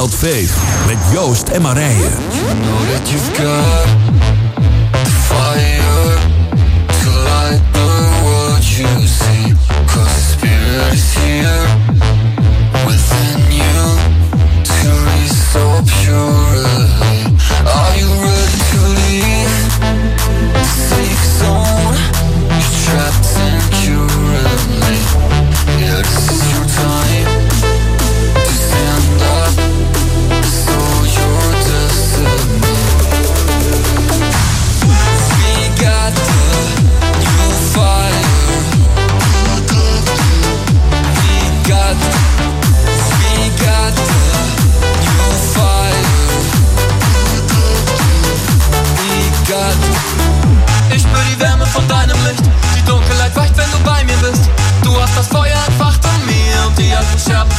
[0.00, 0.14] Wild
[1.12, 2.08] Joost en Marije.
[2.32, 3.86] You know that you've got
[5.28, 6.16] fire
[7.02, 7.90] to light the
[8.24, 9.54] world you see.
[9.86, 11.66] Cause spirit here
[12.86, 13.82] within you
[14.64, 14.88] to
[15.20, 16.69] restore purely.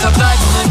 [0.09, 0.70] Bleib in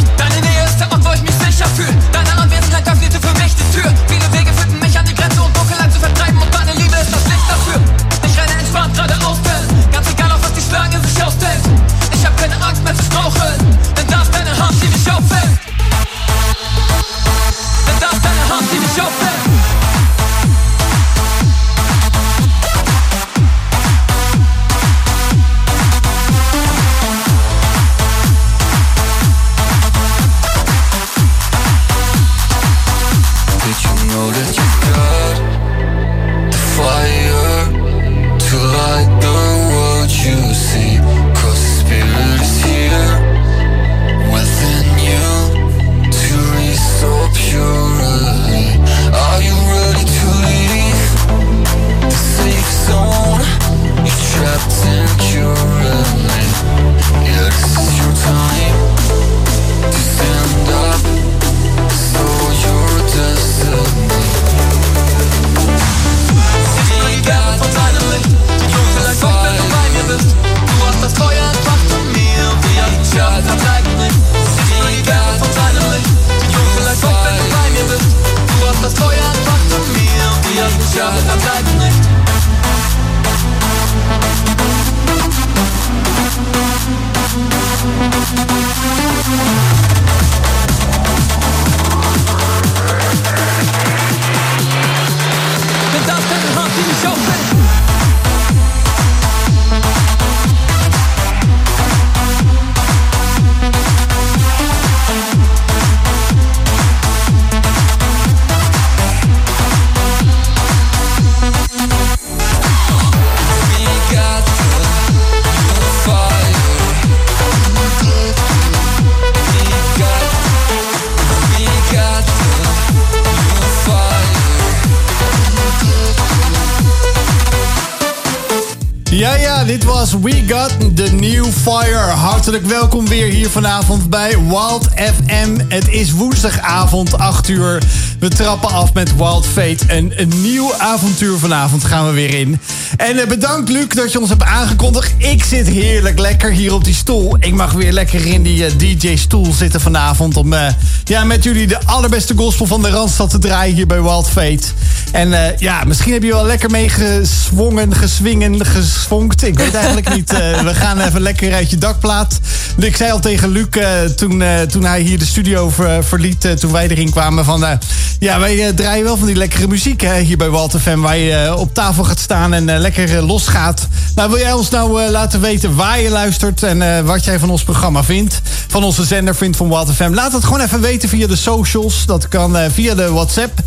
[131.13, 131.97] New Fire.
[131.97, 135.59] Hartelijk welkom weer hier vanavond bij Wild FM.
[135.69, 137.83] Het is woensdagavond, 8 uur.
[138.21, 139.87] We trappen af met Wild Fate.
[139.87, 142.61] En een nieuw avontuur vanavond gaan we weer in.
[142.97, 145.15] En eh, bedankt Luc dat je ons hebt aangekondigd.
[145.19, 147.37] Ik zit heerlijk lekker hier op die stoel.
[147.39, 150.37] Ik mag weer lekker in die eh, DJ-stoel zitten vanavond...
[150.37, 150.73] om eh,
[151.05, 154.67] ja, met jullie de allerbeste gospel van de Randstad te draaien hier bij Wild Fate.
[155.13, 159.43] En ja, misschien heb je wel lekker meegeswongen, geswingen, geswonkt.
[159.43, 160.31] Ik weet eigenlijk niet.
[160.63, 162.39] We gaan even lekker uit je dakplaat.
[162.79, 166.45] Ik zei al tegen Luc eh, toen, eh, toen hij hier de studio ver- verliet...
[166.45, 167.65] eh, toen wij erin kwamen van...
[167.65, 167.73] eh,
[168.19, 170.99] ja, wij eh, draaien wel van die lekkere muziek hè, hier bij Walter FM...
[171.01, 173.89] waar je eh, op tafel gaat staan en eh, lekker eh, losgaat.
[174.15, 176.63] Nou, wil jij ons nou eh, laten weten waar je luistert...
[176.63, 178.41] en eh, wat jij van ons programma vindt?
[178.69, 180.11] Van onze zender vindt van Walter FM?
[180.15, 182.07] Laat het gewoon even weten via de socials.
[182.07, 183.59] Dat kan eh, via de WhatsApp.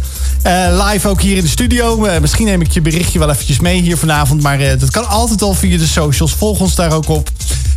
[0.42, 2.06] Eh, live ook hier in de studio.
[2.06, 4.42] Eh, misschien neem ik je berichtje wel eventjes mee hier vanavond.
[4.42, 6.34] Maar eh, dat kan altijd al via de socials.
[6.34, 7.23] Volg ons daar ook op.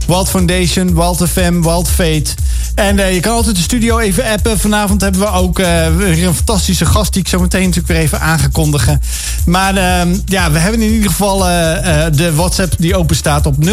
[0.08, 2.37] Wild Foundation, Wild FM, Wild Fate.
[2.76, 4.58] En eh, je kan altijd de studio even appen.
[4.58, 7.12] Vanavond hebben we ook eh, weer een fantastische gast...
[7.12, 9.00] die ik zo meteen natuurlijk weer even aangekondigen.
[9.46, 13.55] Maar eh, ja, we hebben in ieder geval eh, de WhatsApp die open staat op
[13.64, 13.69] 0639392050.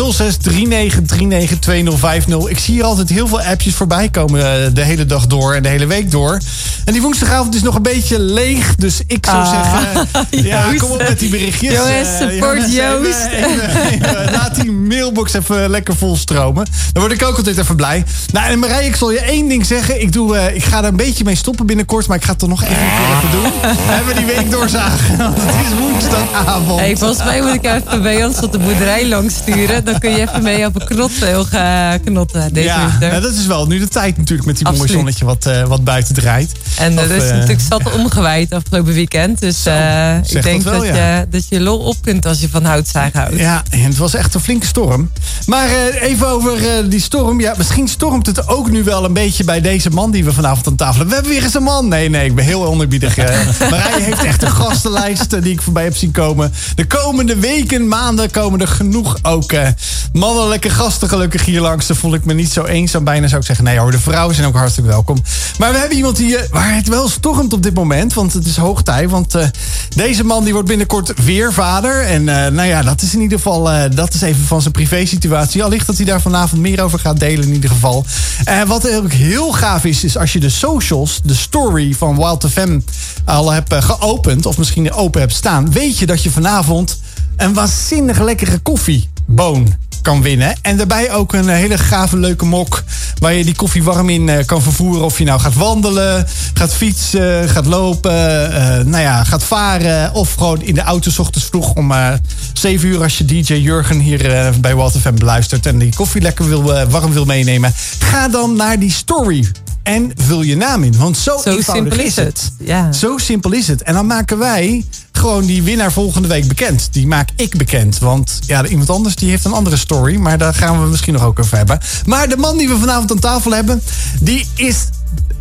[2.47, 5.69] Ik zie hier altijd heel veel appjes voorbij komen de hele dag door en de
[5.69, 6.39] hele week door.
[6.85, 8.75] En die woensdagavond is nog een beetje leeg.
[8.75, 10.07] Dus ik zou Ah, zeggen,
[10.49, 10.79] ja, Joost.
[10.81, 11.73] kom op met die berichtjes.
[11.73, 13.27] Jongens, support Joost.
[14.37, 16.65] laat die mailbox even lekker volstromen.
[16.91, 18.03] Dan word ik ook altijd even blij.
[18.31, 20.01] Nou, en Marije, ik zal je één ding zeggen.
[20.01, 22.39] Ik, doe, eh, ik ga er een beetje mee stoppen binnenkort, maar ik ga het
[22.39, 23.51] toch nog even, even doen.
[23.93, 25.17] Hebben we die week doorzagen?
[25.23, 26.79] Want het is woensdagavond.
[26.79, 29.85] Hey, volgens mij moet ik even bij ons op de boerderij langs sturen.
[29.85, 33.09] Dan kun je even mee op een knotteel gaan knotten deze ja, winter.
[33.09, 35.83] nou, dat is wel nu de tijd natuurlijk met die mooie zonnetje wat, eh, wat
[35.83, 36.51] buiten draait.
[36.77, 39.39] En er is eh, natuurlijk zat omgewaaid afgelopen weekend.
[39.39, 41.17] Dus eh, ik denk dat wel, dat, ja.
[41.17, 43.37] je, dat je lol op kunt als je van houtzaag houdt.
[43.37, 45.09] Ja, en het was echt een flinke storm.
[45.45, 47.39] Maar eh, even over eh, die storm.
[47.39, 50.67] Ja, misschien stormt het ook nu wel een beetje bij deze man die we vanavond
[50.67, 51.07] aan tafel hebben.
[51.09, 51.87] We hebben weer eens een man.
[51.87, 53.17] Nee, nee, ik ben heel onerbiedig.
[53.17, 53.39] eh.
[53.69, 56.53] Marije heeft echt een gastenlijst eh, die ik voorbij heb zien komen.
[56.75, 59.67] De komende weken, maanden komen er genoeg ook eh,
[60.13, 61.87] mannelijke gasten gelukkig hier langs.
[61.87, 63.03] Daar voel ik me niet zo eenzaam.
[63.03, 65.23] Bijna zou ik zeggen, nee hoor, de vrouwen zijn ook hartstikke welkom.
[65.57, 68.13] Maar we hebben iemand die, waar het wel stormt op dit moment.
[68.13, 69.09] Want het is hoog tijd.
[69.09, 69.47] Want eh,
[69.95, 72.01] deze man die wordt binnenkort weer vader.
[72.05, 75.63] En nou ja, dat is in ieder geval, dat is even van zijn privésituatie.
[75.63, 78.05] Allicht dat hij daar vanavond meer over gaat delen in ieder geval.
[78.43, 82.49] En wat ook heel gaaf is, is als je de socials, de story van Wild
[82.49, 82.79] FM
[83.25, 84.45] al hebt eh, geopend.
[84.45, 85.71] Of misschien open hebt staan.
[85.71, 86.99] Weet je dat je vanavond
[87.37, 90.55] een waanzinnig lekkere koffieboon kan winnen.
[90.61, 92.83] En daarbij ook een hele gave leuke mok
[93.19, 95.03] waar je die koffie warm in eh, kan vervoeren.
[95.03, 100.13] Of je nou gaat wandelen, gaat fietsen, gaat lopen, eh, nou ja, gaat varen.
[100.13, 102.13] Of gewoon in de auto 's ochtends vroeg om eh
[102.53, 105.65] 7 uur als je DJ Jurgen hier eh, bij Walter FM beluistert.
[105.65, 107.73] En die koffie lekker wil, eh, warm wil meenemen.
[107.99, 109.47] Ga dan naar die story.
[109.83, 110.97] En vul je naam in.
[110.97, 112.25] Want zo, Zo eenvoudig simpel is is het.
[112.57, 112.67] het.
[112.67, 112.91] Ja.
[112.91, 113.83] Zo simpel is het.
[113.83, 114.85] En dan maken wij
[115.23, 116.87] gewoon die winnaar volgende week bekend.
[116.91, 117.99] Die maak ik bekend.
[117.99, 120.15] Want ja, iemand anders die heeft een andere story.
[120.15, 121.79] Maar daar gaan we misschien nog ook over hebben.
[122.05, 123.81] Maar de man die we vanavond aan tafel hebben...
[124.19, 124.87] die is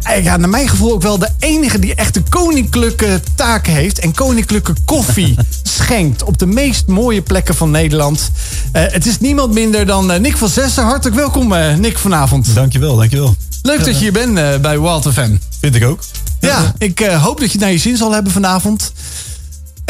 [0.02, 3.98] eh, ja, naar mijn gevoel ook wel de enige die echt de koninklijke taken heeft.
[3.98, 8.30] En koninklijke koffie schenkt op de meest mooie plekken van Nederland.
[8.72, 10.84] Eh, het is niemand minder dan eh, Nick van Zessen.
[10.84, 11.48] Hartelijk welkom
[11.80, 12.54] Nick vanavond.
[12.54, 13.36] Dankjewel, dankjewel.
[13.62, 15.36] Leuk dat je hier bent bij Walter FM.
[15.60, 16.00] Vind ik ook.
[16.40, 18.92] Ja, ik hoop dat je het naar je zin zal hebben vanavond.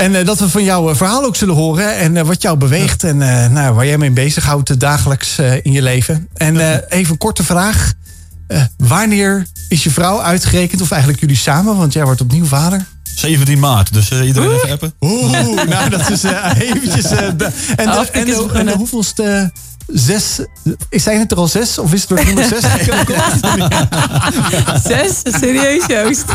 [0.03, 1.97] En eh, dat we van jouw eh, verhaal ook zullen horen.
[1.97, 3.05] En eh, wat jou beweegt.
[3.05, 6.29] En eh, nou, waar jij mee bezighoudt dagelijks eh, in je leven.
[6.35, 7.93] En eh, even een korte vraag.
[8.47, 10.81] Eh, wanneer is je vrouw uitgerekend?
[10.83, 11.77] Of eigenlijk jullie samen?
[11.77, 12.85] Want jij wordt opnieuw vader.
[13.15, 14.95] 17 maart, dus eh, iedereen even appen.
[15.01, 15.31] Oeh,
[15.69, 17.05] nou dat is eh, eventjes...
[17.05, 17.51] eh, en, de,
[17.87, 19.53] Afkikken en, hoeveelste...
[19.95, 20.41] Zes,
[20.91, 21.79] zijn het er al zes?
[21.79, 22.63] Of is het er nummer zes?
[25.23, 25.39] Zes?
[25.41, 26.25] Serieus, Joost?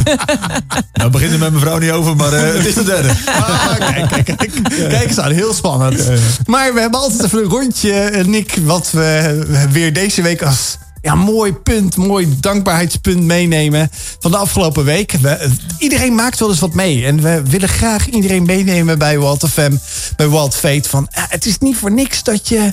[0.94, 3.10] Nou, begint er met mijn vrouw niet over, maar eh, het is de derde.
[3.26, 4.52] Ah, kijk, kijk, kijk.
[4.90, 6.08] Kijk eens aan, heel spannend.
[6.46, 10.78] Maar we hebben altijd even een rondje, eh, Nick, wat we weer deze week als
[11.02, 13.90] ja, mooi punt, mooi dankbaarheidspunt meenemen
[14.20, 15.12] van de afgelopen week.
[15.12, 17.06] We, iedereen maakt wel eens wat mee.
[17.06, 19.76] En we willen graag iedereen meenemen bij Walt FM,
[20.16, 20.90] bij Walt Fate.
[20.90, 22.72] Van, het is niet voor niks dat je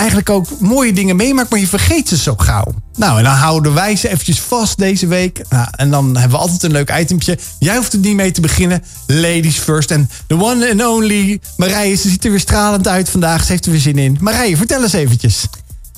[0.00, 2.74] eigenlijk ook mooie dingen meemaakt, maar je vergeet ze zo gauw.
[2.96, 5.42] Nou, en dan houden wij ze eventjes vast deze week.
[5.48, 7.38] Nou, en dan hebben we altijd een leuk itempje.
[7.58, 8.82] Jij hoeft er niet mee te beginnen.
[9.06, 9.90] Ladies first.
[9.90, 13.44] En the one and only Marije, ze ziet er weer stralend uit vandaag.
[13.44, 14.18] Ze heeft er weer zin in.
[14.20, 15.46] Marije, vertel eens eventjes.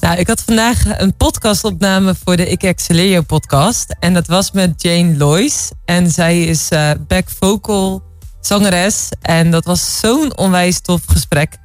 [0.00, 3.96] Nou, ik had vandaag een podcastopname voor de Ik Excelleer podcast.
[4.00, 5.70] En dat was met Jane Lois.
[5.84, 8.02] En zij is eh, back vocal
[8.40, 9.08] zangeres.
[9.20, 11.60] En dat was zo'n onwijs tof gesprek.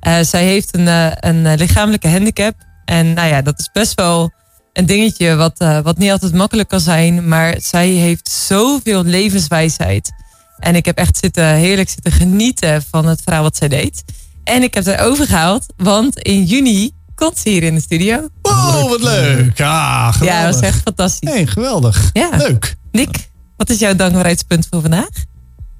[0.00, 2.54] Eh, zij heeft een, eh, een eh, lichamelijke handicap.
[2.84, 4.32] En nou ja, dat is best wel
[4.72, 7.28] een dingetje wat, wat niet altijd makkelijk kan zijn.
[7.28, 10.12] Maar zij heeft zoveel levenswijsheid.
[10.58, 14.04] En ik heb echt zitten, heerlijk zitten genieten van het verhaal wat zij deed.
[14.44, 18.28] En ik heb haar overgehaald, want in juni komt ze hier in de studio.
[18.42, 19.58] Oh, wat leuk.
[19.58, 20.36] Ja, geweldig.
[20.36, 21.30] Ja, dat was echt fantastisch.
[21.30, 22.10] Hey, geweldig.
[22.12, 22.30] Ja.
[22.36, 22.76] Leuk.
[22.92, 25.08] Nick, wat is jouw dankbaarheidspunt voor vandaag?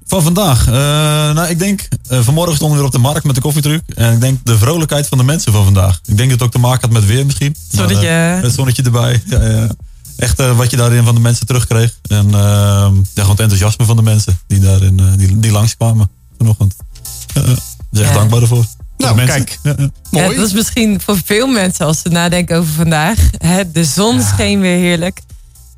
[0.09, 0.67] Van vandaag.
[0.67, 0.73] eh,
[1.33, 3.81] nou, ik denk, eh, vanmorgen stonden we weer op de markt met de koffietruc.
[3.95, 5.99] En ik denk de vrolijkheid van de mensen van vandaag.
[6.05, 7.55] Ik denk dat het ook te maken had met weer misschien.
[7.71, 8.07] Maar, Zonnetje.
[8.07, 9.21] eh, het zonnetje erbij.
[9.29, 9.67] Ja, ja.
[10.17, 11.95] Echt eh, wat je daarin van de mensen terugkreeg.
[12.07, 16.75] En eh, ja, gewoon het enthousiasme van de mensen die daarin die, die langskwamen vanochtend.
[17.33, 17.41] Ja.
[17.41, 18.13] Dus echt Ja.
[18.13, 18.63] dankbaar ervoor.
[18.63, 19.59] Voor Nou, kijk.
[19.63, 19.89] Ja, ja.
[20.11, 20.29] Mooi.
[20.29, 23.19] Ja, dat is misschien voor veel mensen als ze nadenken over vandaag.
[23.37, 25.21] Hè, de zon scheen weer heerlijk.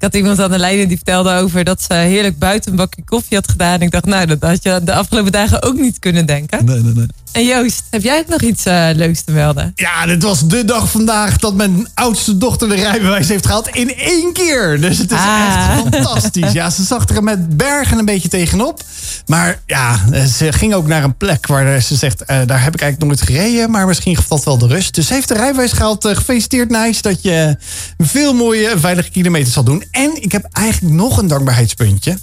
[0.01, 3.03] Ik had iemand aan de lijn die vertelde over dat ze heerlijk buiten een bakje
[3.03, 3.81] koffie had gedaan.
[3.81, 6.65] Ik dacht, nou, dat had je de afgelopen dagen ook niet kunnen denken.
[6.65, 7.08] Nee, nee, nee.
[7.32, 9.72] En Joost, heb jij ook nog iets eh, leuks te melden?
[9.76, 13.96] Ja, dit was de dag vandaag dat mijn oudste dochter de rijbewijs heeft gehaald in
[13.98, 14.82] één keer.
[14.82, 15.50] Dus het is Ah.
[15.50, 16.52] echt fantastisch.
[16.52, 18.84] Ja, ze zag er met bergen een beetje tegenop.
[19.26, 20.00] Maar ja,
[20.38, 23.22] ze ging ook naar een plek waar ze zegt, eh, daar heb ik eigenlijk nooit
[23.32, 23.72] gereden.
[23.72, 24.96] Maar misschien dat wel de rust.
[24.96, 26.06] Dus ze heeft de rijbewijs gehaald.
[26.06, 27.58] Eh, gefeliciteerd, Nice, dat je
[27.98, 29.84] veel mooie veilige kilometers zal doen.
[29.92, 32.18] En ik heb eigenlijk nog een dankbaarheidspuntje.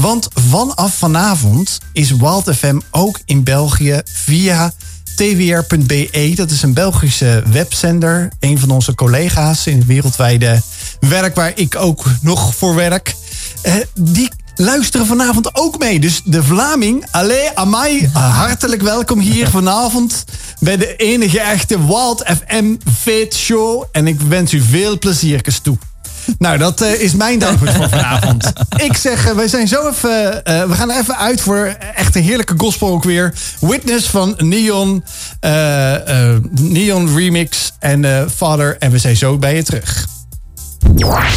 [0.00, 4.72] Want vanaf vanavond is Wild FM ook in België via
[5.16, 6.32] tvr.be.
[6.34, 8.28] Dat is een Belgische webzender.
[8.38, 10.62] Een van onze collega's in het wereldwijde
[11.00, 13.14] werk waar ik ook nog voor werk.
[13.62, 16.00] Eh, die luisteren vanavond ook mee.
[16.00, 20.24] Dus de Vlaming, Allee, Amai, hartelijk welkom hier vanavond
[20.58, 23.84] bij de enige echte Wild FM Fit Show.
[23.92, 25.78] En ik wens u veel pleziertjes toe.
[26.40, 28.52] Nou, dat eh, is mijn dank voor vanavond.
[28.86, 30.44] Ik zeg, eh, wij zijn zo even.
[30.44, 33.34] eh, we gaan even uit voor echt een heerlijke gospel ook weer.
[33.60, 35.04] Witness van Neon.
[36.50, 38.76] Neon Remix en Father.
[38.78, 40.06] En we zijn zo bij je terug.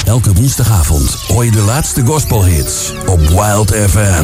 [0.06, 4.24] Elke woensdagavond hoor je de laatste gospelhits op Wild FM.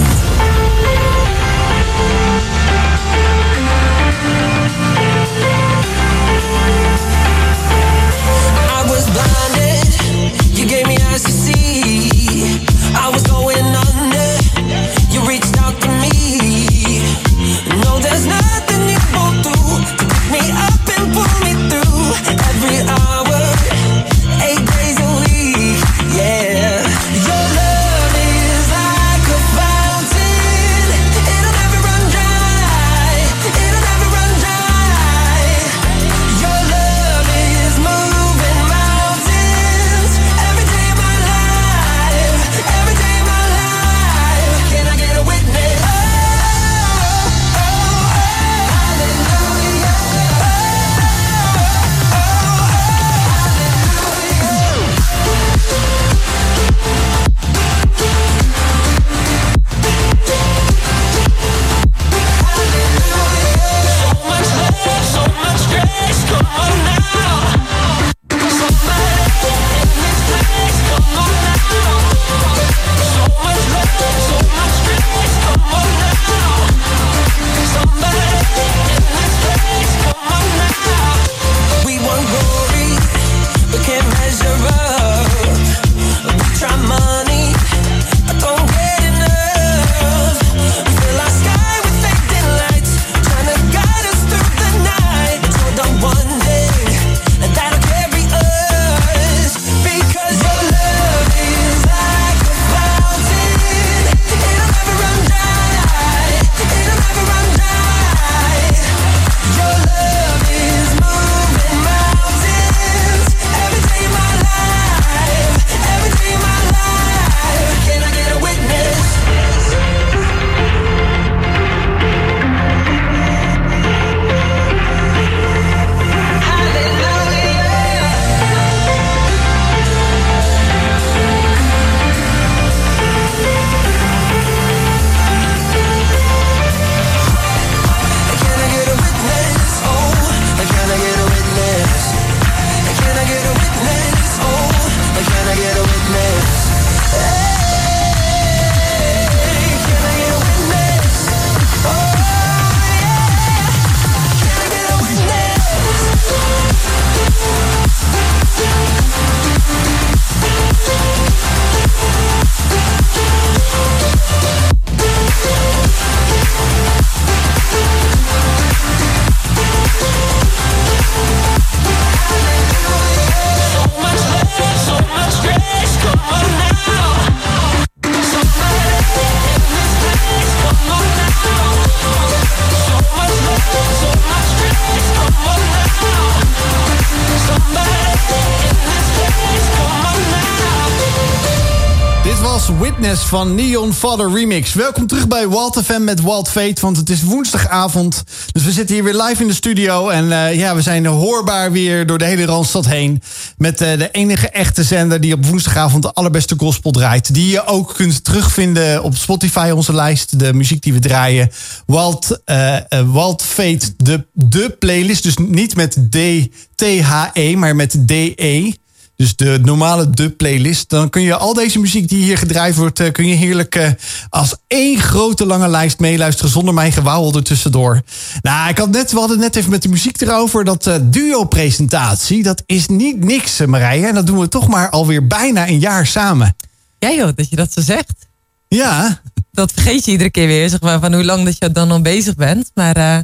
[193.08, 194.74] Van Neon Father Remix.
[194.74, 198.24] Welkom terug bij Walt FM met Walt Fate, want het is woensdagavond.
[198.52, 200.10] Dus we zitten hier weer live in de studio.
[200.10, 203.22] En eh, ja, we zijn hoorbaar weer door de hele Randstad heen.
[203.58, 207.34] Met eh, de enige echte zender die op woensdagavond de allerbeste gospel draait.
[207.34, 210.40] Die je ook kunt terugvinden op Spotify, onze lijst.
[210.40, 211.52] De muziek die we draaien.
[211.86, 215.24] Walt, eh, eh, Walt Fate, de, de playlist.
[215.24, 218.72] Dus niet met D-T-H-E, maar met D-E.
[219.20, 220.90] Dus de normale de playlist.
[220.90, 223.90] Dan kun je al deze muziek die hier gedraaid wordt, eh, kun je heerlijk eh,
[224.30, 228.02] als één grote lange lijst meeluisteren zonder mijn gewauwel er tussendoor.
[228.42, 230.64] Nou, ik had net, we hadden net even met de muziek erover.
[230.64, 234.08] Dat eh, duo-presentatie, dat is niet niks, Marije.
[234.08, 236.56] En dat doen we toch maar alweer bijna een jaar samen.
[237.00, 238.28] Ja joh, dat je dat zo zegt.
[238.68, 239.22] Ja,
[239.52, 242.02] Dat vergeet je iedere keer weer, zeg maar, van hoe lang dat je dan al
[242.02, 242.72] bezig bent.
[242.74, 243.24] Maar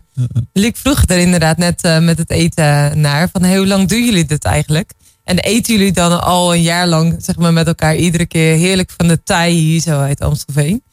[0.53, 4.25] Luc vroeg er inderdaad net met het eten naar, van hey, hoe lang doen jullie
[4.25, 4.91] dit eigenlijk?
[5.25, 8.91] En eten jullie dan al een jaar lang, zeg maar, met elkaar iedere keer heerlijk
[8.97, 10.83] van de thai hier zo uit Amstelveen?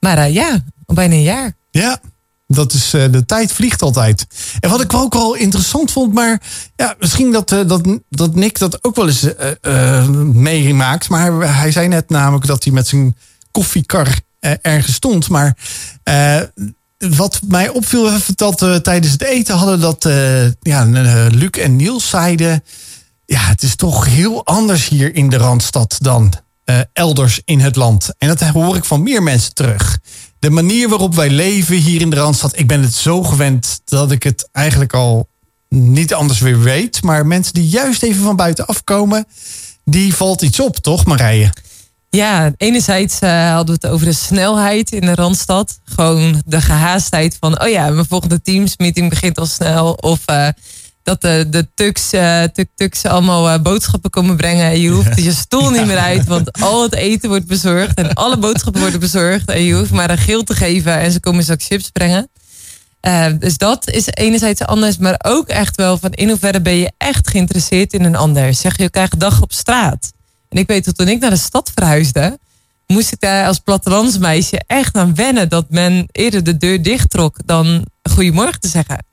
[0.00, 1.56] Maar eh, ja, al bijna een jaar.
[1.70, 2.00] ja.
[2.50, 4.26] Dat is, eh, de tijd vliegt altijd.
[4.60, 6.42] En wat ik ook wel interessant vond, maar
[6.76, 9.26] ja, misschien dat, eh, dat, dat Nick dat ook wel eens
[10.32, 11.08] meemaakt.
[11.08, 13.16] Maar hij zei net namelijk dat hij met zijn
[13.50, 14.20] koffiekar
[14.62, 15.28] ergens stond.
[15.28, 15.56] Maar
[16.98, 20.08] wat mij opviel, dat tijdens het eten hadden dat
[20.60, 20.84] ja,
[21.30, 22.62] Luc en Niels zeiden.
[23.30, 26.32] Ja, het is toch heel anders hier in de Randstad dan
[26.64, 28.10] eh, elders in het land.
[28.18, 29.98] En dat hoor ik van meer mensen terug.
[30.38, 34.10] De manier waarop wij leven hier in de Randstad, ik ben het zo gewend dat
[34.10, 35.28] ik het eigenlijk al
[35.68, 37.02] niet anders weer weet.
[37.02, 39.26] Maar mensen die juist even van buiten afkomen,
[39.84, 41.52] die valt iets op, toch Marije?
[42.10, 45.78] Ja, enerzijds eh, hadden we het over de snelheid in de Randstad.
[45.84, 49.92] Gewoon de gehaastheid van, oh ja, mijn volgende teamsmeeting begint al snel.
[49.92, 50.48] Of eh,
[51.08, 54.64] dat de, de tuks, eh, tuk-tuks allemaal eh, boodschappen komen brengen.
[54.64, 57.94] En je hoeft je stoel niet meer uit, want al het eten wordt bezorgd.
[57.94, 59.50] En alle boodschappen worden bezorgd.
[59.50, 62.30] En je hoeft maar een geel te geven en ze komen straks chips brengen.
[63.00, 66.92] Eh, dus dat is enerzijds anders, maar ook echt wel van in hoeverre ben je
[66.98, 68.54] echt geïnteresseerd in een ander.
[68.54, 70.12] Zeg je elkaar gedag op straat.
[70.48, 72.38] En ik weet dat toen ik naar de stad verhuisde,
[72.86, 77.36] moest ik daar als plattelandsmeisje echt aan wennen dat men eerder de deur dicht trok
[77.44, 79.07] dan goedemorgen te zeggen.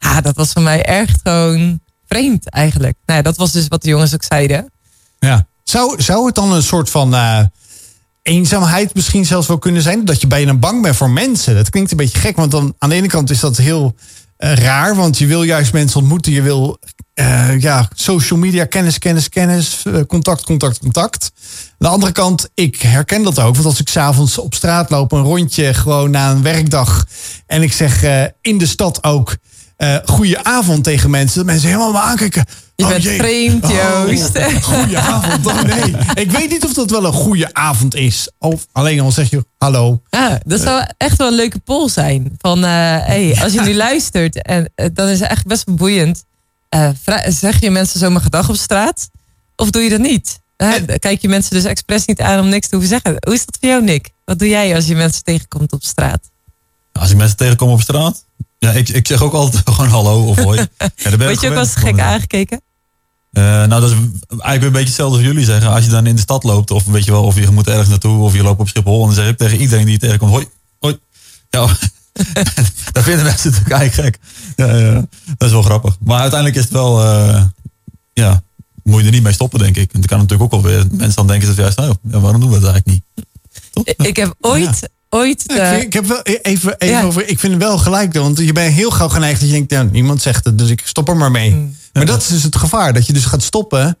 [0.00, 2.96] Ja, dat was voor mij echt gewoon vreemd eigenlijk.
[3.06, 4.72] Nou ja, dat was dus wat de jongens ook zeiden.
[5.18, 5.46] Ja.
[5.62, 7.44] Zou, zou het dan een soort van eh,
[8.22, 10.04] eenzaamheid misschien zelfs wel kunnen zijn?
[10.04, 11.54] Dat je bijna bang bent voor mensen.
[11.54, 13.94] Dat klinkt een beetje gek, want dan aan de ene kant is dat heel
[14.36, 14.96] eh, raar.
[14.96, 16.32] Want je wil juist mensen ontmoeten.
[16.32, 16.78] Je wil
[17.14, 21.30] eh, ja, social media, kennis, kennis, kennis, contact, contact, contact.
[21.68, 23.54] Aan de andere kant, ik herken dat ook.
[23.54, 27.06] Want als ik s'avonds op straat loop, een rondje gewoon na een werkdag.
[27.46, 29.36] En ik zeg eh, in de stad ook
[29.80, 31.36] eh goeie avond tegen mensen.
[31.36, 32.44] Dat mensen helemaal me aankijken.
[32.76, 33.18] Je Oh, bent jee.
[33.18, 34.38] vreemd, Joost.
[34.62, 35.46] Goeie avond.
[35.46, 35.94] Oh, nee.
[36.14, 38.30] Ik weet niet of dat wel een goede avond is.
[38.38, 40.02] Of alleen al zeg je hallo.
[40.10, 42.34] Ja, dat zou echt wel een leuke poll zijn.
[42.38, 42.70] Van, eh,
[43.06, 46.24] hey, als je nu luistert, en, eh, dan is het echt best wel boeiend.
[46.68, 46.88] Eh,
[47.28, 49.08] zeg je mensen zomaar gedag op straat?
[49.56, 50.38] Of doe je dat niet?
[50.56, 53.16] Dan kijk je mensen dus expres niet aan om niks te hoeven zeggen.
[53.24, 54.10] Hoe is dat voor jou, Nick?
[54.24, 56.20] Wat doe jij als je mensen tegenkomt op straat?
[56.92, 58.24] Als ik mensen tegenkom op straat,
[58.60, 60.66] ja, ik, ik zeg ook altijd gewoon hallo of hoi.
[60.96, 62.60] Ja, Word je ook wel eens gek aangekeken?
[63.32, 63.96] Eh, nou, dat is
[64.28, 65.70] eigenlijk weer een beetje hetzelfde als jullie zeggen.
[65.70, 67.88] Als je dan in de stad loopt, of weet je wel, of je moet ergens
[67.88, 70.30] naartoe, of je loopt op Schiphol, en dan zeg ik tegen iedereen die je tegenkomt,
[70.30, 70.98] hoi, hoi.
[71.50, 71.66] Ja,
[72.92, 74.18] dat vinden mensen natuurlijk eigenlijk gek.
[74.56, 74.92] Ja, ja,
[75.36, 75.96] dat is wel grappig.
[76.00, 77.44] Maar uiteindelijk is het wel, eh,
[78.12, 78.42] ja,
[78.82, 79.92] moet je er niet mee stoppen, denk ik.
[79.92, 82.40] En dan kan natuurlijk ook wel weer, mensen dan denken ze juist, nou, ja, waarom
[82.40, 83.26] doen we dat eigenlijk niet?
[83.70, 83.84] Toch?
[83.84, 87.02] Ik heb ooit, ooit Ja, ik, vind- ik heb wel e- even, even Ja.
[87.02, 87.28] over.
[87.28, 89.82] Ik vind het wel gelijk, want je bent heel gauw geneigd dat je denkt, ja,
[89.82, 91.50] niemand zegt het, dus ik stop er maar mee.
[91.50, 91.76] Mm.
[91.92, 93.98] Maar dat is dus het gevaar, dat je dus gaat stoppen,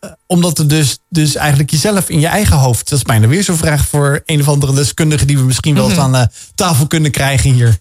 [0.00, 2.88] eh, omdat er dus, dus eigenlijk jezelf in je eigen hoofd.
[2.88, 5.82] Dat is bijna weer zo'n vraag voor een of andere deskundige die we misschien wel
[5.88, 5.92] Mhm.
[5.92, 7.78] eens aan eh, tafel kunnen krijgen hier.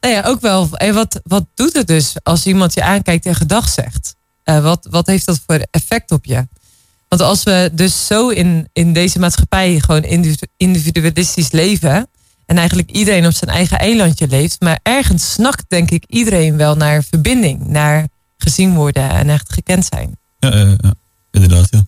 [0.00, 0.68] Nou ja, ook wel.
[0.72, 4.14] En wat, wat doet het dus als iemand je aankijkt en gedag zegt?
[4.42, 6.48] Eh, wat, wat heeft dat voor effect op je?
[7.08, 12.08] Want als we dus zo in, in deze maatschappij gewoon individu- individualistisch leven.
[12.46, 14.60] En eigenlijk iedereen op zijn eigen eilandje leeft.
[14.60, 17.66] Maar ergens snakt denk ik iedereen wel naar verbinding.
[17.66, 20.16] Naar gezien worden en echt gekend zijn.
[20.38, 20.94] Ja, ja, ja.
[21.30, 21.86] inderdaad, ja.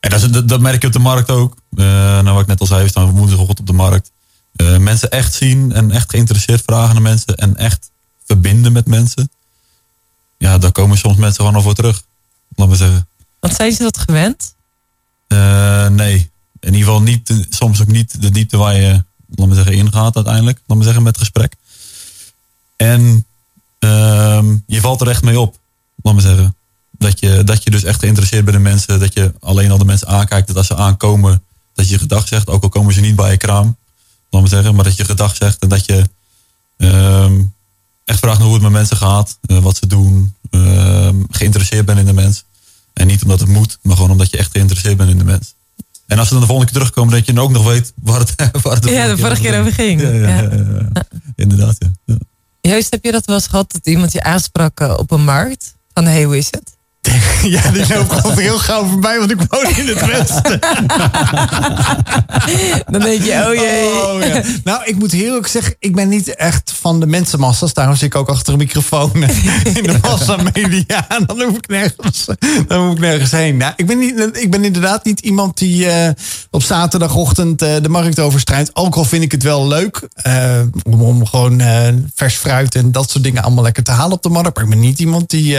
[0.00, 1.56] En dat, dat, dat merk je op de markt ook.
[1.76, 4.10] Eh, nou, wat ik net al zei, we staan woensdagochtend op de markt.
[4.56, 7.34] Eh, mensen echt zien en echt geïnteresseerd vragen naar mensen.
[7.34, 7.90] En echt
[8.24, 9.30] verbinden met mensen.
[10.38, 12.02] Ja, daar komen soms mensen gewoon al voor terug.
[12.54, 13.08] Laat maar zeggen.
[13.40, 14.53] Want zijn ze dat gewend?
[15.34, 19.56] Eh, nee, in ieder geval niet, soms ook niet de diepte waar je, laat maar
[19.56, 20.60] zeggen, ingaat uiteindelijk.
[20.66, 21.54] Laat maar zeggen, met gesprek.
[22.76, 23.26] En
[23.78, 25.56] ehm, je valt er echt mee op,
[26.02, 26.54] laat maar zeggen.
[26.98, 29.00] Dat je, dat je dus echt geïnteresseerd bent in mensen.
[29.00, 30.46] Dat je alleen al de mensen aankijkt.
[30.46, 31.42] Dat als ze aankomen,
[31.74, 32.48] dat je gedag zegt.
[32.48, 33.76] Ook al komen ze niet bij je kraam.
[34.30, 34.74] Laat maar zeggen.
[34.74, 35.58] Maar dat je gedag zegt.
[35.58, 36.08] En dat je
[36.76, 37.42] ehm,
[38.04, 39.38] echt vraagt naar hoe het met mensen gaat.
[39.46, 40.34] eh, wat ze doen.
[40.50, 42.44] ehm, geïnteresseerd bent in de mens.
[42.94, 45.54] En niet omdat het moet, maar gewoon omdat je echt geïnteresseerd bent in de mens.
[46.06, 48.18] En als ze dan de volgende keer terugkomen, dat je dan ook nog weet waar
[48.18, 50.00] het, waar het Ja, de vorige keer over ging.
[50.00, 50.50] Ja, ja, Ja.
[51.36, 51.76] inderdaad.
[51.78, 51.88] Ja.
[52.04, 52.16] Ja.
[52.60, 55.74] Joost, heb je dat wel eens gehad dat iemand je aansprak eh, op een markt?
[55.94, 56.76] Van, hey, hoe is het?
[57.42, 60.60] Ja, die loopt altijd heel gauw voorbij, want ik woon in het westen.
[62.92, 64.02] Dan denk je, oh jee.
[64.02, 64.42] Oh, ja.
[64.64, 67.74] Nou, ik moet heel eerlijk zeggen, ik ben niet echt van de mensenmassa's.
[67.74, 71.06] Daarom zit ik ook achter een microfoon in de massamedia.
[71.26, 72.26] Dan hoef ik nergens,
[72.66, 73.56] dan hoef ik nergens heen.
[73.56, 76.10] Nou, ik, ben niet, ik ben inderdaad niet iemand die eh,
[76.50, 78.70] op zaterdagochtend eh, de markt overstrijdt.
[78.72, 81.62] Ook al vind ik het wel leuk eh, om, om gewoon
[82.14, 84.54] vers fruit en dat soort dingen allemaal lekker te halen op de markt.
[84.54, 85.58] Maar ik ben niet iemand die...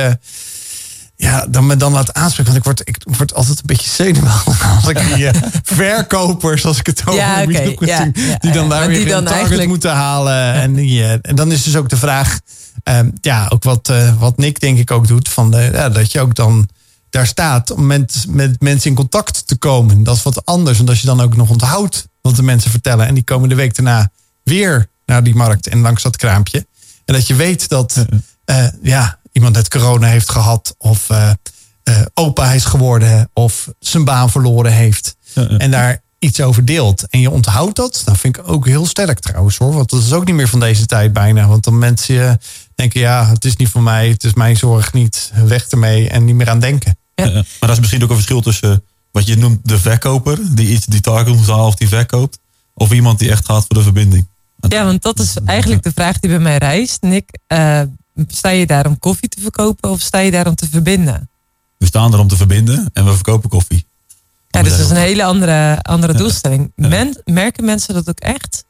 [1.16, 2.54] ja, dan me dan laat aanspreken.
[2.54, 6.80] Want ik word, ik word altijd een beetje zenuwachtig als ik die eh, verkopers, als
[6.80, 9.92] ik het over Ja, ja, ja, die dan daar weer die een target eigenlijk- moeten
[9.92, 10.54] halen.
[10.54, 12.40] En, die, eh, en dan is dus ook de vraag,
[12.84, 16.12] ehm, ja, ook wat, eh, wat Nick denk ik ook doet, van de, ja, dat
[16.12, 16.70] je ook dan
[17.10, 20.04] daar staat om met, met mensen in contact te komen.
[20.04, 20.78] Dat is wat anders.
[20.78, 23.08] Want als je dan ook nog onthoudt wat de mensen vertellen.
[23.08, 24.10] En die komen de week daarna
[24.44, 26.66] weer naar die markt en langs dat kraampje.
[27.06, 28.06] En dat je weet dat
[28.82, 30.76] ja, iemand net corona heeft gehad.
[30.78, 31.32] Of eh,
[31.84, 33.30] eh, opa is geworden.
[33.34, 35.16] Of zijn baan verloren heeft.
[35.58, 37.08] En daar iets over deelt.
[37.10, 38.02] En je onthoudt dat.
[38.06, 39.74] Dat vind ik ook heel sterk trouwens hoor.
[39.74, 41.48] Want dat is ook niet meer van deze tijd bijna.
[41.48, 42.36] Want dan mensen eh,
[42.76, 44.10] denken ja, het is niet voor mij.
[44.10, 45.32] Het is mijn zorg niet.
[45.46, 46.10] Weg ermee.
[46.10, 46.98] En niet meer aan denken.
[47.16, 47.32] Ja.
[47.32, 50.86] Maar dat is misschien ook een verschil tussen wat je noemt de verkoper, die iets
[50.86, 52.40] die target moet halen of die verkoopt,
[52.74, 54.28] of iemand die echt gaat voor de verbinding.
[54.68, 57.02] Ja, want dat is eigenlijk de vraag die bij mij reist.
[57.02, 57.82] Nick, eh,
[58.28, 61.30] sta je daar om koffie te verkopen of sta je daar om te verbinden?
[61.78, 63.86] We staan er om te verbinden en we verkopen koffie.
[64.48, 66.72] Ja, dus dat is een hele andere, andere doelstelling.
[66.76, 68.66] Men, merken mensen dat ook echt?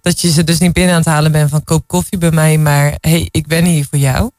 [0.00, 2.58] Dat je ze dus niet binnen aan het halen bent van koop koffie bij mij,
[2.58, 4.30] maar hey, ik ben hier voor jou.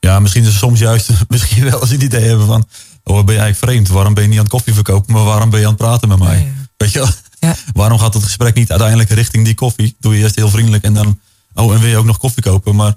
[0.00, 2.64] Ja, misschien is soms juist misschien wel eens het idee hebben van,
[3.04, 3.88] oh, ben je eigenlijk vreemd?
[3.88, 6.08] Waarom ben je niet aan het koffie verkopen, maar waarom ben je aan het praten
[6.08, 6.38] met mij?
[6.38, 6.68] Ja, ja.
[6.76, 7.08] Weet je wel?
[7.38, 7.56] Ja.
[7.72, 9.96] Waarom gaat het gesprek niet uiteindelijk richting die koffie?
[10.00, 11.20] Doe je eerst heel vriendelijk en dan,
[11.54, 12.76] oh, en wil je ook nog koffie kopen?
[12.76, 12.94] Maar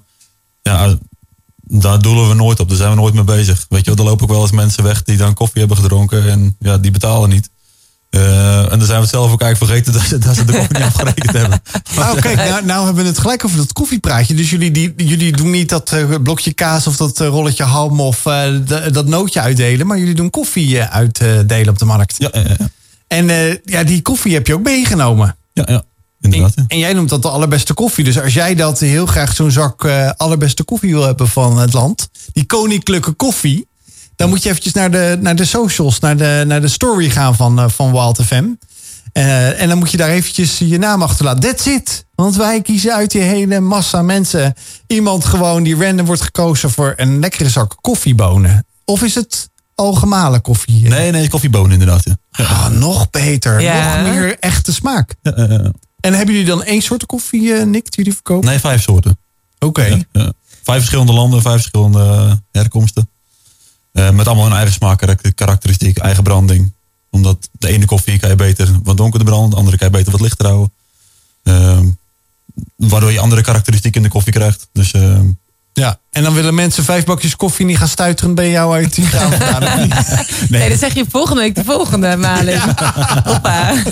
[0.63, 0.97] ja,
[1.63, 2.67] daar doelen we nooit op.
[2.67, 3.65] Daar zijn we nooit mee bezig.
[3.69, 6.29] Weet je wel, er lopen ook wel eens mensen weg die dan koffie hebben gedronken
[6.29, 7.49] en ja, die betalen niet.
[8.09, 10.53] Eh, en dan zijn we het zelf ook eigenlijk vergeten dat ze, dat ze de
[10.53, 11.61] koffie niet afgerekend hebben.
[11.95, 14.33] Nou, kijk, nou, nou hebben we het gelijk over dat koffiepraatje.
[14.33, 17.99] Dus jullie, die, jullie doen niet dat eh, blokje kaas of dat eh, rolletje ham
[17.99, 18.53] of eh,
[18.91, 19.87] dat nootje uitdelen.
[19.87, 22.15] Maar jullie doen koffie eh, uitdelen op de markt.
[22.17, 22.69] Ja, ja, ja.
[23.07, 25.35] En eh, ja, die koffie heb je ook meegenomen.
[25.53, 25.83] ja, ja
[26.23, 26.53] inderdaad.
[26.55, 26.63] ja.
[26.67, 28.03] En jij noemt dat de allerbeste koffie.
[28.03, 31.73] Dus als jij dat heel graag zo'n zak eh, allerbeste koffie wil hebben van het
[31.73, 32.09] land.
[32.33, 33.67] Die koninklijke koffie.
[34.15, 37.35] Dan moet je eventjes naar de, naar de socials, naar de, naar de story gaan
[37.35, 38.45] van, eh, van Wild FM.
[39.11, 41.41] Eh, en dan moet je daar eventjes je naam achterlaten.
[41.41, 42.05] That's it.
[42.15, 44.53] Want wij kiezen uit die hele massa mensen.
[44.87, 48.65] Iemand gewoon die random wordt gekozen voor een lekkere zak koffiebonen.
[48.85, 50.87] Of is het algemale koffie?
[50.87, 52.03] Nee, nee, koffiebonen inderdaad.
[52.03, 52.43] Ja.
[52.45, 53.61] Ah, nog beter.
[53.61, 54.01] Ja.
[54.01, 55.15] Nog meer echte smaak.
[55.21, 55.71] Ja, ja, ja.
[56.03, 58.49] En hebben jullie dan één soort koffie, eh, Nick, die jullie verkopen?
[58.49, 59.17] Nee, vijf soorten.
[59.59, 59.85] Oké.
[59.85, 60.31] Ja, ja.
[60.63, 63.09] Vijf verschillende landen, vijf verschillende eh, herkomsten.
[63.91, 66.73] Eh, met allemaal hun eigen smaak, karak- karakteristiek, eigen branding.
[67.09, 70.11] Omdat de ene koffie kan je beter wat donkerder branden, de andere kan je beter
[70.11, 70.71] wat lichter houden.
[71.43, 71.85] Ehm,
[72.75, 74.67] waardoor je andere karakteristieken in de koffie krijgt.
[74.73, 75.27] Dus ehm,
[75.73, 75.99] Ja.
[76.13, 79.03] En dan willen mensen vijf bakjes koffie niet gaan stuiteren bij jou uit die
[79.77, 79.91] niet?
[80.49, 82.59] Nee, dan zeg je volgende week de volgende, Malin.
[83.29, 83.71] Hoppa.
[83.73, 83.83] nee,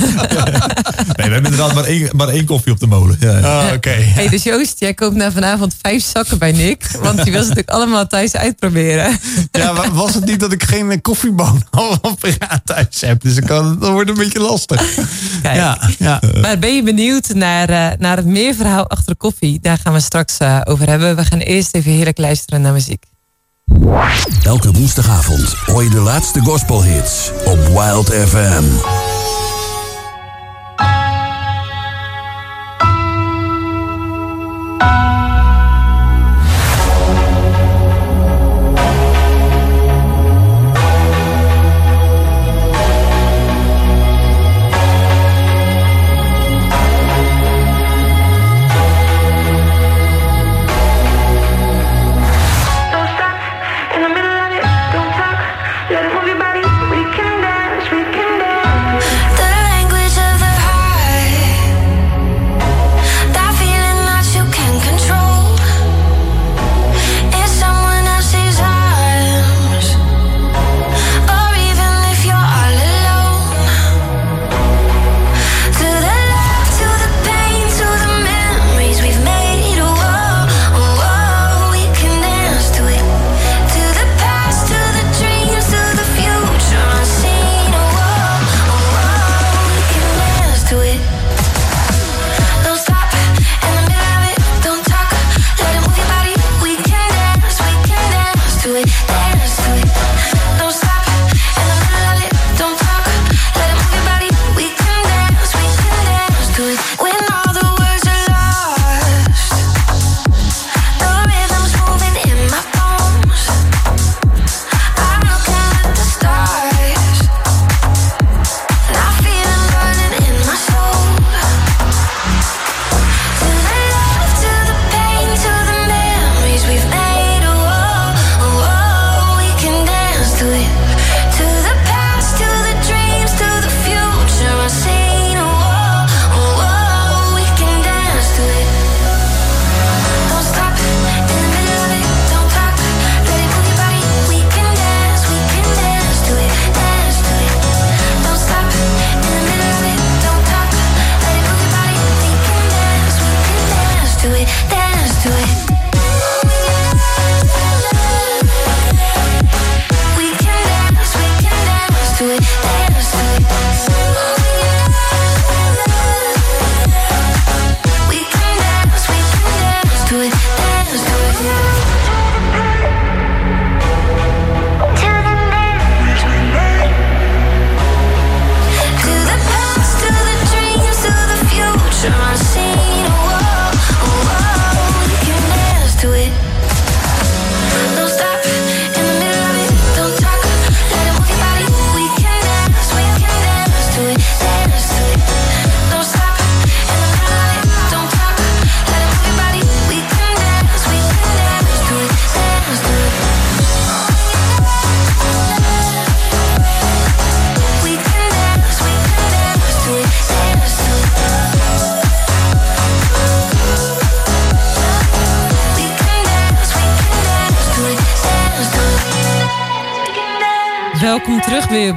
[1.15, 3.17] we hebben inderdaad maar één, maar één koffie op de molen.
[3.19, 3.59] Ja, ja.
[3.67, 3.89] Oh, Oké.
[3.89, 6.89] Hey, dus Joost, jij koopt na vanavond vijf zakken bij Nick.
[7.01, 9.19] Want die wil ze natuurlijk allemaal thuis uitproberen.
[9.51, 11.63] Ja, wa- was het niet dat ik geen koffieboon
[12.01, 13.21] apparaat thuis heb?
[13.21, 14.83] Dus ik kan, dan wordt het een beetje lastig.
[15.41, 15.55] Kijk.
[15.55, 16.19] Ja, ja.
[16.41, 19.59] Maar ben je benieuwd naar, eh, naar het meer verhaal achter de koffie?
[19.61, 21.15] Daar gaan we straks eh, over hebben.
[21.15, 23.03] We gaan eerst even heerlijk luisteren naar muziek.
[24.43, 28.63] Elke woensdagavond hoor je de laatste gospelhits op Wild FM.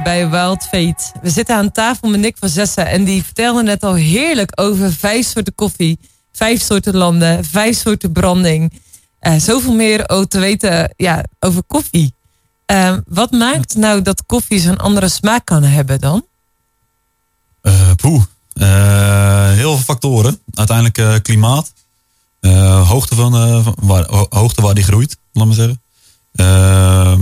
[0.03, 1.03] Bij Wild Fate.
[1.21, 4.93] We zitten aan tafel met Nick van Zessen en die vertelde net al heerlijk over
[4.93, 5.99] vijf soorten koffie,
[6.31, 8.73] vijf soorten landen, vijf soorten branding.
[9.19, 12.13] Eh, zoveel meer te weten ja, over koffie.
[12.65, 16.25] Eh, wat maakt nou dat koffie zo'n andere smaak kan hebben dan?
[17.61, 18.23] Eh, poeh.
[18.53, 20.39] Eh, heel veel factoren.
[20.53, 21.73] Uiteindelijk klimaat.
[22.85, 23.31] Hoogte, van,
[23.79, 25.81] waar, ho- hoogte waar die groeit, laat maar zeggen.
[26.35, 27.21] Ehm,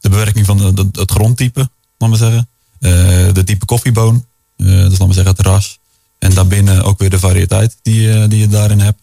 [0.00, 2.48] de bewerking van de- het grondtype, laat maar zeggen.
[2.80, 4.26] Eh, de type koffieboon.
[4.56, 5.78] Eh, dus laat maar zeggen het ras.
[6.18, 9.02] En daarbinnen ook weer de variëteit die, eh, die je daarin hebt.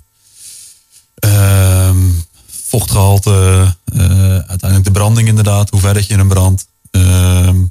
[1.15, 1.97] Ehm,
[2.47, 3.75] vochtgehalte.
[3.85, 3.99] eh,
[4.37, 5.69] uiteindelijk de branding inderdaad.
[5.69, 6.67] Hoe ver je hem brandt.
[6.91, 7.63] Ehm,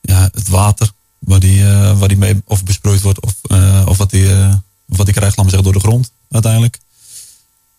[0.00, 1.64] ja, het water waar die,
[2.06, 3.34] die mee of besproeid wordt of,
[3.86, 4.28] of wat die,
[4.84, 6.78] wat die krijgt, laat maar zeggen, door de grond uiteindelijk.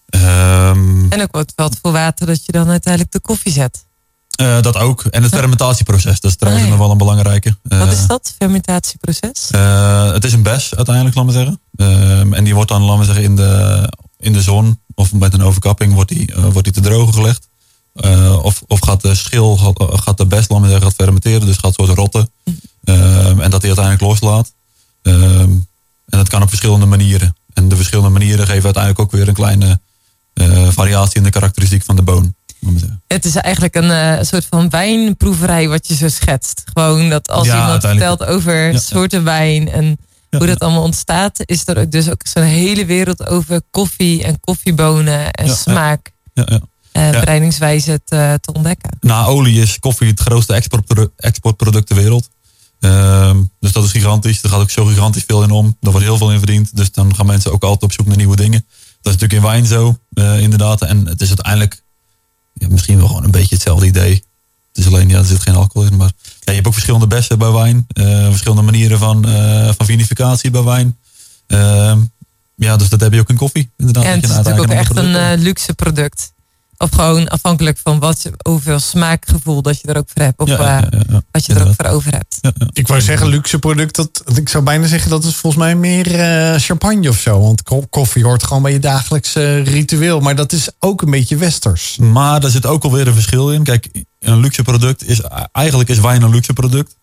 [0.10, 3.86] Ehm, En ook wat voor water dat je dan uiteindelijk de koffie zet.
[4.36, 5.04] Eh, dat ook.
[5.04, 6.76] En het fermentatieproces, dat is trouwens Ah, ja.
[6.78, 7.56] nog wel een belangrijke.
[7.64, 9.50] Wat Eh, is dat, fermentatieproces?
[9.52, 11.60] eh, het is een bes uiteindelijk, laat maar zeggen.
[11.76, 15.34] Ehm, en die wordt dan, laat maar zeggen, in de, in de zon of met
[15.34, 17.48] een overkapping wordt die, wordt die te drogen gelegd.
[18.42, 21.46] Of, of gaat de schil, gaat, gaat de bes, laat maar zeggen, gaat fermenteren.
[21.46, 22.30] Dus gaat soort rotten.
[22.84, 24.54] Ehm, en dat die uiteindelijk loslaat.
[25.02, 25.50] Ehm,
[26.10, 27.36] en dat kan op verschillende manieren.
[27.54, 29.80] En de verschillende manieren geven uiteindelijk ook weer een kleine
[30.70, 32.36] variatie in de karakteristiek van de boon.
[33.08, 36.62] Het is eigenlijk een eh, soort van wijnproeverij wat je zo schetst.
[36.74, 38.80] Gewoon dat als Ja, iemand vertelt over Ja.
[38.80, 39.98] soorten wijn en
[40.38, 44.40] hoe dat allemaal ontstaat, is er ook dus ook zo'n hele wereld over koffie en
[44.40, 46.60] koffiebonen en smaak Ja, ja.
[46.92, 47.20] en Ja.
[47.20, 48.90] bereidingswijze te, te ontdekken.
[49.00, 52.30] Na olie is koffie het grootste exportprodu- exportproduct ter wereld.
[52.80, 54.44] Ehm, dus dat is gigantisch.
[54.44, 55.78] Er gaat ook zo gigantisch veel in om.
[55.80, 56.76] Daar wordt heel veel in verdiend.
[56.76, 58.66] Dus dan gaan mensen ook altijd op zoek naar nieuwe dingen.
[59.02, 60.82] Dat is natuurlijk in wijn zo, eh, inderdaad.
[60.82, 61.84] En het is uiteindelijk
[62.56, 64.14] ja, misschien wel gewoon een beetje hetzelfde idee.
[64.74, 65.98] Het is alleen, ja, er zit geen alcohol in.
[65.98, 67.86] Maar ja, je hebt ook verschillende bessen bij wijn.
[67.88, 70.98] eh, verschillende manieren van, eh, van vinificatie bij wijn.
[71.48, 72.00] Ehm,
[72.56, 73.72] ja, dus dat heb je ook in koffie.
[73.78, 76.34] Inderdaad, en Dat het is natuurlijk ook echt een eh, luxe product.
[76.78, 80.40] Of gewoon afhankelijk van wat, je- hoeveel smaakgevoel dat je er ook voor hebt.
[80.40, 81.22] Of Ja, eh, ja, ja, ja.
[81.32, 82.38] wat je er ook voor over hebt.
[82.42, 82.68] Ja, ja.
[82.74, 83.96] Ik wou zeggen, luxe product.
[83.96, 87.40] Dat, ik zou bijna zeggen dat is volgens mij meer eh, champagne of zo.
[87.42, 90.20] Want ko- koffie hoort gewoon bij je dagelijkse ritueel.
[90.20, 91.98] Maar dat is ook een beetje westers.
[91.98, 93.64] Maar daar zit ook alweer een verschil in.
[93.64, 96.96] Kijk, een luxe product is eigenlijk is wijn een luxe product.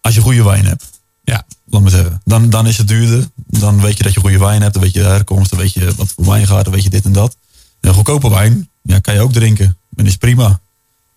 [0.00, 0.84] Als je goede wijn hebt.
[1.22, 1.42] Ja.
[1.66, 2.20] Laat maar zeggen.
[2.24, 3.24] Dan, dan is het duurder.
[3.36, 4.74] Dan weet je dat je goede wijn hebt.
[4.74, 5.50] Dan weet je de herkomst.
[5.50, 6.64] Dan weet je wat voor wijn gaat.
[6.64, 7.36] Dan weet je dit en dat.
[7.84, 9.76] En goedkope wijn ja, kan je ook drinken.
[9.96, 10.60] En is prima.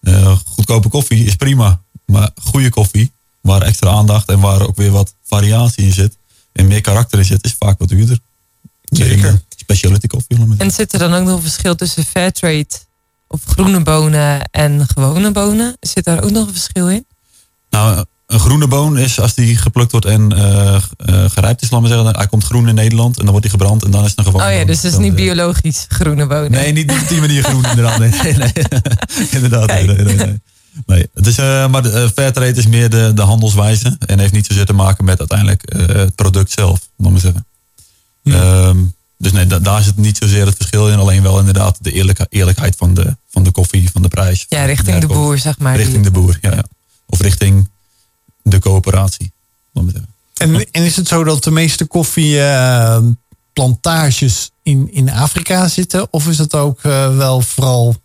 [0.01, 1.81] Eh, goedkope koffie is prima.
[2.05, 6.17] Maar goede koffie, waar extra aandacht en waar ook weer wat variatie in zit.
[6.51, 8.19] En meer karakter in zit, is vaak wat duurder.
[8.83, 9.41] Zeker.
[9.55, 10.37] Specialty koffie.
[10.57, 12.67] En zit er dan ook nog een verschil tussen fairtrade
[13.27, 15.77] of groene bonen en gewone bonen?
[15.79, 17.05] Zit daar ook nog een verschil in?
[17.69, 20.81] Nou, een groene boon is als die geplukt wordt en eh, eh,
[21.29, 22.15] gerijpt is, laat maar zeggen.
[22.15, 24.25] Hij komt groen in Nederland en dan wordt hij gebrand en dan is het een
[24.25, 24.67] gewone Oh ja, boon.
[24.67, 26.51] dus het is niet eh, biologisch groene bonen.
[26.51, 27.99] Nee, niet niet op die manier groen inderdaad.
[27.99, 28.51] Nee, nee, nee.
[29.31, 29.67] inderdaad.
[29.67, 30.39] Nee,
[30.85, 34.65] nee, het is, maar de Fairtrade is meer de, de handelswijze en heeft niet zozeer
[34.65, 37.45] te maken met uiteindelijk het product zelf, laat maar zeggen.
[38.23, 38.77] Ehm,
[39.17, 41.91] dus nee, da- daar zit niet zozeer het verschil in, alleen wel inderdaad de
[42.29, 44.45] eerlijkheid van de, van de koffie, van de prijs.
[44.49, 45.75] Ja, richting de boer, zeg maar.
[45.75, 46.63] Richting de boer, ja, ja.
[47.05, 47.69] Of richting
[48.49, 49.31] de coöperatie.
[50.37, 56.07] En, en is het zo dat de meeste koffieplantages in, in Afrika zitten?
[56.09, 57.95] Of is het ook eh, wel vooral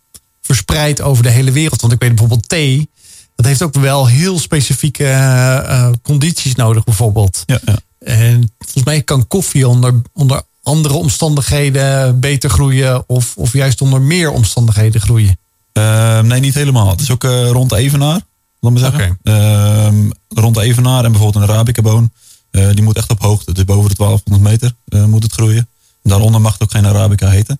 [0.41, 1.81] verspreid over de hele wereld?
[1.81, 2.89] Want ik weet bijvoorbeeld thee.
[3.35, 7.43] Dat heeft ook wel heel specifieke eh, eh, condities nodig bijvoorbeeld.
[7.45, 7.77] Ja, ja.
[7.99, 13.09] En volgens mij kan koffie onder, onder andere omstandigheden beter groeien.
[13.09, 15.37] Of, of juist onder meer omstandigheden groeien.
[15.73, 16.89] Ehm, nee, niet helemaal.
[16.89, 18.21] Het is ook eh, rond Evenaar,
[18.63, 19.19] laat maar zeggen.
[19.23, 22.11] Ehm, rond de Evenaar en bijvoorbeeld een Arabica-boon.
[22.51, 23.53] eh, die moet echt op hoogte.
[23.53, 25.67] Dus boven de 1200 meter eh, moet het groeien.
[26.03, 27.59] Daaronder mag het ook geen Arabica heten.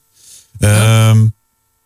[0.60, 1.26] Ehm,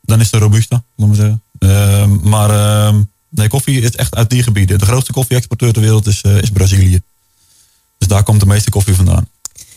[0.02, 1.42] Dan is een Robusta, laat maar zeggen.
[1.60, 4.80] Ehm, maar ehm, nee, koffie is echt uit die gebieden.
[4.80, 7.02] De grootste koffie-exporteur ter wereld is, eh, is Brazilië.
[7.98, 9.28] Dus daar komt de meeste koffie vandaan.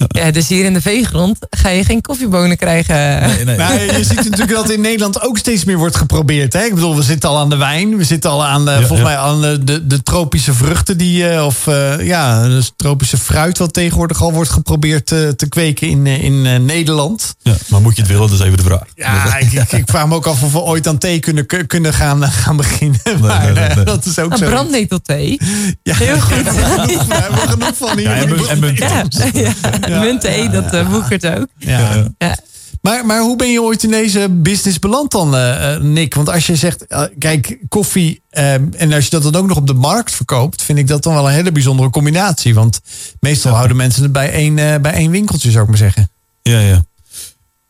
[0.08, 3.20] Ja, dus hier in de veegrond ga je geen koffiebonen krijgen.
[3.28, 3.56] Nee, nee.
[3.56, 6.52] Nou, je ziet natuurlijk dat in Nederland ook steeds meer wordt geprobeerd.
[6.52, 6.62] Hè?
[6.64, 7.96] Ik bedoel, we zitten al aan de wijn.
[7.96, 9.04] We zitten al aan, de, volgens ja.
[9.04, 10.98] mij aan de, de, de tropische vruchten.
[10.98, 15.48] Die, eh, of eh, ja, dus tropische fruit wat tegenwoordig al wordt geprobeerd eh, te
[15.48, 17.34] kweken in, eh, in eh, Nederland.
[17.42, 18.82] Ja, maar moet je het willen, dat is even de vraag.
[18.94, 21.94] Ja, ik, ik, ik vraag me ook af of we ooit aan thee kunnen, kunnen
[21.94, 23.00] gaan, eh, gaan beginnen.
[23.20, 24.46] maar nee, eh, dat is ook Een zo.
[24.46, 25.40] brandnetelthee.
[25.82, 26.42] Ja, Heel goed.
[26.42, 28.10] We hebben genoeg, we hebben genoeg van hier.
[28.10, 29.89] Ja, en.
[29.90, 30.48] Ja, ja.
[30.48, 31.46] dat eh, woekert ook.
[31.59, 32.07] Ja.
[32.18, 32.37] Ja.
[32.83, 36.14] Maar, maar hoe ben je ooit in deze business beland dan, eh, eh, Nick?
[36.14, 36.87] Want als je zegt,
[37.18, 40.87] kijk, koffie en als je dat dan ook nog op de markt verkoopt, vind ik
[40.87, 42.55] dat dan wel een hele bijzondere combinatie.
[42.55, 42.81] Want
[43.20, 46.11] meestal houden mensen het bij één, bij één winkeltje, zou ik maar zeggen.
[46.42, 46.85] Ja, ja.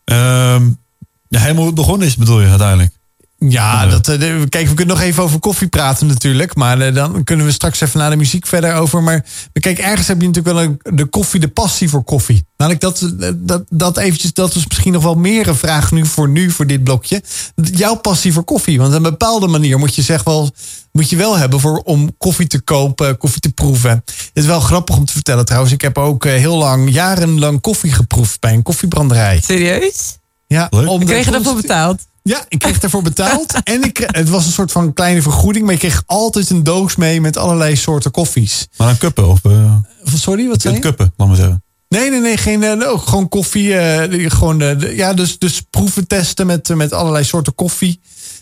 [0.05, 0.69] Ehm,
[1.29, 2.93] ja, helemaal het begonnen is, bedoel je uiteindelijk?
[3.48, 6.55] Ja, dat, eh, kijk, we kunnen nog even over koffie praten natuurlijk.
[6.55, 9.03] Maar eh, dan kunnen we straks even naar de muziek verder over.
[9.03, 12.44] Maar kijk, ergens heb je natuurlijk wel een, de koffie, de passie voor koffie.
[12.57, 16.07] Ik dat, eh, dat, dat eventjes, dat is misschien nog wel meer een vraag nu
[16.07, 17.22] voor nu, voor dit blokje.
[17.55, 18.79] Jouw passie voor koffie.
[18.79, 20.50] Want op een bepaalde manier moet je zeg wel,
[20.92, 23.90] moet je wel hebben voor, om koffie te kopen, koffie te proeven.
[24.07, 25.72] Het is wel grappig om te vertellen trouwens.
[25.72, 29.40] Ik heb ook heel lang, jarenlang koffie geproefd bij een koffiebranderij.
[29.44, 30.18] Serieus?
[30.46, 30.88] Ja, Leuk.
[30.88, 32.00] omdat Kreeg je ons- daarvoor betaald?
[32.31, 33.53] Ja, ik kreeg daarvoor betaald.
[33.64, 35.64] en ik, kreeg- het was een soort van kleine vergoeding.
[35.64, 38.69] Maar je kreeg altijd een doos mee met allerlei soorten koffies.
[38.77, 39.75] Maar een kuppen of uh,
[40.14, 40.87] Sorry, wat zei een je?
[40.87, 41.62] kuppen, laat maar zeggen.
[41.88, 42.37] Nee, nee, nee.
[42.37, 43.77] Geen, eh, gewoon koffie.
[43.79, 48.01] eh, gewoon, eh, ja, dus, dus proeven testen met, eh, met allerlei soorten koffie.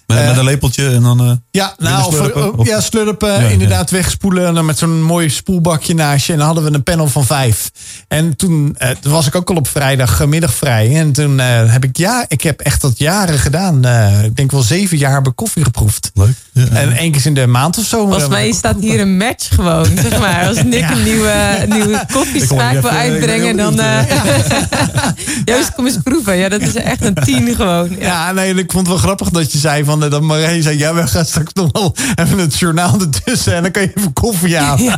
[0.09, 1.21] Met, Eh, met een lepeltje en dan...
[1.21, 4.47] eh, Ja, nou, of, slurpen, eh, of- ja, slurpen, Ja, inderdaad wegspoelen.
[4.47, 6.33] En dan met zo'n mooi spoelbakje naast je.
[6.33, 7.71] En dan hadden we een panel van vijf.
[8.09, 10.97] En toen, eh, toen was ik ook al op vrijdagmiddag vrij.
[10.97, 13.85] En toen eh, heb ik, ja, ik heb echt dat jaren gedaan.
[13.85, 16.11] Eh, ik denk wel zeven jaar heb ik koffie geproefd.
[16.14, 16.35] leuk.
[16.73, 17.99] En één keer in de maand of zo.
[18.03, 20.47] Volgens eh, mij staat hier een match gewoon, zeg maar.
[20.49, 23.81] Als Nick een nieuwe, een nieuwe koffiesmaak wil uitbrengen, dan...
[23.81, 24.01] eh
[25.44, 26.37] Joost, kom eens proeven.
[26.37, 27.90] Ja, dat is echt een tien gewoon.
[27.90, 27.97] Ja.
[28.07, 30.94] Ja, nee, ik vond het wel grappig dat je zei van, dat Marijn zei, ja,
[30.94, 34.58] we gaan straks nog wel even het journaal ertussen en dan kan je even koffie
[34.58, 34.78] aan.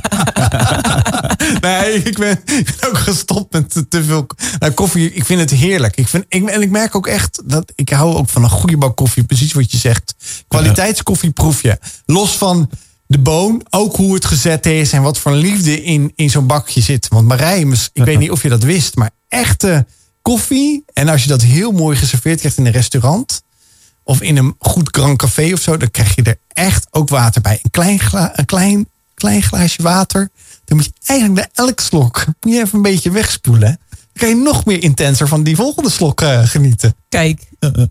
[1.61, 4.27] nee, ik ben, ik ben ook gestopt met te, te veel
[4.59, 5.13] nou, koffie.
[5.13, 5.97] Ik vind het heerlijk.
[5.97, 8.77] Ik vind, ik, en ik merk ook echt dat ik hou ook van een goede
[8.77, 10.15] bak koffie, precies wat je zegt.
[10.49, 11.79] Kwaliteitskoffie proef je.
[12.07, 12.71] Los van
[13.07, 16.81] de boon, ook hoe het gezet is en wat voor liefde in, in zo'n bakje
[16.81, 17.09] zit.
[17.09, 19.87] Want Marijn, ik weet niet of je dat wist, maar echte
[20.23, 20.85] koffie.
[20.93, 23.43] En als je dat heel mooi geserveerd krijgt in een restaurant.
[24.11, 25.77] Of in een goed Grand Café of zo.
[25.77, 27.59] Dan krijg je er echt ook water bij.
[27.63, 30.29] Een klein, gla, een klein, klein glaasje water.
[30.65, 32.25] Dan moet je eigenlijk bij elk slok.
[32.41, 33.79] Moet je even een beetje wegspoelen.
[33.91, 36.95] Dan kan je nog meer intenser van die volgende slok eh, genieten.
[37.09, 37.43] Kijk,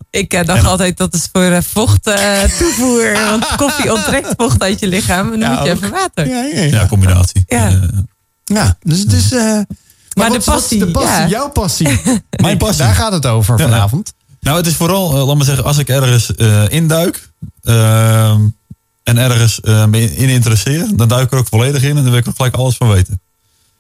[0.09, 3.11] ik eh, dacht altijd dat is voor eh, vocht eh, toevoer.
[3.13, 5.33] Want koffie onttrekt vocht uit je lichaam.
[5.33, 5.77] En dan Ja, moet je ook.
[5.77, 6.27] even water.
[6.27, 6.79] Ja, ja, ja.
[6.79, 7.43] ja, combinatie.
[7.47, 7.67] Ja.
[7.67, 7.81] Eh,
[8.43, 9.65] Ja, dus, dus eh, maar,
[10.13, 11.27] Maar de wat- passie, de passie, ja.
[11.27, 11.99] jouw passie.
[12.41, 12.83] Mijn passie.
[12.83, 13.63] Daar gaat het over Ja.
[13.63, 14.13] vanavond.
[14.39, 17.31] Nou, het is vooral, eh, laat maar zeggen, als ik ergens eh, induik
[17.63, 18.41] ehm,
[19.03, 22.03] en ergens eh, me in interesseer, dan duik ik er ook volledig in en dan
[22.03, 23.21] wil ik er gelijk alles van weten.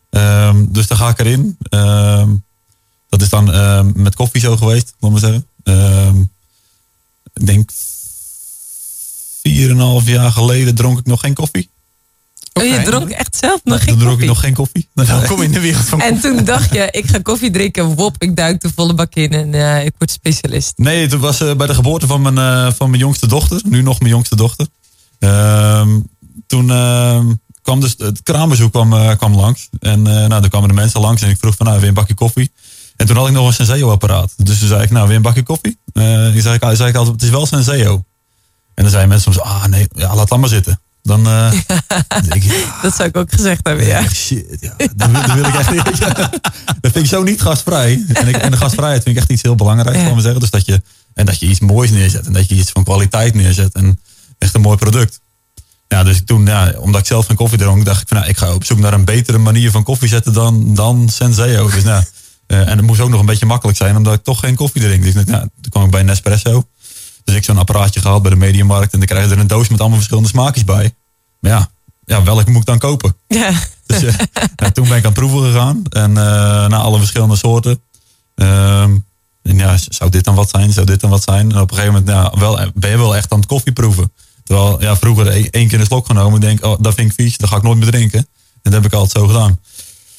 [0.09, 1.57] Ehm, dus dan ga ik erin.
[1.69, 2.29] Ehm,
[3.09, 3.45] dat is dan
[4.01, 5.47] met koffie zo geweest, laat maar zeggen.
[7.33, 7.71] Ik denk
[9.41, 11.69] 4,5 jaar geleden dronk ik nog geen koffie.
[12.59, 14.23] Oh, je dronk echt zelf nog geen Toen dronk koffie.
[14.23, 14.89] ik nog geen koffie.
[14.93, 17.95] Welkom in de wereld van En toen dacht je, ik ga koffie drinken.
[17.95, 20.73] Wop, ik duik de volle bak in en eh, ik word specialist.
[20.75, 23.61] Nee, het was eh, bij de geboorte van mijn, eh, van mijn jongste dochter.
[23.65, 24.67] Nu nog mijn jongste dochter.
[25.19, 25.99] Ehm,
[26.47, 27.25] toen ehm,
[27.61, 29.69] kwam dus het kraambezoek kwam, kwam langs.
[29.79, 32.13] En nou, toen kwamen de mensen langs en ik vroeg van, nou, weer een bakje
[32.13, 32.51] koffie.
[32.95, 34.33] En toen had ik nog een Senseo-apparaat.
[34.37, 35.77] Dus toen zei ik, nou, weer een bakje koffie?
[36.33, 38.03] Die zei ik, zei ik altijd, het is wel Senseo.
[38.73, 40.79] En dan zeiden mensen soms, ah nee, ja, laat dat maar zitten.
[41.03, 41.51] Dan eh,
[42.29, 43.97] denk ik, ja, Dat zou ik ook gezegd hebben, ja.
[43.97, 44.73] Echt shit, ja.
[44.95, 45.97] Dat, wil- ik echt niet.
[45.99, 46.13] Ja.
[46.81, 48.03] Dat vind ik zo niet gastvrij.
[48.13, 50.39] En, ik, en de gastvrijheid vind ik echt iets heel belangrijks, maar zeggen.
[50.39, 50.81] Dus dat je,
[51.13, 52.25] en dat je iets moois neerzet.
[52.25, 53.73] En dat je iets van kwaliteit neerzet.
[53.73, 53.99] En
[54.37, 55.19] echt een mooi product.
[55.87, 58.37] Ja, dus toen, ja, omdat ik zelf geen koffie dronk, dacht ik van, nou, ik
[58.37, 61.69] ga op zoek naar een betere manier van koffie zetten dan, dan Senseo.
[61.69, 62.03] Dus nou,
[62.47, 64.81] eh, en het moest ook nog een beetje makkelijk zijn, omdat ik toch geen koffie
[64.81, 65.03] drink.
[65.03, 65.25] Dus nou,
[65.61, 66.63] toen kwam ik bij Nespresso.
[67.23, 68.93] Dus ik zo'n apparaatje gehaald bij de Mediamarkt.
[68.93, 70.93] En dan krijg je er een doos met allemaal verschillende smaakjes bij.
[71.39, 71.69] Maar ja,
[72.05, 73.15] ja welke moet ik dan kopen?
[73.27, 73.51] ja.
[73.85, 74.13] Dus eh,
[74.55, 75.81] nou, toen ben ik aan het proeven gegaan.
[75.89, 76.23] En eh
[76.67, 77.81] naar alle verschillende soorten.
[78.35, 78.97] Ehm,
[79.43, 80.71] en ja, zou dit dan wat zijn?
[80.71, 81.51] Zou dit dan wat zijn?
[81.51, 84.11] En op een gegeven moment ja, wel, ben je wel echt aan het koffie proeven.
[84.43, 86.35] Terwijl ja, vroeger e- één keer een slok genomen.
[86.35, 87.37] Ik denk, oh, dat vind ik vies.
[87.37, 88.19] Dat ga ik nooit meer drinken.
[88.19, 89.59] En dat heb ik altijd zo gedaan.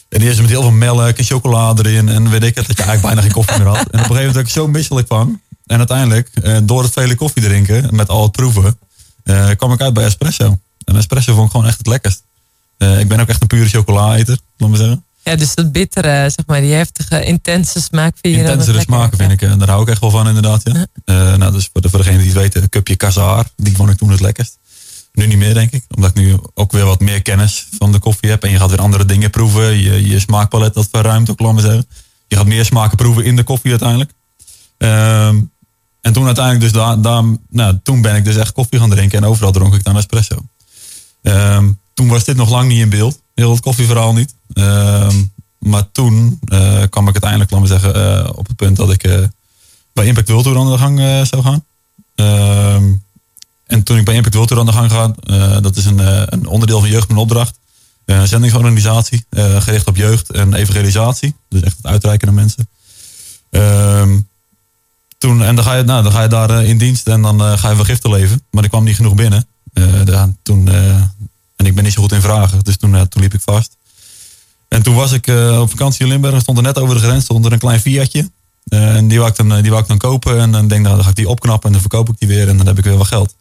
[0.08, 2.08] En eerst met heel veel melk en chocolade erin.
[2.08, 3.76] En weet ik het, dat je eigenlijk bijna geen koffie meer had.
[3.76, 5.40] En op een gegeven moment werd ik zo misselijk van.
[5.70, 8.78] En uiteindelijk, eh, door het vele koffie drinken, met al het proeven,
[9.22, 10.58] eh, kwam ik uit bij espresso.
[10.84, 12.22] En espresso vond ik gewoon echt het lekkerst.
[12.78, 15.04] Eh, ik ben ook echt een pure chocola-eter, laat maar zeggen.
[15.22, 19.32] ja, dus dat bittere, zeg maar, die heftige, intense smaak vind je Intensere smaken vind
[19.32, 20.62] ik, eh, daar hou ik echt wel van inderdaad.
[20.64, 21.36] Ja.
[21.36, 23.96] Nou, dus voor, de, voor degene die het weten, een cupje Kazaar, die vond ik
[23.96, 24.58] toen het lekkerst.
[25.12, 25.84] Nu niet meer, denk ik.
[25.94, 28.44] Omdat ik nu ook weer wat meer kennis van de koffie heb.
[28.44, 29.78] En je gaat weer andere dingen proeven.
[29.78, 31.86] Je, je smaakpalet dat verruimt ook, laat maar zeggen.
[32.26, 34.10] Je gaat meer smaken proeven in de koffie uiteindelijk.
[34.78, 35.40] Ehm,
[36.00, 39.18] en toen uiteindelijk dus daar, daar, nou, toen ben ik dus echt koffie gaan drinken.
[39.18, 40.36] En overal dronk ik dan espresso.
[41.22, 43.20] Ehm, toen was dit nog lang niet in beeld.
[43.34, 44.34] Heel het koffieverhaal niet.
[44.52, 45.16] Ehm,
[45.58, 49.04] maar toen eh, kwam ik uiteindelijk, laat maar zeggen, eh, op het punt dat ik
[49.04, 49.18] eh,
[49.92, 51.64] bij Impact World Tour aan de gang zou gaan.
[52.14, 52.84] Ehm,
[53.66, 55.98] en toen ik bij Impact World Tour aan de gang ga, dat is een,
[56.32, 57.58] een onderdeel van Jeugd met Opdracht.
[58.04, 59.24] Een zendingsorganisatie,
[59.58, 61.34] gericht op jeugd en evangelisatie.
[61.48, 62.68] Dus echt het uitreiken naar mensen.
[63.50, 64.18] Ehm,
[65.20, 67.40] toen, en dan ga je, nou, dan ga je daar eh, in dienst en dan
[67.40, 68.42] eh, ga je wel giften leven.
[68.50, 69.46] Maar er kwam niet genoeg binnen.
[69.72, 70.68] Eh, toen,
[71.56, 73.76] en ik ben niet zo goed in vragen, dus toen, toen liep ik vast.
[74.68, 75.26] En toen was ik
[75.60, 78.30] op vakantie in Limburg, stond er net over de grens, stond er een klein Fiatje.
[78.68, 80.94] En die wou, ik dan, die wou ik dan kopen en dan denk ik, nou,
[80.94, 82.84] dan ga ik die opknappen en dan verkoop ik die weer en dan heb ik
[82.84, 83.34] weer wat geld.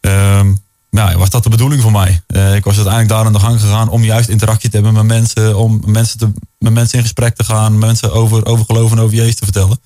[0.00, 0.52] Ehm,
[0.90, 2.22] nou, was dat de bedoeling voor mij?
[2.56, 5.56] Ik was uiteindelijk daar aan de gang gegaan om juist interactie te hebben met mensen,
[5.56, 9.16] om mensen te, met mensen in gesprek te gaan, mensen over, over geloof en over
[9.16, 9.78] Jezus te vertellen.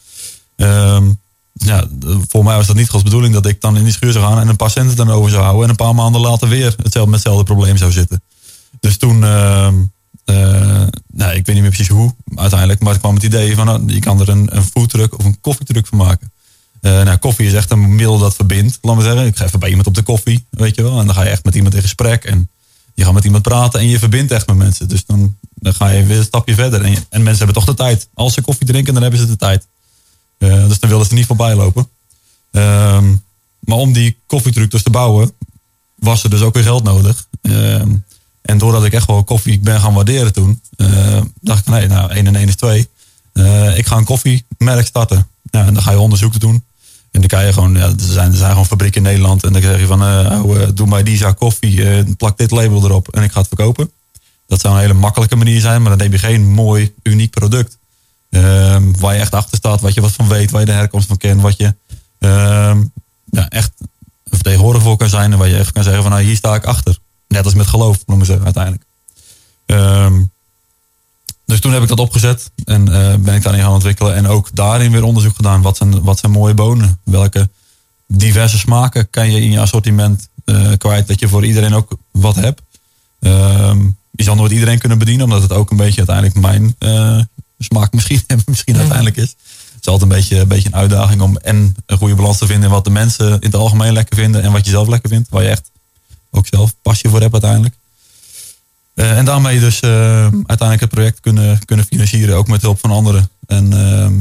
[0.58, 1.08] Ehm,
[1.52, 1.86] ja,
[2.28, 4.40] voor mij was dat niet Gods bedoeling dat ik dan in die schuur zou gaan
[4.40, 7.10] en een paar centen dan over zou houden en een paar maanden later weer hetzelfde,
[7.10, 8.22] met hetzelfde probleem zou zitten.
[8.80, 9.68] Dus toen, eh,
[11.12, 13.92] nou, ik weet niet meer precies hoe uiteindelijk, maar ik kwam het idee van nou,
[13.92, 16.32] je kan er een, een foodtruck of een koffietruck van maken.
[16.80, 19.26] Eh, nou, koffie is echt een middel dat verbindt, laat maar zeggen.
[19.26, 21.00] Ik ga even bij iemand op de koffie, weet je wel.
[21.00, 22.50] En dan ga je echt met iemand in gesprek en
[22.94, 24.88] je gaat met iemand praten en je verbindt echt met mensen.
[24.88, 26.82] Dus dan, dan ga je weer een stapje verder.
[26.82, 28.08] En, en mensen hebben toch de tijd.
[28.14, 29.66] Als ze koffie drinken, dan hebben ze de tijd.
[30.38, 31.88] Eh, dus dan willen ze niet voorbij lopen.
[32.50, 33.14] Ehm,
[33.60, 35.32] maar om die koffietruck dus te bouwen,
[35.94, 37.26] was er dus ook weer geld nodig.
[37.42, 37.90] Ehm,
[38.42, 42.10] en doordat ik echt wel koffie ben gaan waarderen toen, eh, dacht ik, nee, nou,
[42.10, 42.88] 1 en 1 is 2.
[43.32, 45.28] Eh, ik ga een koffiemerk starten.
[45.50, 46.64] Ja, en dan ga je onderzoek doen.
[47.10, 49.44] En dan kan je gewoon, ja, er, zijn, er zijn gewoon fabrieken in Nederland.
[49.44, 53.22] En dan zeg je van, oh, doe mij die koffie, plak dit label erop en
[53.22, 53.90] ik ga het verkopen.
[54.46, 57.78] Dat zou een hele makkelijke manier zijn, maar dan heb je geen mooi, uniek product.
[58.30, 61.08] Ehm, waar je echt achter staat, wat je wat van weet, waar je de herkomst
[61.08, 61.74] van kent, wat je
[62.18, 62.82] ehm,
[63.24, 63.88] ja, echt een
[64.24, 66.64] vertegenwoordiger voor kan zijn en waar je echt kan zeggen van, nou, hier sta ik
[66.64, 66.98] achter.
[67.28, 68.84] Net als met geloof, noemen ze uiteindelijk.
[69.66, 70.20] Ehm,
[71.44, 74.14] dus toen heb ik dat opgezet en eh, ben ik daarin gaan ontwikkelen.
[74.14, 75.62] En ook daarin weer onderzoek gedaan.
[75.62, 76.98] Wat zijn, wat zijn mooie bonen?
[77.04, 77.48] Welke
[78.06, 81.08] diverse smaken kan je in je assortiment eh, kwijt?
[81.08, 82.62] Dat je voor iedereen ook wat hebt.
[84.10, 85.24] Je zal nooit iedereen kunnen bedienen.
[85.24, 87.20] Omdat het ook een beetje uiteindelijk mijn eh,
[87.58, 89.34] smaak misschien, misschien uiteindelijk is.
[89.74, 92.46] Het is altijd een beetje, een beetje een uitdaging om en een goede balans te
[92.46, 92.64] vinden.
[92.64, 94.42] In wat de mensen in het algemeen lekker vinden.
[94.42, 95.28] En wat je zelf lekker vindt.
[95.28, 95.70] Waar je echt
[96.30, 97.74] ook zelf passie voor hebt uiteindelijk.
[98.98, 102.90] Eh, en daarmee dus eh, uiteindelijk het project kunnen, kunnen financieren, ook met hulp van
[102.90, 103.28] anderen.
[103.46, 104.12] En, ehm,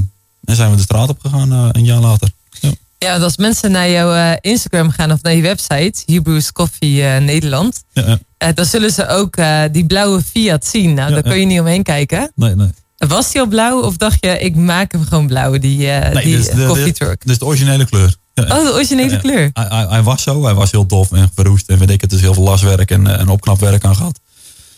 [0.45, 2.29] en zijn we de straat op gegaan eh, een jaar later.
[2.59, 2.69] Ja.
[2.97, 7.83] Ja, want als mensen naar jouw Instagram gaan of naar je website, Hebrews Coffee Nederland,
[7.93, 9.38] Ja, dan zullen ze ook
[9.71, 10.93] die blauwe Fiat zien.
[10.93, 12.31] Nou, Ja, daar kun je niet omheen kijken.
[12.35, 12.69] Nee, nee.
[12.98, 16.24] Was die al blauw of dacht je, ik maak hem gewoon blauw, die, eh nee
[16.24, 17.22] die de, koffietruck?
[17.22, 18.16] dit is de originele kleur.
[18.36, 19.50] Oh, de originele Ja, kleur.
[19.54, 22.12] Hij, hij, hij was zo, hij was heel tof en verroest en weet ik het.
[22.12, 24.20] Is heel veel laswerk en, eh, en opknapwerk aan gehad.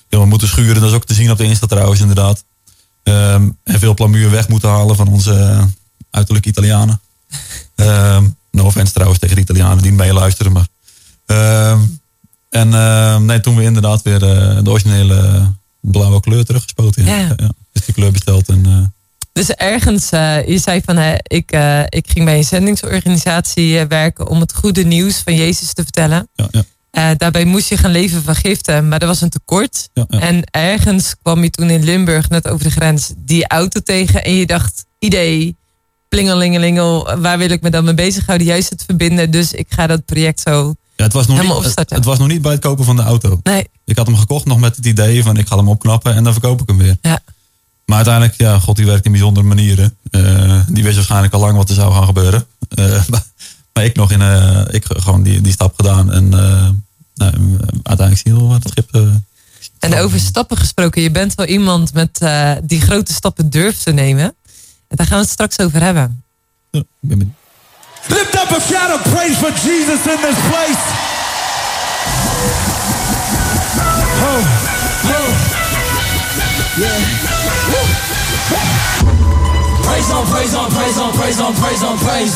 [0.09, 2.43] Heel wat moeten schuren, dat is ook te zien op de Insta trouwens inderdaad.
[3.03, 5.63] Ehm, en veel plamuur weg moeten halen van onze uh,
[6.11, 7.01] uiterlijke Italianen.
[7.75, 10.51] Ehm no offense trouwens tegen de Italianen die meeluisteren.
[10.51, 10.67] Maar.
[11.25, 11.79] Ehm,
[12.49, 17.05] en nee, toen we inderdaad weer eh, de originele blauwe kleur teruggespoten.
[17.05, 17.17] Ja.
[17.17, 17.51] Ja.
[17.85, 18.47] Die kleur besteld.
[18.49, 18.81] En, eh,
[19.33, 24.27] Dus ergens, eh, je zei van, hè, ik, eh, ik ging bij een zendingsorganisatie werken
[24.27, 26.29] om het goede nieuws van Jezus te vertellen.
[26.35, 26.47] ja,
[26.91, 29.89] ja, daarbij moest je gaan leven van giften, maar er was een tekort.
[29.93, 30.05] ja.
[30.09, 34.23] En ergens kwam je toen in Limburg, net over de grens, die auto tegen.
[34.23, 35.55] En je dacht, idee,
[36.09, 38.47] plingelingelingel, waar wil ik me dan mee bezighouden?
[38.47, 40.75] Juist het verbinden, dus ik ga dat project zo...
[40.95, 42.95] Ja, het was, nog Helemaal niet, het, het was nog niet bij het kopen van
[42.95, 43.39] de auto.
[43.43, 46.23] Nee, Ik had hem gekocht nog met het idee van ik ga hem opknappen en
[46.23, 46.97] dan verkoop ik hem weer.
[47.01, 47.19] ja.
[47.89, 49.97] Maar uiteindelijk, ja, God die werkt in bijzondere manieren.
[50.11, 52.45] Eh, die wist waarschijnlijk al lang wat er zou gaan gebeuren.
[52.69, 53.23] Eh, maar,
[53.73, 56.11] maar ik nog in, eh, ik gewoon die, die stap gedaan.
[56.11, 56.69] En eh,
[57.15, 57.33] nou,
[57.83, 58.95] uiteindelijk zie je wel wat het schip...
[58.95, 59.01] eh,
[59.79, 63.91] En over stappen gesproken, je bent wel iemand met eh, die grote stappen durft te
[63.91, 64.23] nemen.
[64.87, 66.23] En daar gaan we het straks over hebben.
[66.71, 67.35] ja, ik ben benieuwd.
[68.07, 70.81] Lift up a shout of praise for Jesus in this place.
[74.21, 74.45] Oh,
[75.03, 75.78] oh,
[76.77, 76.99] yeah.
[79.83, 82.33] Praise on, praise on, praise on, praise on, praise on, praise.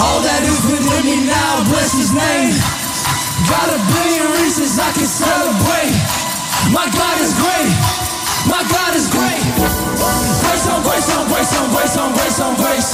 [0.00, 2.54] All that is within me now, bless his name.
[3.50, 5.94] Got a billion reasons I can celebrate.
[6.72, 7.70] My God is great.
[8.48, 9.42] My God is great.
[10.44, 12.90] Grace on, grace on, grace on, grace on, grace on, grace.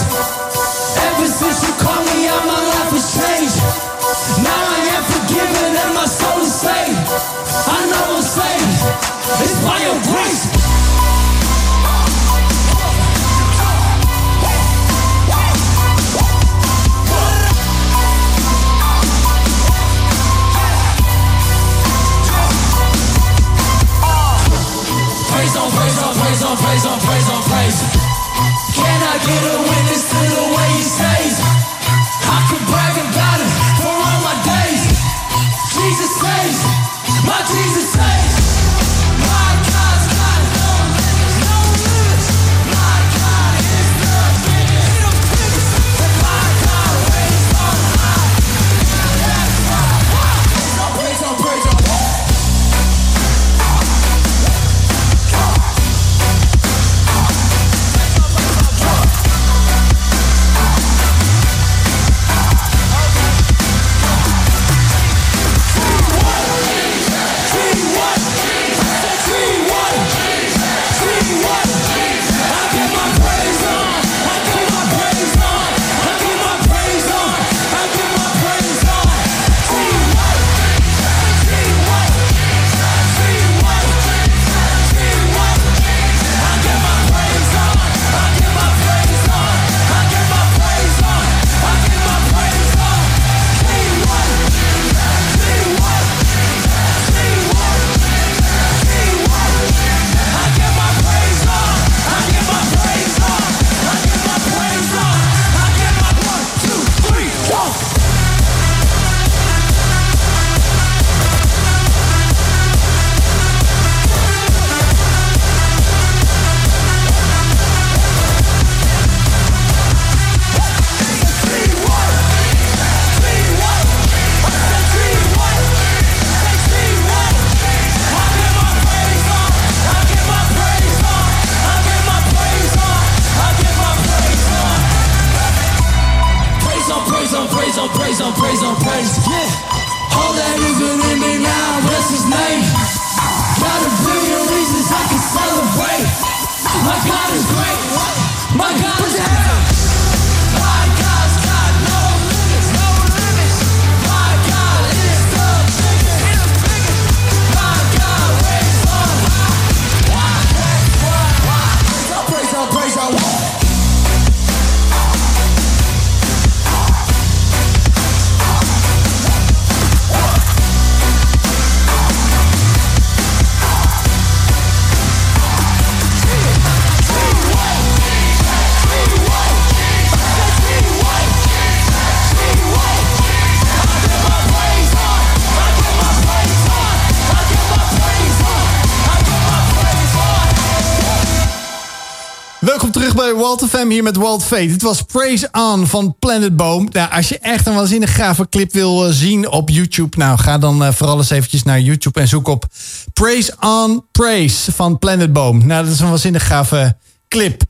[193.91, 194.67] Hier met Walt Fate.
[194.67, 196.89] Dit was Praise On van Planet Boom.
[196.93, 200.17] Nou, als je echt een waanzinnig gave clip wil eh, zien op YouTube...
[200.17, 202.67] nou, ga dan eh, vooral eens eventjes naar YouTube en zoek op
[203.13, 205.67] Praise On Praise van Planet Boom.
[205.67, 206.97] Nou, dat is een waanzinnig gave
[207.29, 207.63] clip.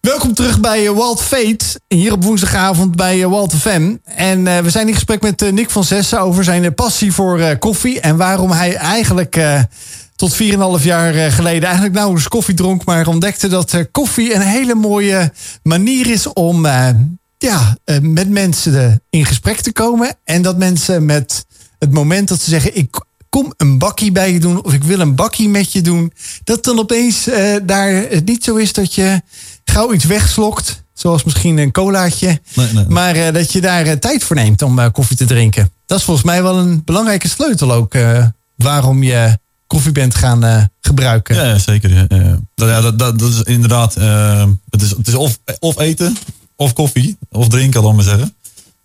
[0.00, 3.96] Welkom terug bij eh, Walt Fate, hier op woensdagavond bij Walt FM.
[4.04, 8.00] En we zijn in gesprek met Nick van Zessen over zijn passie voor koffie...
[8.00, 9.36] en waarom hij eigenlijk...
[10.16, 10.42] tot
[10.78, 14.74] 4,5 jaar eh, geleden eigenlijk nauwelijks koffie dronk, maar ontdekte dat eh, koffie een hele
[14.74, 16.88] mooie manier is om eh,
[17.38, 20.16] ja, met mensen in gesprek te komen.
[20.24, 21.46] En dat mensen met
[21.78, 25.00] het moment dat ze zeggen: Ik kom een bakkie bij je doen, of ik wil
[25.00, 26.12] een bakkie met je doen,
[26.44, 27.28] dat dan opeens
[27.62, 29.22] daar het niet zo is dat je
[29.64, 30.82] gauw iets wegslokt.
[30.92, 32.40] Zoals misschien een colaatje.
[32.54, 32.86] Nee, nee.
[32.88, 35.72] Maar dat je daar tijd voor neemt om koffie te drinken.
[35.86, 37.94] Dat is volgens mij wel een belangrijke sleutel ook.
[38.56, 39.38] waarom je
[39.74, 41.34] koffie bent gaan eh, gebruiken.
[41.36, 41.90] Ja, zeker.
[41.94, 42.38] Ja, ja.
[42.54, 43.96] Dat, ja, dat, dat, dat is inderdaad.
[43.96, 46.16] eh, het is, het is of, of eten,
[46.56, 48.34] of koffie, of drinken, laat maar zeggen.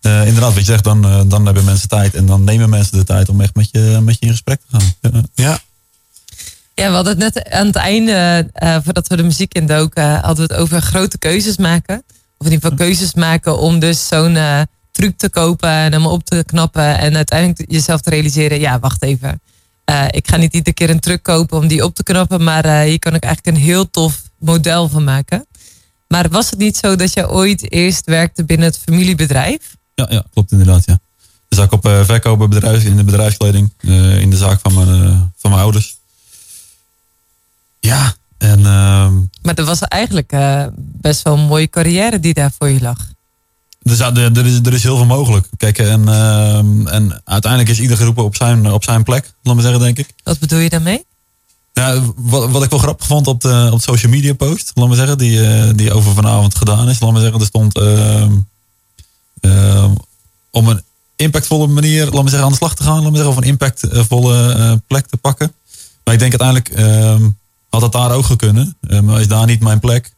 [0.00, 2.14] Eh, inderdaad, wat je zegt, dan, eh, dan hebben mensen tijd.
[2.14, 4.76] En dan nemen mensen de tijd om echt met je, met je in gesprek te
[4.76, 5.12] gaan.
[5.12, 5.22] Ja.
[5.34, 5.58] Ja.
[6.74, 10.46] Ja, we hadden het net aan het einde, eh, voordat we de muziek indoken, hadden
[10.46, 12.02] we het over grote keuzes maken.
[12.38, 14.38] Of in ieder geval keuzes maken om dus zo'n
[14.90, 16.98] truc te kopen en hem op te knappen.
[16.98, 19.40] En uiteindelijk jezelf te realiseren, ja, wacht even.
[19.90, 22.64] Eh, ik ga niet iedere keer een truc kopen om die op te knappen, maar
[22.64, 25.46] eh, hier kan ik eigenlijk een heel tof model van maken.
[26.08, 29.76] Maar was het niet zo dat je ooit eerst werkte binnen het familiebedrijf?
[29.94, 30.82] Ja, ja, klopt inderdaad.
[30.86, 30.98] Ja.
[31.48, 33.72] Dus ik op eh verkopen bedrijf, in de bedrijfskleding,
[34.20, 35.96] in de zaak van mijn, van mijn ouders.
[37.80, 40.32] Ja, en ehm, Maar dat was eigenlijk
[40.76, 42.98] best wel een mooie carrière die daar voor je lag.
[43.82, 45.46] Er, is, er, er is, er is heel veel mogelijk.
[45.56, 49.64] Kijk, en, ehm, en uiteindelijk is ieder geroepen op zijn, op zijn plek, laat maar
[49.64, 50.14] zeggen, denk ik.
[50.22, 51.04] Wat bedoel je daarmee?
[51.72, 54.88] Ja, wat, wat ik wel grappig vond op de, op de social media post, laat
[54.88, 58.32] maar zeggen, die, eh, die over vanavond gedaan is, laat maar zeggen, er stond ehm,
[60.50, 60.82] om een
[61.16, 63.48] impactvolle manier, laat maar zeggen, aan de slag te gaan, laat maar zeggen, of een
[63.48, 65.52] impactvolle eh, plek te pakken.
[66.04, 67.28] Maar ik denk uiteindelijk ehm,
[67.68, 70.12] had dat daar ook kunnen, Eh, maar is daar niet mijn plek.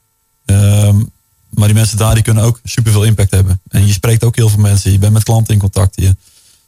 [1.54, 3.60] Maar die mensen daar die kunnen ook superveel impact hebben.
[3.68, 5.92] En je spreekt ook heel veel mensen, je bent met klanten in contact.
[5.96, 6.16] Je, er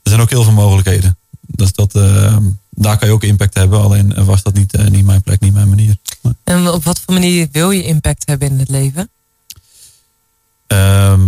[0.03, 1.17] zijn ook heel veel mogelijkheden.
[1.41, 3.81] Dus dat, ehm, daar kan je ook impact hebben.
[3.81, 5.97] Alleen was dat niet, eh, niet mijn plek, niet mijn manier.
[6.21, 9.09] Maar, En op wat voor manier wil je impact hebben in het leven?
[10.67, 11.21] ehm,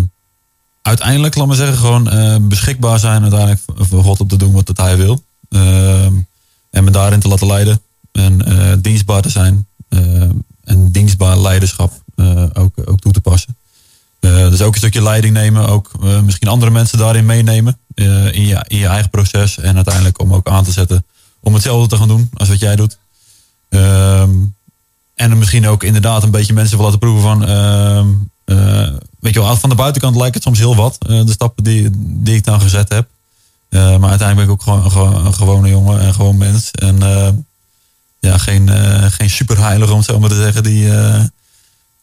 [0.82, 4.66] uiteindelijk, laat maar zeggen, gewoon eh, beschikbaar zijn uiteindelijk voor God op te doen wat
[4.66, 5.22] dat hij wil.
[5.48, 6.14] Ehm,
[6.70, 7.80] en me daarin te laten leiden.
[8.12, 9.66] En eh, dienstbaar te zijn.
[10.64, 11.92] En dienstbaar leiderschap
[12.52, 13.56] ook, ook toe te passen.
[14.20, 15.68] Eh, dus ook een stukje leiding nemen.
[15.68, 17.78] Ook eh, misschien andere mensen daarin meenemen.
[17.94, 19.58] eh, in, je, in je eigen proces.
[19.58, 21.04] En uiteindelijk om ook aan te zetten
[21.40, 22.98] om hetzelfde te gaan doen als wat jij doet.
[23.68, 24.30] Ehm,
[25.14, 27.44] en misschien ook inderdaad een beetje mensen laten proeven van...
[27.44, 28.06] ehm,
[28.44, 30.96] eh, weet je wel, van de buitenkant lijkt het soms heel wat.
[31.08, 33.08] eh, de stappen die, die ik dan gezet heb.
[33.68, 36.70] Eh, maar uiteindelijk ben ik ook gewoon, een gewone jongen en gewoon mens.
[36.70, 37.28] En eh,
[38.20, 41.20] ja, geen, eh, geen superheilige om het zo maar te zeggen, die, eh,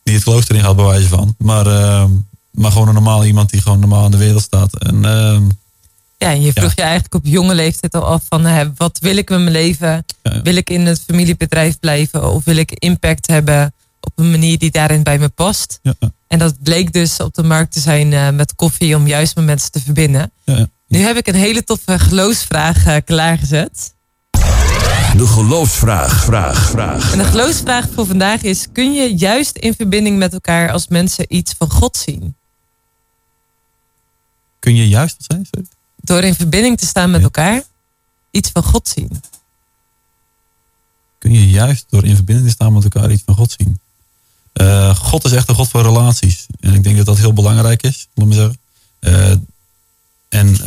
[0.03, 1.35] die het klooster in gaat bij wijze van.
[1.37, 2.05] Maar, eh,
[2.51, 4.79] maar gewoon een normaal iemand die gewoon normaal in de wereld staat.
[4.79, 5.43] En ehm,
[6.17, 6.73] Ja, en je vroeg Ja.
[6.75, 10.05] je eigenlijk op jonge leeftijd al af van hè, wat wil ik met mijn leven?
[10.23, 10.41] Ja.
[10.41, 14.71] Wil ik in het familiebedrijf blijven of wil ik impact hebben op een manier die
[14.71, 15.79] daarin bij me past?
[16.27, 19.45] En dat bleek dus op de markt te zijn eh, met koffie om juist met
[19.45, 20.31] mensen te verbinden.
[20.87, 23.92] Nu heb ik een hele toffe geloofsvraag eh, klaargezet.
[25.17, 26.23] De geloofsvraag.
[26.23, 27.11] Vraag, vraag.
[27.11, 31.25] En de geloofsvraag voor vandaag is: kun je juist in verbinding met elkaar als mensen
[31.35, 32.35] iets van God zien?
[34.59, 35.47] Kun je juist wat zijn?
[35.51, 35.67] Sorry?
[35.95, 37.25] Door in verbinding te staan met Ja.
[37.25, 37.63] elkaar
[38.31, 39.21] iets van God zien.
[41.17, 43.79] kun je juist door in verbinding te staan met elkaar iets van God zien.
[44.53, 46.45] Eh, God is echt een God van relaties.
[46.59, 48.57] En ik denk dat dat heel belangrijk is, laat me zeggen.
[48.99, 49.31] Eh,
[50.29, 50.57] en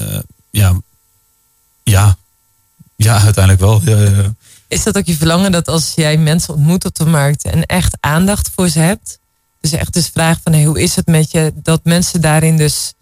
[2.97, 3.80] wel.
[3.84, 4.34] Ja, ja, ja.
[4.68, 7.97] Is dat ook je verlangen dat als jij mensen ontmoet op de markt en echt
[8.01, 9.18] aandacht voor ze hebt,
[9.61, 12.92] dus echt dus vraag van hey, hoe is het met je, dat mensen daarin dus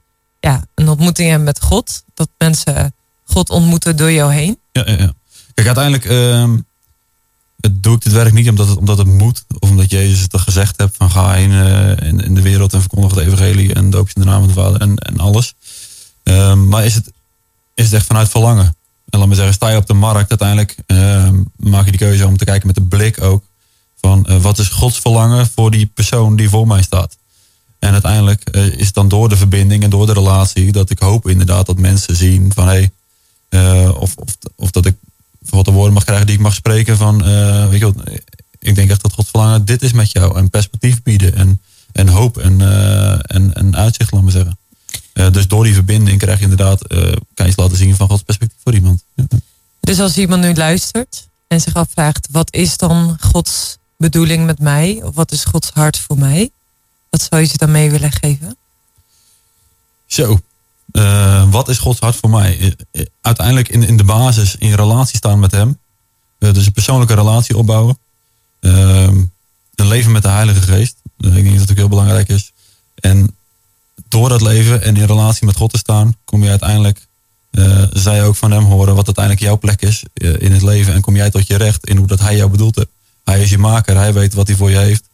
[0.41, 4.59] ja, een ontmoeting hebben met God, dat mensen God ontmoeten door jou heen?
[4.73, 5.13] Ja, ja, ja.
[5.55, 6.57] Kijk, uiteindelijk ehm,
[7.73, 9.45] doe ik dit werk niet omdat het, omdat het moet.
[9.59, 12.81] Of omdat Jezus het gezegd hebt van ga heen eh, in, in de wereld en
[12.81, 15.55] verkondig het evangelie en doop je in de naam van de Vader en, en alles.
[16.23, 17.13] Ehm, maar is het,
[17.75, 18.77] is het echt vanuit verlangen?
[19.15, 22.27] En laat me zeggen, sta je op de markt uiteindelijk, ehm, maak je die keuze
[22.27, 23.45] om te kijken met de blik ook.
[24.01, 27.17] Van eh, wat is Gods verlangen voor die persoon die voor mij staat?
[27.79, 30.99] En uiteindelijk eh, is het dan door de verbinding en door de relatie dat ik
[30.99, 32.91] hoop inderdaad dat mensen zien van hé, hey,
[33.49, 34.95] eh, of, of, of dat ik
[35.39, 37.23] bijvoorbeeld de woorden mag krijgen die ik mag spreken van,
[37.69, 38.11] weet je wat,
[38.59, 41.61] ik denk echt dat God verlangen, dit is met jou en perspectief bieden en,
[41.93, 42.61] en hoop en,
[43.27, 44.59] en, en uitzicht, laat maar zeggen.
[45.15, 48.09] Eh, dus door die verbinding krijg je inderdaad, eh, kan je eens laten zien van
[48.09, 49.05] Gods perspectief voor iemand.
[49.15, 49.25] Ja.
[49.81, 55.01] Dus als iemand nu luistert en zich afvraagt, wat is dan Gods bedoeling met mij?
[55.03, 56.51] Of wat is Gods hart voor mij?
[57.11, 58.57] Wat zou je ze dan mee willen geven?
[60.07, 60.41] Zo,
[60.93, 62.77] eh, wat is Gods hart voor mij?
[63.21, 65.79] Uiteindelijk in, in de basis in relatie staan met Hem.
[66.39, 67.99] Dus een persoonlijke relatie opbouwen.
[68.61, 69.23] Ehm,
[69.75, 70.97] een leven met de Heilige Geest.
[71.19, 72.53] Ik denk dat dat ook heel belangrijk is.
[72.95, 73.37] En
[74.09, 77.07] door dat leven en in relatie met God te staan, kom je uiteindelijk,
[77.51, 80.95] eh zij ook van Hem horen wat uiteindelijk jouw plek is eh, in het leven.
[80.95, 82.91] En kom jij tot je recht in hoe dat Hij jou bedoeld hebt.
[83.25, 85.05] Hij is je maker, Hij weet wat Hij voor je heeft.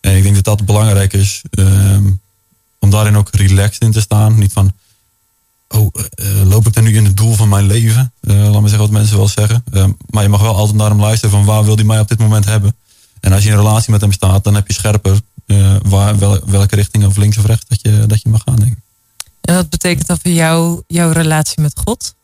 [0.00, 1.42] En ik denk dat dat belangrijk is.
[1.50, 2.10] ehm,
[2.78, 4.38] om daarin ook relaxed in te staan.
[4.38, 4.72] Niet van,
[5.68, 8.12] oh, eh, loop ik dan nu in het doel van mijn leven?
[8.20, 9.64] Laat me zeggen wat mensen wel zeggen.
[9.72, 12.08] Eh, maar je mag wel altijd naar hem luisteren van waar wil hij mij op
[12.08, 12.76] dit moment hebben?
[13.20, 16.40] En als je in relatie met hem staat, dan heb je scherper eh, waar, wel,
[16.46, 18.56] welke richting of links of rechts dat je, dat je mag gaan.
[18.56, 18.78] Denk ik.
[19.40, 22.14] En wat betekent dat voor jou, jouw relatie met God?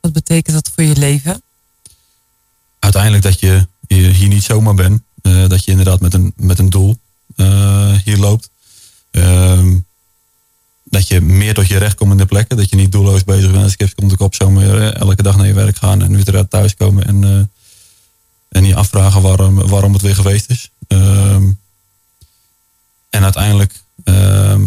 [0.00, 1.42] Wat betekent dat voor je leven?
[2.78, 5.02] Uiteindelijk dat je, je hier niet zomaar bent.
[5.22, 6.98] eh, dat je inderdaad met een, met een doel
[7.36, 8.50] eh, hier loopt.
[9.10, 9.76] Ehm,
[10.84, 12.56] dat je meer tot je recht komt in de plekken.
[12.56, 13.62] Dat je niet doelloos bezig bent.
[13.62, 16.02] Als ik even komt de kop zomaar elke dag naar je werk gaan.
[16.02, 17.06] En weer eruit thuis komen.
[17.06, 17.50] En,
[18.48, 20.70] en je afvragen waarom, waarom het weer geweest is.
[20.86, 21.50] Ehm,
[23.14, 24.62] en uiteindelijk ehm,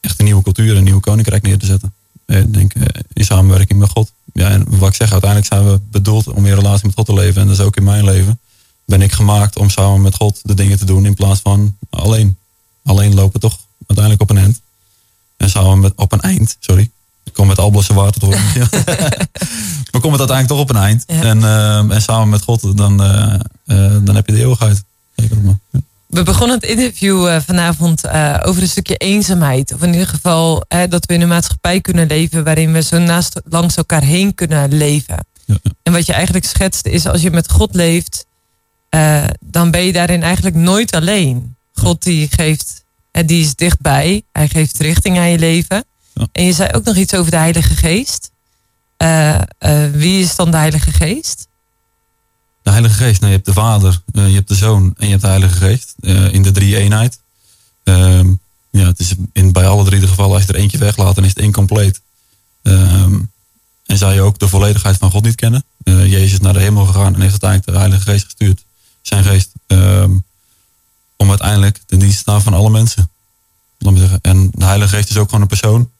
[0.00, 1.92] echt een nieuwe cultuur, een nieuwe koninkrijk neer te zetten.
[2.26, 2.82] Eh, Ik denk eh,
[3.12, 4.12] in samenwerking met God.
[4.32, 7.14] Ja, en wat ik zeg, uiteindelijk zijn we bedoeld om in relatie met God te
[7.14, 7.40] leven.
[7.40, 8.40] En dat is ook in mijn leven.
[8.84, 12.36] Ben ik gemaakt om samen met God de dingen te doen in plaats van alleen.
[12.84, 14.60] Alleen lopen toch uiteindelijk op een eind.
[15.36, 16.90] En samen met op een eind, sorry.
[17.24, 18.42] Ik kom met Alblasse water te horen.
[18.54, 18.68] Ja.
[19.92, 21.04] maar kom het uiteindelijk toch op een eind.
[21.06, 21.22] Ja.
[21.22, 23.34] En, ehm, en samen met God, dan, eh,
[24.04, 24.82] dan heb je de eeuwigheid.
[25.14, 25.58] Dat maar.
[26.12, 29.74] We begonnen het interview eh, vanavond eh, over een stukje eenzaamheid.
[29.74, 32.98] Of in ieder geval eh, dat we in een maatschappij kunnen leven waarin we zo
[32.98, 35.26] naast langs elkaar heen kunnen leven.
[35.44, 35.56] Ja.
[35.82, 38.26] En wat je eigenlijk schetst is als je met God leeft,
[39.40, 41.56] dan ben je daarin eigenlijk nooit alleen.
[41.74, 44.22] God die geeft, die is dichtbij.
[44.32, 45.84] Hij geeft richting aan je leven.
[46.14, 46.26] Ja.
[46.32, 48.30] En je zei ook nog iets over de Heilige Geest.
[49.92, 51.48] Wie is dan de Heilige Geest?
[52.62, 55.10] De Heilige Geest, nou, je hebt de Vader, eh, je hebt de Zoon en je
[55.10, 55.94] hebt de Heilige Geest.
[56.00, 57.18] eh, in de drie eenheid.
[57.84, 58.32] Ehm,
[58.70, 61.24] ja, het is in, bij alle drie de gevallen, als je er eentje weglaat, dan
[61.24, 62.00] is het incompleet.
[62.62, 63.18] Ehm,
[63.86, 65.64] en zou je ook de volledigheid van God niet kennen.
[65.84, 68.64] Eh, Jezus is naar de hemel gegaan en heeft uiteindelijk de Heilige Geest gestuurd.
[69.02, 69.50] Zijn geest.
[69.66, 70.10] ehm,
[71.16, 73.10] om uiteindelijk de dienst te staan van alle mensen.
[74.22, 75.90] En de Heilige Geest is ook gewoon een persoon.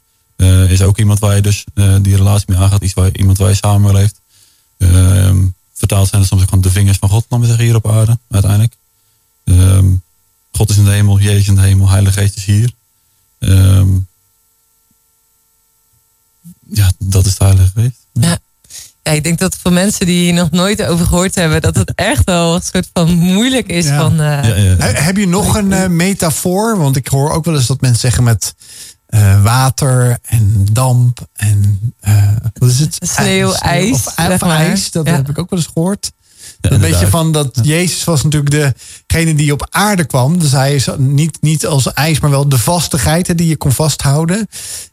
[0.69, 1.65] Is ook iemand waar je dus
[2.03, 2.83] die relatie mee aangaat.
[2.83, 4.21] Iets waar, iemand waar je samen mee leeft.
[4.79, 5.45] Ehm,
[5.89, 7.91] vertaald zijn er soms ook gewoon de vingers van God, laat me zeggen, hier op
[7.91, 8.75] aarde, uiteindelijk.
[9.45, 9.87] Ehm,
[10.53, 12.71] God is in de hemel, Jezus in de hemel, Heilige Geest is hier.
[13.39, 13.89] Ehm,
[16.71, 17.97] ja, dat is de Heilige Geest.
[18.13, 18.39] Ja.
[19.03, 21.93] ja, ik denk dat voor mensen die hier nog nooit over gehoord hebben, dat het
[22.13, 23.85] echt wel een soort van moeilijk is.
[23.87, 23.99] Ja.
[24.01, 24.77] Van, eh, Ja, ja.
[24.77, 26.79] He- Heb je nog een eh, metafoor?
[26.79, 28.55] Want ik hoor ook wel eens dat mensen zeggen met
[29.13, 32.27] eh, water en damp en eh,
[32.59, 32.97] wat is het?
[33.01, 34.57] Sneeuw, ijs, Of, zeg of maar.
[34.57, 35.13] ijs, dat Ja.
[35.13, 36.13] heb ik ook wel eens gehoord.
[36.61, 38.75] Ja, een beetje van dat Jezus was natuurlijk
[39.07, 40.39] degene die op aarde kwam.
[40.39, 43.73] Dus hij is niet, niet als ijs, maar wel de vastigheid hè, die je kon
[43.73, 44.47] vasthouden.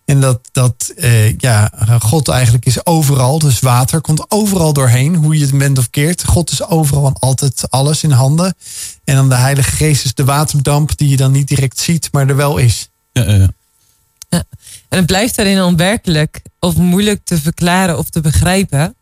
[0.06, 3.40] En dat, dat eh, ja, God eigenlijk is overal.
[3.40, 6.24] Dus water komt overal doorheen, hoe je het bent of keert.
[6.26, 8.56] God is overal en altijd alles in handen.
[9.04, 12.28] En dan de Heilige Geest is de waterdamp die je dan niet direct ziet, maar
[12.30, 12.90] er wel is.
[13.12, 13.48] Ja, ja, ja.
[14.30, 18.96] En het blijft daarin onwerkelijk of moeilijk te verklaren of te begrijpen.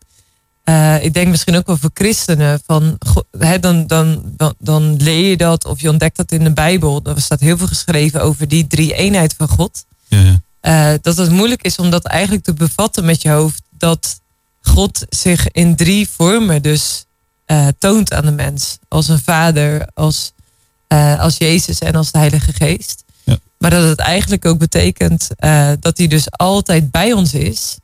[0.64, 2.62] Eh, ik denk misschien ook wel voor christenen.
[2.66, 2.98] Van,
[3.60, 7.02] dan, dan, dan, dan leer je dat of je ontdekt dat in de Bijbel.
[7.04, 9.86] Er staat heel veel geschreven over die drie eenheid van God.
[10.08, 10.40] ja, ja.
[10.60, 13.62] Eh, dat het moeilijk is om dat eigenlijk te bevatten met je hoofd.
[13.70, 14.22] Dat
[14.62, 17.06] God zich in drie vormen dus
[17.46, 18.78] eh, toont aan de mens.
[18.88, 20.32] Als een vader, als,
[21.18, 23.04] als Jezus en als de Heilige Geest.
[23.58, 27.78] Maar dat het eigenlijk ook betekent eh, dat hij dus altijd bij ons is.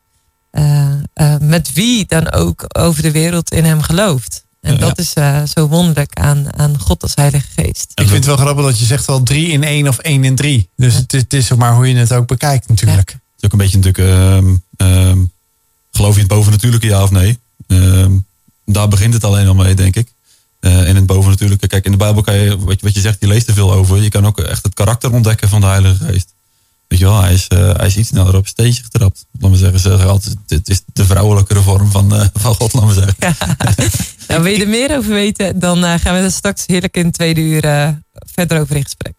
[0.51, 4.43] eh, eh, met wie dan ook over de wereld in hem gelooft.
[4.61, 4.79] En Ja.
[4.79, 7.91] dat is eh, zo wonderlijk aan, aan God als Heilige Geest.
[7.95, 10.35] Ik vind het wel grappig dat je zegt wel drie in één of één in
[10.35, 10.69] drie.
[10.75, 13.09] Dus het, is- het is zeg maar hoe je het ook bekijkt natuurlijk.
[13.09, 15.17] Het is ook een beetje natuurlijk, ehm, ehm,
[15.91, 17.39] geloof je in het bovennatuurlijke ja of nee?
[17.67, 18.11] Ehm,
[18.65, 20.07] daar begint het alleen al mee, denk ik.
[20.63, 23.17] Eh in het bovennatuurlijke, kijk, in de Bijbel kan je, wat, je- wat je zegt,
[23.19, 24.01] je leest er veel over.
[24.01, 26.33] Je kan ook echt het karakter ontdekken van de Heilige Geest.
[26.87, 29.25] Weet je wel, hij is, eh, hij is iets sneller op een steentje getrapt.
[29.39, 32.73] Laat me zeggen, ze zeggen altijd, het is de vrouwelijkere vorm van, eh, van God,
[32.73, 33.15] laat me zeggen.
[34.27, 37.05] Nou, wil je er meer over weten, dan eh, gaan we er straks heerlijk in
[37.05, 39.13] het tweede uur eh, verder over in gesprek.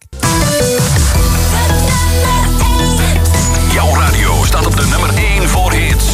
[3.73, 6.05] Jouw radio staat op de nummer 1 voor hits.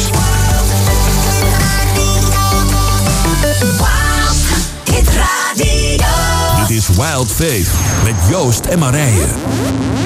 [6.72, 7.72] Is Wild Faith
[8.04, 10.01] met Joost en Marije.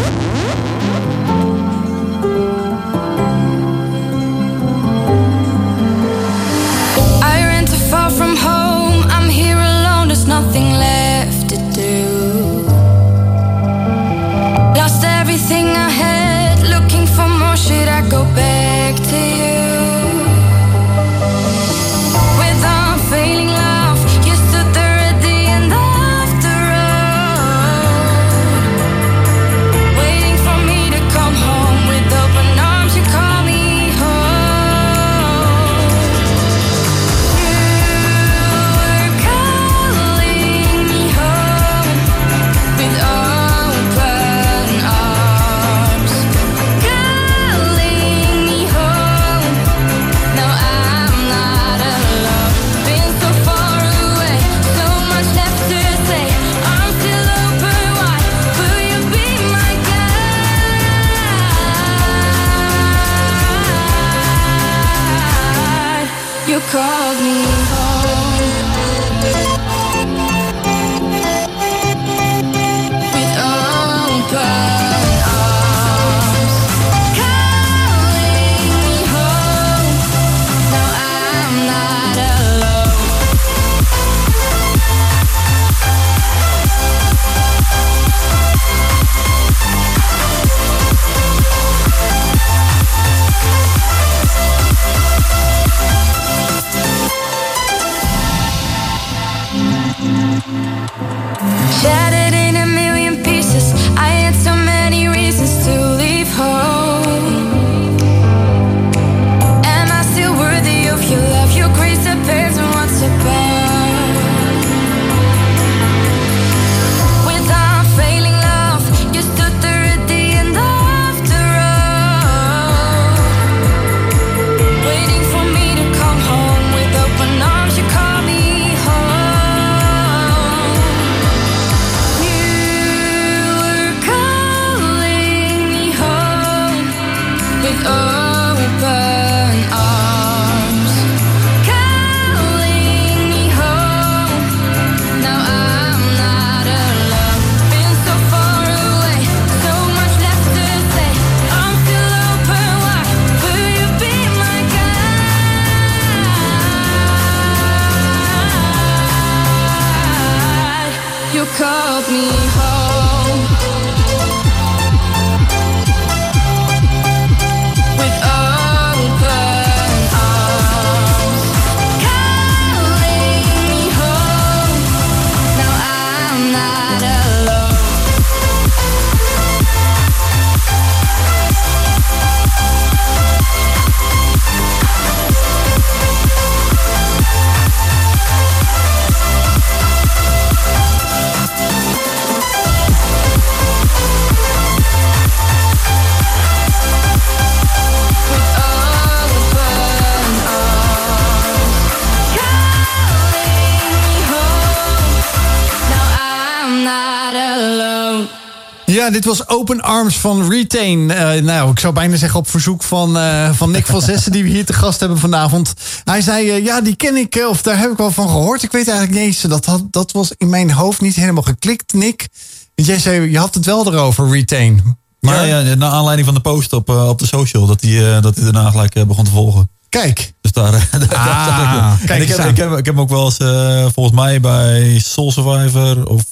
[208.97, 211.11] Ja, dit was Open Arms van Retain.
[211.11, 214.32] Eh, nou, ik zou bijna zeggen op verzoek van, eh, van Nick van Zessen...
[214.32, 215.72] die we hier te gast hebben vanavond.
[216.05, 218.62] Hij zei, eh, ja, die ken ik, of daar heb ik wel van gehoord.
[218.62, 221.92] Ik weet eigenlijk niet eens, dat, had, dat was in mijn hoofd niet helemaal geklikt,
[221.92, 222.28] Nick.
[222.74, 224.97] Want jij zei, je had het wel erover, Retain.
[225.20, 228.34] Maar ja, ja, naar aanleiding van de post op, op de social, dat hij, dat
[228.34, 229.70] hij daarna gelijk begon te volgen.
[229.88, 230.32] Kijk.
[230.40, 230.70] Dus daar,
[231.09, 234.40] daar Ah, kijk ik, heb, ik, heb, ik heb hem ook wel eens volgens mij
[234.40, 236.22] bij Soul Survivor of,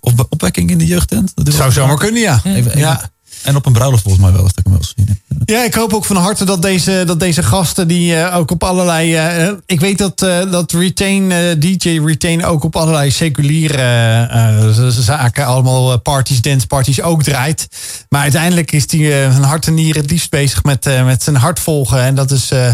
[0.00, 1.32] of, opwekking in de jeugdtent.
[1.34, 2.40] Dat Zou zomaar kunnen, ja.
[2.44, 2.78] Even, even.
[2.78, 3.10] Ja.
[3.42, 5.20] En op een bruiloft volgens mij wel dat ik hem wel gezien.
[5.44, 8.64] Ja, ik hoop ook van harte dat deze, dat deze gasten die eh, ook op
[8.64, 9.14] allerlei...
[9.14, 13.82] eh, ik weet dat, eh, dat Retain, eh, DJ Retain ook op allerlei seculiere
[14.30, 17.68] eh, zaken, allemaal eh, parties, danceparties ook draait.
[18.08, 21.22] Maar uiteindelijk is hij eh, van hart en nieren het liefst bezig met, eh, met
[21.22, 22.00] zijn hart volgen.
[22.00, 22.72] En dat is eh,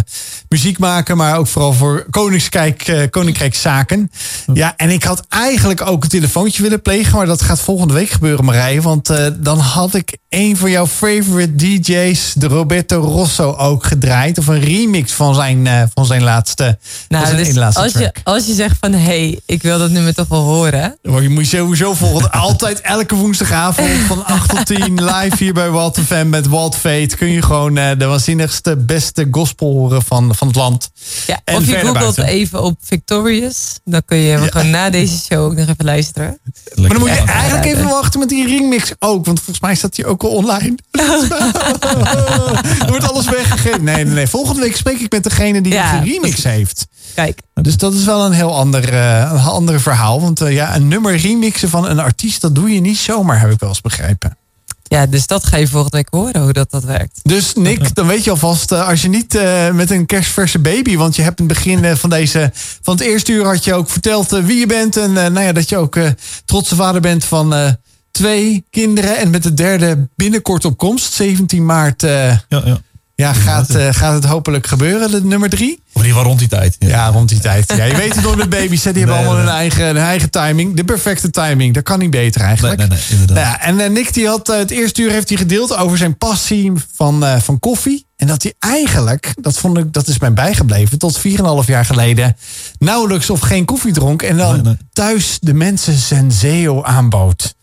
[0.48, 4.10] muziek maken, maar ook vooral voor Koningsrijk, eh, Koninkrijkszaken.
[4.54, 8.10] Ja, en ik had eigenlijk ook een telefoontje willen plegen, maar dat gaat volgende week
[8.10, 8.80] gebeuren, Marije.
[8.82, 14.38] Want eh, dan had ik een van jouw favorite DJ's, de Roberto Rosso, ook gedraaid.
[14.38, 18.12] Of een remix van zijn, eh, van zijn laatste, Nou, zijn dus laatste als, je,
[18.24, 20.98] als je zegt van, hé, hey, ik wil dat nummer toch wel horen.
[21.02, 22.30] Maar je moet je sowieso volgen.
[22.30, 27.16] Altijd elke woensdagavond van 8 tot 10 live hier bij Walt FM met Walt Fate.
[27.16, 30.90] Kun je gewoon eh, de waanzinnigste, beste gospel horen van, van het land.
[31.26, 32.24] Ja, En of je googelt buiten.
[32.24, 33.78] even op Victorious.
[33.84, 36.38] Dan kun je hem gewoon na deze show ook nog even luisteren.
[36.74, 37.24] Maar dan moet je Ja.
[37.26, 39.24] eigenlijk even wachten met die remix ook.
[39.26, 40.76] Want volgens mij staat die ook al online.
[42.80, 43.84] er wordt alles weggegeven.
[43.84, 44.26] Nee, nee, nee.
[44.26, 46.86] Volgende week spreek ik met degene die Ja, die remix heeft.
[47.14, 50.20] Kijk, Dus dat is wel een heel ander, eh, een ander verhaal.
[50.20, 53.50] Want eh, ja, een nummer remixen van een artiest, dat doe je niet zomaar, heb
[53.50, 54.36] ik wel eens begrepen.
[54.82, 57.20] ja, dus dat ga je volgende week horen hoe dat, dat werkt.
[57.22, 59.40] Dus Nick, dan weet je alvast, eh, als je niet
[59.72, 62.50] met een kerstverse baby, want je hebt in het begin van, deze,
[62.82, 64.96] van het eerste uur had je ook verteld wie je bent.
[64.96, 65.98] En nou ja, dat je ook
[66.44, 67.76] trotse vader bent van
[68.12, 69.18] twee kinderen.
[69.18, 72.80] En met de derde binnenkort op komst, 17 maart, eh, Ja, ja.
[73.14, 75.72] ja, gaat, eh, gaat het hopelijk gebeuren, de nummer drie.
[75.72, 76.76] Of in ieder geval rond die tijd.
[76.78, 76.88] Ja.
[76.88, 77.72] Ja, rond die tijd.
[77.76, 79.44] Ja, je weet het nog met baby's, hè, die hebben allemaal nee.
[79.44, 80.76] hun eigen, hun eigen timing.
[80.76, 82.78] De perfecte timing, dat kan niet beter eigenlijk.
[82.78, 83.36] nee, nee, inderdaad.
[83.36, 86.16] Nou ja, en eh, Nick die had het eerste uur heeft hij gedeeld over zijn
[86.18, 88.06] passie van, van koffie.
[88.22, 91.24] En dat hij eigenlijk, dat vond ik, dat is mij bijgebleven, tot 4,5
[91.66, 92.36] jaar geleden
[92.78, 94.22] nauwelijks of geen koffie dronk.
[94.22, 94.76] En dan Nee, nee.
[94.92, 97.54] thuis de mensen Senseo aanbood.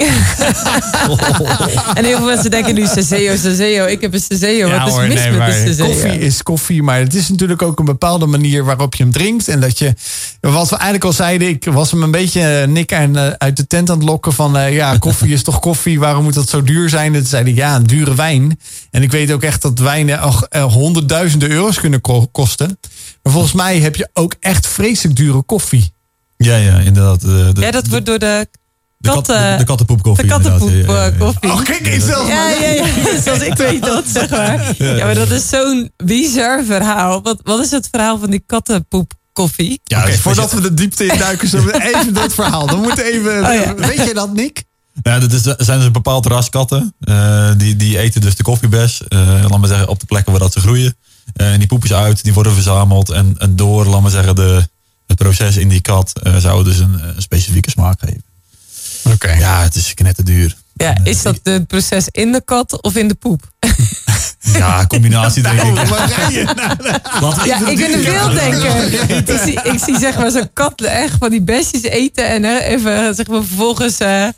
[1.94, 3.86] En heel veel mensen denken nu Sezeo, Sezeo.
[3.86, 4.70] Ik heb een Sezeo.
[4.70, 8.26] Wat is mis met de koffie is koffie, maar het is natuurlijk ook een bepaalde
[8.26, 9.48] manier waarop je hem drinkt.
[9.48, 9.94] En dat je,
[10.40, 13.56] wat we eigenlijk al zeiden, ik was hem een beetje eh, Nick en, eh, uit
[13.56, 16.48] de tent aan het lokken van, eh, ja, koffie is toch koffie, waarom moet dat
[16.48, 17.14] zo duur zijn?
[17.14, 18.60] En toen zei hij, ja, een dure wijn.
[18.90, 22.78] En ik weet ook echt dat wijnen ach, honderdduizenden euro's kunnen ko- kosten.
[23.22, 25.92] Maar volgens mij heb je ook echt vreselijk dure koffie.
[26.36, 27.20] Ja, ja, inderdaad.
[27.20, 28.46] De, de, Ja, dat wordt door de
[29.00, 30.06] de, kat, de, de de kattenpoep
[30.88, 31.50] eh, koffie.
[31.50, 32.86] Oh, kijk eens zelf Ja, ja, ja.
[33.24, 34.74] Zoals ik weet dat, zeg maar.
[34.78, 37.22] Ja, maar dat is zo'n bizar verhaal.
[37.22, 39.80] Wat, wat is het verhaal van die kattenpoep koffie?
[39.84, 42.66] Ja, is voordat we de diepte in duiken, zullen we even dat verhaal.
[42.66, 43.46] Dan moet even.
[43.46, 43.74] Oh, ja.
[43.74, 44.64] Weet je dat, Nick?
[45.02, 46.94] Ja, dat is, zijn dus een bepaald ras katten.
[47.00, 49.02] Eh, die, die eten dus de koffiebes.
[49.08, 50.96] eh laat maar zeggen, op de plekken waar dat ze groeien.
[51.34, 53.10] Eh, en die poepen ze uit, die worden verzameld.
[53.10, 54.68] En, en door, laat maar zeggen, de,
[55.06, 58.24] het proces in die kat eh, zou het dus een, een specifieke smaak geven.
[59.04, 59.32] Oké.
[59.32, 60.56] Ja, het is knetterduur.
[60.74, 63.42] Ja, is dat het proces in de kat of in de poep?
[64.52, 65.88] Ja, combinatie denk ik.
[67.44, 68.92] Ja, ik ben een beelddenker.
[69.34, 72.58] Ik zie, ik zie zeg maar zo'n kat echt van die bestjes eten en hè,
[72.58, 74.32] even zeg maar vervolgens eh, eh,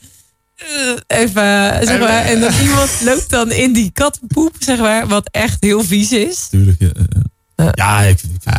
[1.06, 5.56] even zeg maar en dan iemand loopt dan in die kattenpoep zeg maar wat echt
[5.60, 6.48] heel vies is.
[6.50, 6.80] Natuurlijk.
[6.80, 6.90] Ja,
[7.56, 7.70] ja.
[7.74, 8.52] ja ik, ik-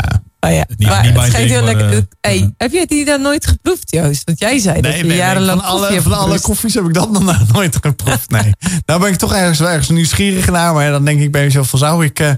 [0.44, 2.08] Oh ja, Niet- maar niet het mijn schijnt heel ding, maar, lekker.
[2.22, 4.22] eh, hey, heb jij die dan nooit geproefd, Joost?
[4.26, 6.94] Want jij zei dat je jarenlang van alle, koffie hebt van alle koffies heb ik
[6.94, 8.30] dat nog nooit geproefd.
[8.30, 8.52] Nee.
[8.86, 10.74] nou ben ik toch ergens, ergens nieuwsgierig naar.
[10.74, 12.20] Maar dan denk ik bij mezelf van zou ik...
[12.20, 12.30] eh,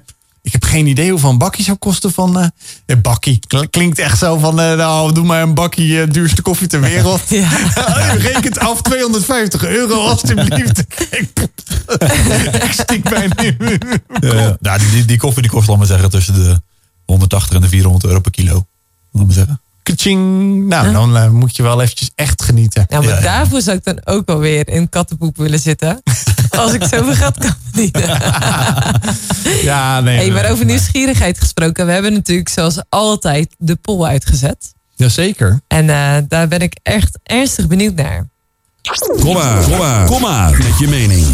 [0.42, 2.40] ik heb geen idee hoeveel een bakkie zou kosten van...
[2.40, 2.48] eh
[2.86, 3.40] een bakkie.
[3.48, 4.60] Kl- Klinkt echt zo van...
[4.60, 7.22] eh, nou, doe maar een bakkie duurste koffie ter wereld.
[7.30, 7.50] Ja.
[8.16, 10.80] U rekent af 250 euro alstublieft.
[12.64, 13.80] ik stik bijna in mijn
[14.22, 14.58] ja, ja.
[14.62, 16.62] Ja, die, die, die koffie die kost, laat maar zeggen, tussen de
[17.06, 18.66] 180 en de 400 euro per kilo.
[19.12, 19.60] Laat maar zeggen.
[19.84, 20.66] Kaching.
[20.68, 22.86] Nou, dan eh, moet je wel eventjes echt genieten.
[22.90, 23.22] Ja, maar Ja, ja.
[23.22, 26.02] daarvoor zou ik dan ook wel weer in kattenpoep willen zitten.
[26.58, 28.22] Als ik zoveel geld kan verdienen.
[29.62, 30.18] Ja, nee.
[30.18, 31.86] Hey, maar over nieuwsgierigheid gesproken.
[31.86, 34.74] We hebben natuurlijk zoals altijd de poll uitgezet.
[34.96, 35.62] Jazeker.
[35.68, 38.28] En eh, daar ben ik echt ernstig benieuwd naar.
[39.22, 41.26] Kom maar, kom maar, kom maar met je mening.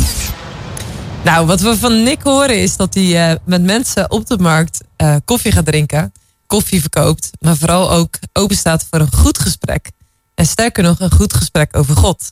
[1.23, 4.81] Nou, wat we van Nick horen is dat hij eh, met mensen op de markt
[4.95, 6.13] eh, koffie gaat drinken.
[6.45, 7.29] Koffie verkoopt.
[7.39, 9.91] Maar vooral ook open staat voor een goed gesprek.
[10.35, 12.31] En sterker nog, een goed gesprek over God.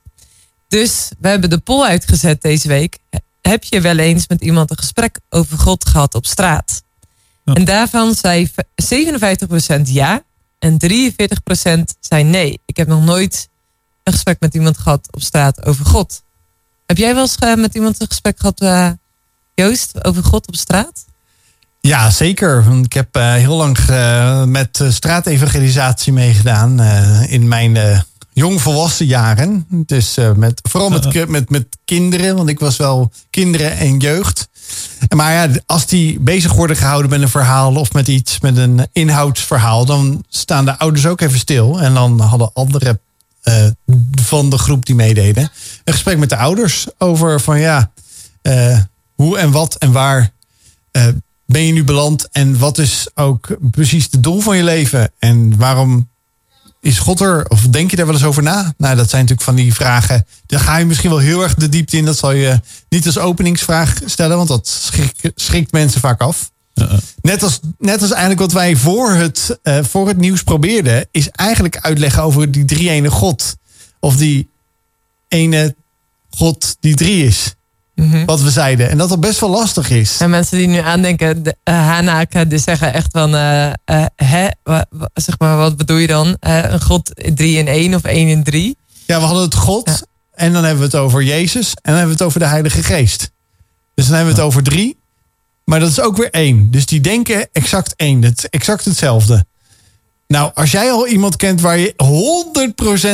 [0.68, 2.98] Dus we hebben de poll uitgezet deze week.
[3.42, 6.82] Heb je wel eens met iemand een gesprek over God gehad op straat?
[7.44, 7.54] Ja.
[7.54, 10.24] En daarvan zei 57% ja
[10.60, 10.78] en
[11.72, 12.60] 43% zei nee.
[12.66, 13.50] Ik heb nog nooit
[14.04, 16.22] een gesprek met iemand gehad op straat over God.
[16.90, 18.90] Heb jij wel eens eh, met iemand een gesprek gehad, eh,
[19.56, 21.06] Joost, over God op straat?
[21.82, 22.64] Ja, zeker.
[22.64, 28.00] Want Ik heb eh, heel lang eh, met eh, straatevangelisatie meegedaan eh, in mijn eh,
[28.34, 29.66] jongvolwassen jaren.
[29.70, 34.48] Dus eh, met, vooral met, met, met kinderen, want ik was wel kinderen en jeugd.
[35.08, 38.58] En Maar ja, als die bezig worden gehouden met een verhaal of met iets, met
[38.58, 41.82] een inhoudsverhaal, dan staan de ouders ook even stil.
[41.82, 43.00] En dan hadden andere
[44.22, 45.52] van de groep die meededen
[45.84, 47.92] een gesprek met de ouders over van ja,
[48.42, 48.80] eh,
[49.14, 50.32] hoe en wat en waar
[50.92, 51.08] eh,
[51.46, 55.58] ben je nu beland en wat is ook precies het doel van je leven en
[55.58, 56.10] waarom
[56.82, 57.46] is God er?
[57.50, 58.74] Of denk je daar wel eens over na?
[58.78, 60.26] Nou, dat zijn natuurlijk van die vragen.
[60.46, 62.06] Daar ga je misschien wel heel erg de diepte in.
[62.06, 66.52] Dat zal je niet als openingsvraag stellen, want dat schrik- schrikt mensen vaak af.
[67.22, 71.30] Net als, net als eigenlijk wat wij voor het, eh, voor het nieuws probeerden, is
[71.30, 73.56] eigenlijk uitleggen over die drie ene God.
[74.00, 74.50] Of die
[75.28, 75.76] ene
[76.30, 77.54] God die drie is.
[78.26, 78.90] Wat we zeiden.
[78.90, 80.18] En dat dat best wel lastig is.
[80.20, 83.72] En mensen die nu aandenken, de, uh, Hanaka, die zeggen echt van, eh,
[84.16, 84.48] hè,
[85.14, 86.38] zeg maar, wat bedoel je dan?
[86.40, 88.78] Een God drie in één of één in drie?
[89.06, 90.08] Ja, we hadden het God.
[90.34, 91.70] En dan hebben we het over Jezus.
[91.70, 93.32] En dan hebben we het over de Heilige Geest.
[93.94, 94.99] Dus dan hebben we het over drie.
[95.70, 96.72] Maar dat is ook weer één.
[96.72, 98.24] Dus die denken exact één.
[98.24, 99.46] Het is exact hetzelfde.
[100.28, 101.94] Nou, als jij al iemand kent waar je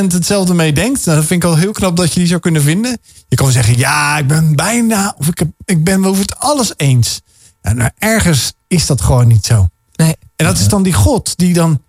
[0.09, 1.05] 100% hetzelfde mee denkt.
[1.05, 2.97] Nou, dat vind ik al heel knap dat je die zou kunnen vinden.
[3.27, 5.15] Je kan wel zeggen, ja, ik ben bijna.
[5.17, 7.21] Of ik, heb, ik ben over het alles eens.
[7.61, 9.67] Nou, ergens is dat gewoon niet zo.
[9.95, 10.15] Nee.
[10.35, 11.81] En dat is dan die God die dan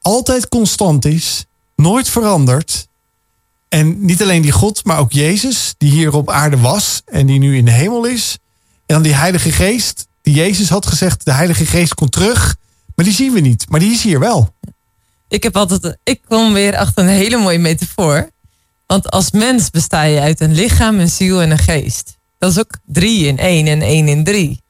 [0.00, 1.44] altijd constant is.
[1.76, 2.88] Nooit verandert.
[3.68, 7.38] En niet alleen die God, maar ook Jezus, die hier op aarde was en die
[7.38, 8.38] nu in de hemel is.
[8.86, 12.56] En dan die Heilige Geest, die Jezus had gezegd, de Heilige Geest komt terug.
[12.94, 14.54] Maar die zien we niet, maar die is hier wel.
[15.28, 18.30] Ik heb altijd, ik kom weer achter een hele mooie metafoor.
[18.86, 22.16] Want als mens besta je uit een lichaam, een ziel en een geest.
[22.38, 24.62] Dat is ook drie in één en één in drie.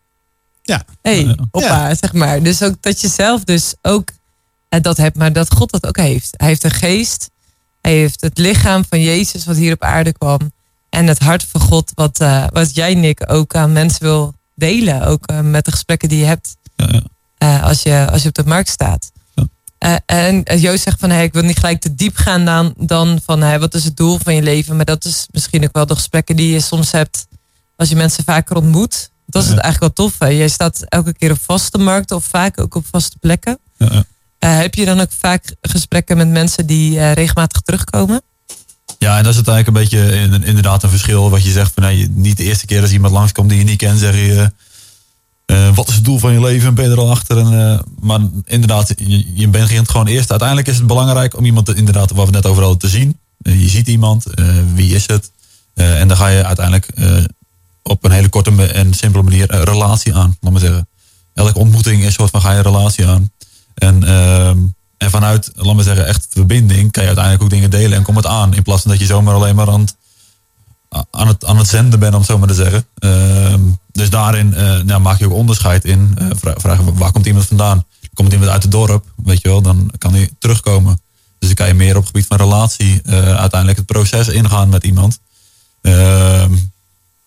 [0.62, 0.84] Ja.
[1.02, 2.42] hey, hoppa, zeg maar.
[2.42, 4.08] Dus ook dat je zelf dus ook
[4.68, 6.34] eh, dat hebt, maar dat God dat ook heeft.
[6.36, 7.30] Hij heeft een geest.
[7.80, 10.52] Hij heeft het lichaam van Jezus wat hier op aarde kwam.
[10.88, 15.02] En het hart van God wat, eh, wat jij, Nick, ook aan mensen wil delen.
[15.02, 16.56] Ook eh, met de gesprekken die je hebt
[17.38, 19.12] eh, als, je, als je op de markt staat.
[19.78, 23.20] Eh, en Joost zegt van, hey, ik wil niet gelijk te diep gaan dan, dan
[23.24, 24.76] van, hey, wat is het doel van je leven?
[24.76, 27.26] Maar dat is misschien ook wel de gesprekken die je soms hebt
[27.76, 29.11] als je mensen vaker ontmoet.
[29.26, 30.18] Dat is het eigenlijk wel tof.
[30.18, 30.26] Hè?
[30.26, 33.58] Jij staat elke keer op vaste markten of vaak ook op vaste plekken.
[34.38, 38.22] Heb je dan ook vaak gesprekken met mensen die regelmatig terugkomen?
[39.03, 41.30] Ja, en dat is het eigenlijk een beetje in- inderdaad een verschil.
[41.30, 43.76] Wat je zegt van nee, niet de eerste keer als iemand langskomt die je niet
[43.78, 44.51] kent, zeg je.
[45.46, 47.38] eh, eh, wat is het doel van je leven en ben je er al achter?
[47.38, 50.30] En, eh, maar inderdaad, je, je begint gewoon eerst.
[50.30, 53.18] Uiteindelijk is het belangrijk om iemand, te- inderdaad, wat we net over hadden, te zien.
[53.38, 54.24] Je ziet iemand,
[54.74, 55.30] wie is het?
[55.74, 56.88] En dan ga je uiteindelijk
[57.82, 60.36] op een hele korte en simpele manier een relatie aan.
[60.40, 60.88] Laat maar zeggen.
[61.34, 63.30] Elke ontmoeting is een soort van ga je een relatie aan.
[63.74, 64.59] En, ehm,
[65.01, 68.16] en vanuit, laat maar zeggen, echt verbinding kan je uiteindelijk ook dingen delen en komt
[68.16, 68.55] het aan.
[68.55, 69.94] In plaats van dat je zomaar alleen maar aan het,
[71.11, 72.86] aan het, aan het zenden bent, om het zo maar te zeggen.
[72.98, 73.61] Ehm,
[73.92, 76.14] dus daarin eh, nou, maak je ook onderscheid in.
[76.18, 77.84] Eh, vra- vragen waar komt iemand vandaan?
[78.14, 81.01] Komt iemand uit het dorp, weet je wel, dan kan hij terugkomen.
[81.38, 84.68] Dus dan kan je meer op het gebied van relatie eh, uiteindelijk het proces ingaan
[84.68, 85.18] met iemand.
[85.82, 86.53] Ehm,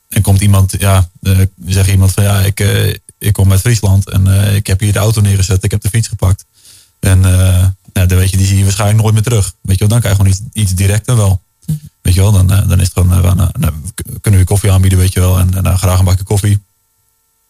[0.10, 4.10] en komt iemand, ja, eh, zegt iemand van ja, ik, eh, ik kom uit Friesland
[4.10, 6.46] en eh, ik heb hier de auto neergezet, ik heb de fiets gepakt.
[7.04, 9.54] En eh, nou, dan weet je, die zie je waarschijnlijk nooit meer terug.
[9.62, 11.42] Weet je wel, dan krijg je gewoon iets, iets directer wel.
[12.02, 13.74] Weet je wel, dan, eh, dan is het gewoon, eh, nou,
[14.22, 15.40] kunnen we koffie aanbieden, weet je wel.
[15.40, 16.60] En, en nou, graag een bakje koffie.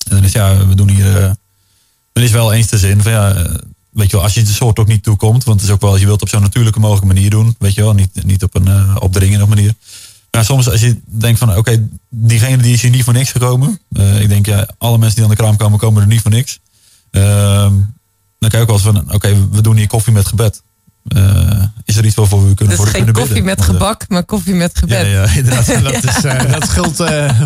[0.07, 1.35] En dan is ja, we doen hier,
[2.13, 3.33] dan is wel eens de zin van ja,
[3.89, 5.81] weet je wel, als je het de soort ook niet toekomt, want het is ook
[5.81, 8.55] wel, je wilt op zo'n natuurlijke mogelijke manier doen, weet je wel, niet, niet op
[8.55, 9.73] een eh, opdringende manier.
[10.31, 13.79] Maar soms als je denkt van, oké, diegene die is hier niet voor niks gekomen.
[14.19, 16.59] Ik denk, ja, alle mensen die aan de kraam komen, komen er niet voor niks.
[17.11, 17.73] Ehm,
[18.43, 20.61] dan kijk ik wel van, oké, we doen hier koffie met gebed.
[21.07, 23.43] Eh, is er iets waarvoor we kunnen Dus voor geen koffie bidden?
[23.45, 25.05] met Want, eh, gebak, maar koffie met gebed.
[25.05, 25.65] Ja, ja, inderdaad.
[25.83, 26.95] Dat, is, eh, dat scheelt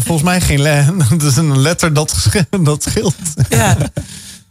[0.04, 0.60] volgens mij geen
[1.10, 2.28] Dat is een letter dat,
[2.64, 3.16] dat scheelt.
[3.50, 3.78] Ja.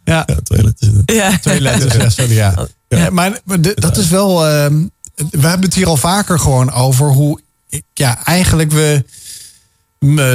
[0.03, 0.91] Ja, twee letters.
[1.05, 1.37] Ja.
[1.39, 2.67] Twee letters, ja, sorry, ja.
[2.87, 4.47] Ja, maar de- dat is wel...
[4.47, 4.85] ehm,
[5.15, 7.41] we hebben het hier al vaker gewoon over hoe...
[7.93, 9.03] Ja, eigenlijk we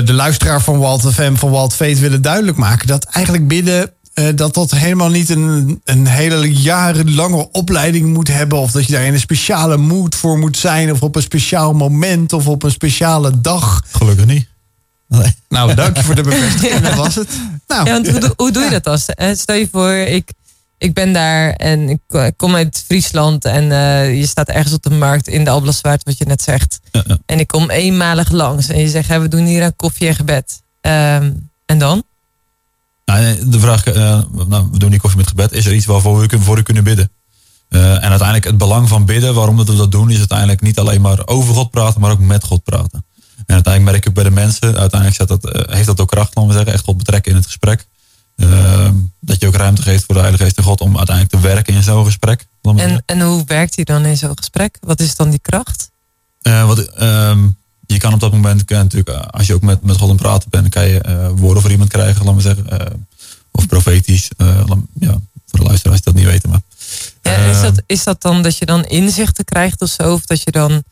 [0.05, 2.87] de luisteraar van Walt FM, van Walt Veet willen duidelijk maken...
[2.87, 3.93] dat eigenlijk bidden...
[4.15, 8.59] eh, dat dat helemaal niet een, een hele jarenlange opleiding moet hebben.
[8.59, 10.93] Of dat je daar in een speciale mood voor moet zijn.
[10.93, 12.33] Of op een speciaal moment.
[12.33, 13.83] Of op een speciale dag.
[13.91, 14.51] Gelukkig niet.
[15.49, 16.81] Nou, dank je voor de bevestiging.
[16.81, 17.29] Dat was het.
[17.67, 19.07] Nou, Ja, want hoe, doe- hoe doe je dat als?
[19.07, 20.33] eh, Stel je voor, ik,
[20.79, 24.83] ik ben daar en ik ik kom uit Friesland en eh, je staat ergens op
[24.83, 26.81] de markt in de Alblaswaard, wat je net zegt.
[27.27, 30.15] En ik kom eenmalig langs en je zegt, hè, we doen hier een koffie en
[30.15, 30.63] gebed.
[30.81, 31.33] Ehm,
[31.67, 32.03] en dan?
[33.21, 35.53] Nou, de vraag, eh, nou, we doen die koffie met gebed.
[35.53, 37.11] Is er iets waarvoor we voor u kunnen bidden?
[37.73, 40.79] Eh, en uiteindelijk het belang van bidden, waarom dat we dat doen, is uiteindelijk niet
[40.79, 43.05] alleen maar over God praten, maar ook met God praten.
[43.47, 46.11] En uiteindelijk merk ik ook bij de mensen, uiteindelijk zet dat, eh, heeft dat ook
[46.11, 47.87] kracht, laten we zeggen, echt God betrekken in het gesprek.
[48.37, 48.89] Eh,
[49.21, 51.75] dat je ook ruimte geeft voor de Heilige Geest en God om uiteindelijk te werken
[51.75, 52.47] in zo'n gesprek.
[52.63, 54.79] En, en hoe werkt hij dan in zo'n gesprek?
[54.81, 55.91] Wat is dan die kracht?
[56.43, 57.49] Wat, ehm,
[57.93, 60.17] je kan op dat moment, kan natuurlijk, eh, als je ook met, met God aan
[60.17, 62.69] praten bent, kan je eh, woorden voor iemand krijgen, laten we zeggen.
[62.81, 62.95] eh,
[63.51, 64.29] of profetisch.
[64.37, 66.51] laat- ja, voor de luisteraars die dat niet weten.
[66.51, 66.61] Maar,
[67.23, 70.13] Ja, is, dat, is dat dan dat je dan inzichten krijgt of zo?
[70.13, 70.83] Of dat je dan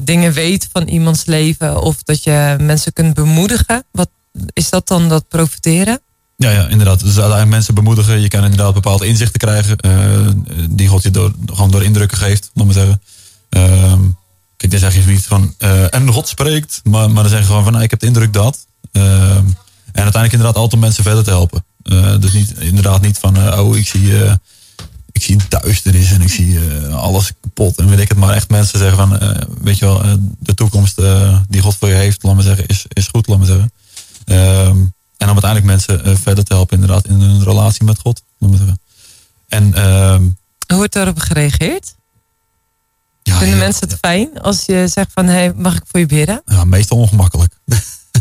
[0.00, 1.82] dingen weet van iemands leven?
[1.82, 3.84] Of dat je mensen kunt bemoedigen?
[3.90, 4.08] Wat,
[4.52, 6.00] is dat dan dat profiteren?
[6.36, 6.98] Ja, ja, inderdaad.
[7.00, 8.20] Dus uiteindelijk mensen bemoedigen.
[8.20, 9.78] Je kan inderdaad bepaalde inzichten krijgen.
[10.70, 13.02] die God je door, gewoon door indrukken geeft, laat maar zeggen.
[13.48, 14.00] Ehm,
[14.68, 16.80] kijk, dan zeg zoiets van, eh, en God spreekt.
[16.84, 18.66] Maar, maar dan zeg je gewoon van, nou, ik heb de indruk dat.
[18.92, 19.46] Ehm,
[19.92, 21.64] en uiteindelijk inderdaad altijd mensen verder te helpen.
[21.82, 24.12] Eh, dus niet, inderdaad niet van, eh, oh, ik zie,
[25.12, 26.58] ik zie duisternis en ik zie
[26.90, 27.76] alles kapot.
[27.76, 29.18] En weet ik het, maar echt mensen zeggen van,
[29.60, 30.02] weet je wel,
[30.38, 31.00] de toekomst
[31.48, 33.72] die God voor je heeft, laat maar zeggen, is, is goed, laat maar zeggen.
[34.24, 34.76] Ehm,
[35.16, 38.22] en om uiteindelijk mensen verder te helpen inderdaad in hun relatie met God.
[38.38, 38.80] laat zeggen.
[39.48, 40.22] En ehm,
[40.66, 41.94] Hoe wordt daarop gereageerd?
[43.24, 45.26] Ja, Vinden ja, mensen het fijn als je zegt van...
[45.26, 46.42] Hey, mag ik voor je bidden?
[46.46, 47.52] ja, meestal ongemakkelijk.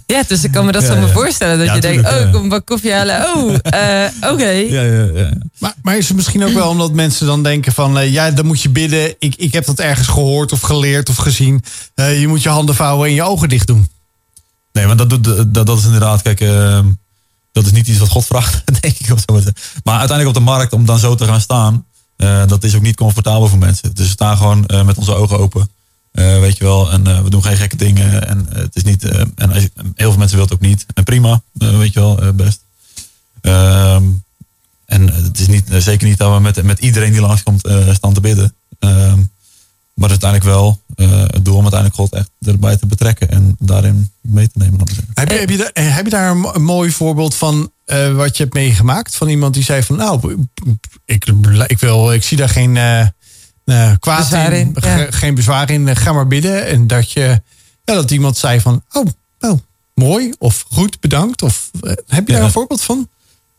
[0.05, 0.99] Ja, dus ik kan me dat Ja, zo ja.
[0.99, 1.57] me voorstellen.
[1.57, 2.17] Dat Ja, je denkt, oh, ja.
[2.17, 3.35] ik kom een bak koffie halen.
[3.35, 4.49] Oh, eh, oké.
[4.49, 5.29] Ja, ja, ja.
[5.57, 7.97] Maar, maar is het misschien ook wel omdat mensen dan denken van...
[7.97, 9.15] eh, ja, dan moet je bidden.
[9.19, 11.63] Ik, ik heb dat ergens gehoord of geleerd of gezien.
[11.95, 13.89] Eh, je moet je handen vouwen en je ogen dicht doen.
[14.71, 16.85] Nee, want dat, doet, dat, dat is inderdaad, kijk, ehm,
[17.51, 19.11] dat is niet iets wat God vraagt, denk ik.
[19.11, 19.39] Of zo
[19.83, 22.81] maar uiteindelijk op de markt, om dan zo te gaan staan, eh, dat is ook
[22.81, 23.95] niet comfortabel voor mensen.
[23.95, 25.69] Dus we staan gewoon eh, met onze ogen open,
[26.11, 26.91] eh, weet je wel.
[26.91, 28.27] En we doen geen gekke dingen.
[28.27, 29.03] En het is niet,
[29.35, 30.85] en heel veel mensen willen het ook niet.
[30.93, 32.61] En prima, weet je wel, best.
[33.41, 34.03] Ehm,
[34.85, 38.21] en het is niet, zeker niet dat we met, met iedereen die langskomt staan te
[38.21, 38.53] bidden.
[39.93, 44.11] Maar uiteindelijk wel eh, het doel om uiteindelijk God echt erbij te betrekken en daarin
[44.21, 44.79] mee te nemen.
[45.13, 47.71] Heb je, heb je, daar, eh, heb je daar een, mo- een mooi voorbeeld van
[47.85, 49.15] eh, wat je hebt meegemaakt?
[49.15, 50.45] Van iemand die zei van nou,
[51.05, 51.25] ik,
[51.67, 55.07] ik, wil, ik zie daar geen eh, eh, kwaad Bezwaar in, ja.
[55.09, 56.65] geen bezwaar in, ga maar bidden.
[56.67, 57.41] En dat, je,
[57.83, 58.83] ja, dat iemand zei van
[59.39, 59.59] oh,
[59.93, 61.41] mooi of goed, bedankt.
[61.41, 61.71] Of,
[62.07, 62.37] heb je Ja.
[62.37, 63.07] daar een voorbeeld van?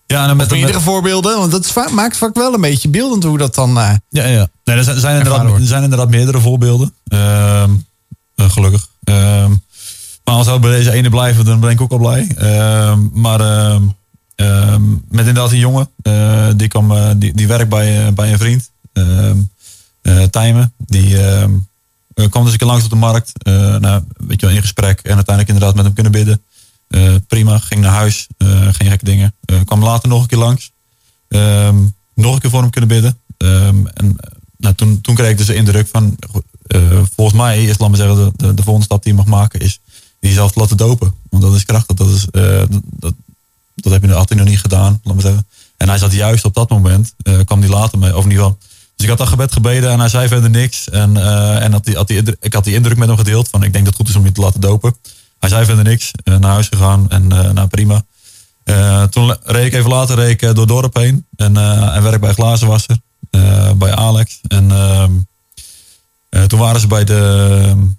[0.06, 1.39] Ja, en met, Of meerdere voorbeelden?
[1.39, 3.78] Want dat va- maakt vaak wel een beetje beeldend hoe dat dan...
[3.78, 4.48] eh, Ja, ja.
[4.64, 6.94] Nee, er zijn, zijn, inderdaad, er zijn inderdaad meerdere voorbeelden.
[7.09, 7.70] Ehm,
[8.35, 8.89] eh, gelukkig.
[9.05, 9.51] Ehm,
[10.24, 12.26] maar als we bij deze ene blijven, dan ben ik ook al blij.
[12.36, 13.39] Ehm, maar
[15.09, 15.89] met inderdaad een jongen.
[16.02, 18.70] eh, die, kwam, die, die werkt bij, bij een vriend.
[20.31, 20.72] Tijmen.
[20.76, 21.16] Die
[22.31, 23.32] kwam dus een keer langs op de markt.
[23.81, 25.01] nou, weet je wel, in gesprek.
[25.01, 26.43] En uiteindelijk inderdaad met hem kunnen bidden.
[26.95, 28.27] Eh, prima, ging naar huis.
[28.37, 29.35] eh, geen gekke dingen.
[29.45, 30.71] Eh, kwam later nog een keer langs.
[31.29, 31.77] Ehm,
[32.15, 33.19] nog een keer voor hem kunnen bidden.
[33.37, 34.16] Ehm, en
[34.57, 36.16] nou, toen, toen kreeg ik dus de indruk van,
[37.16, 39.61] volgens mij is, laat maar zeggen, de, de, de volgende stap die je mag maken
[39.61, 39.81] is
[40.21, 41.15] jezelf te laten dopen.
[41.31, 41.97] Want dat is krachtig.
[41.97, 43.15] Dat, is, dat,
[43.75, 45.47] dat, heb je, had hij nog niet gedaan, laat zeggen.
[45.77, 47.15] En hij zat juist op dat moment,
[47.45, 48.59] kwam hij later mee, of ieder geval.
[48.97, 50.89] Dus ik had dat gebed gebeden en hij zei verder niks.
[50.89, 51.16] En,
[51.61, 53.85] en had die, had die, ik had die indruk met hem gedeeld van, ik denk
[53.85, 54.97] dat het goed is om je te laten dopen.
[55.45, 58.05] Hij zei verder niks, eh, naar huis gegaan en eh, nou prima.
[58.65, 61.27] Eh, toen reed ik even later reed ik, door dorp heen.
[61.37, 61.57] En,
[61.93, 62.97] en werk bij glazenwasser.
[63.77, 64.41] bij Alex.
[64.49, 65.12] En ehm,
[66.29, 67.93] eh, toen waren ze bij de,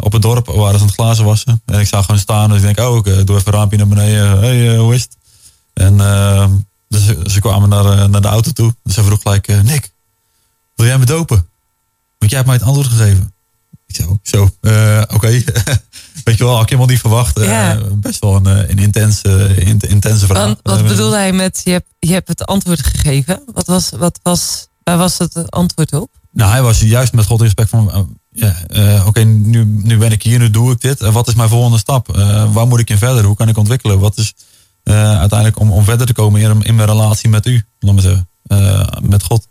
[0.00, 1.62] op het dorp waren ze aan het glazen wassen.
[1.64, 2.48] En ik zag gewoon staan.
[2.48, 4.38] Dus ik denk, oh, ik doe even een raampje naar beneden.
[4.38, 5.16] hey, hoe is het?
[5.72, 6.50] En ehm,
[6.88, 8.74] dus ze, kwamen naar, naar de auto toe.
[8.82, 9.90] Dus ze vroeg gelijk, Nick,
[10.74, 11.48] wil jij me dopen?
[12.18, 13.34] Want jij hebt mij het antwoord gegeven.
[13.86, 15.28] Ik zo, zo, eh, oké.
[16.24, 17.38] Weet je wel, had ik helemaal niet verwacht.
[17.38, 17.46] Eh,
[17.92, 20.44] best wel een, eh, een intense, in- intense vraag.
[20.44, 23.42] Want, wat bedoelde hij met, je hebt, je hebt het antwoord gegeven?
[23.52, 26.10] Wat was, wat was, waar was het antwoord op?
[26.32, 28.54] Nou, hij was juist met God in gesprek van, ja,
[29.06, 31.00] oké, nu, nu ben ik hier, nu doe ik dit.
[31.00, 32.06] En wat is mijn volgende stap?
[32.52, 33.24] Waar moet ik in verder?
[33.24, 33.98] Hoe kan ik ontwikkelen?
[33.98, 34.34] Wat is
[34.84, 38.28] uiteindelijk om, om verder te komen in, in mijn relatie met u, laat maar zeggen,
[39.08, 39.48] met God?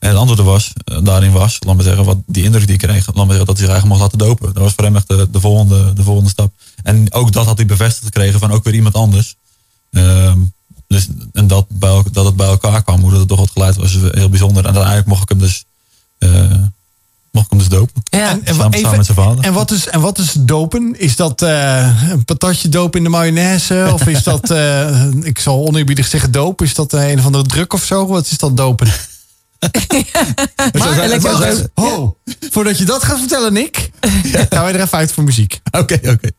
[0.00, 2.80] En het antwoord was, eh, daarin was, laat maar zeggen, wat die indruk die ik
[2.80, 4.54] kreeg, laat maar zeggen, dat hij zich eigenlijk mocht laten dopen.
[4.54, 6.52] Dat was voor hem echt de, de, volgende, de volgende stap.
[6.82, 9.34] En ook dat had hij bevestigd gekregen van ook weer iemand anders.
[9.90, 10.38] Ehm,
[10.88, 13.76] dus, en dat, bij, dat het bij elkaar kwam, hoe dat het toch wat geleid
[13.76, 14.58] was, heel bijzonder.
[14.58, 15.64] En uiteindelijk mocht ik hem dus,
[16.18, 16.30] eh,
[17.30, 18.02] mocht ik hem dus dopen.
[18.04, 18.28] Ja.
[18.28, 19.44] En, en, samen, even- samen met zijn vader.
[19.44, 21.00] en, wat is, en wat is dopen?
[21.00, 23.90] Is dat eh, een patatje dopen in de mayonaise?
[23.92, 24.50] Of is dat,
[25.32, 28.06] ik zal oneerbiedig zeggen doop, is dat een of andere druk of zo?
[28.06, 28.88] Wat is dat dopen?
[30.78, 32.16] maar, wacht, ho,
[32.50, 33.90] voordat je dat gaat vertellen, Nick,
[34.50, 35.60] gaan wij er even uit voor muziek.
[35.70, 36.30] Oké, oké.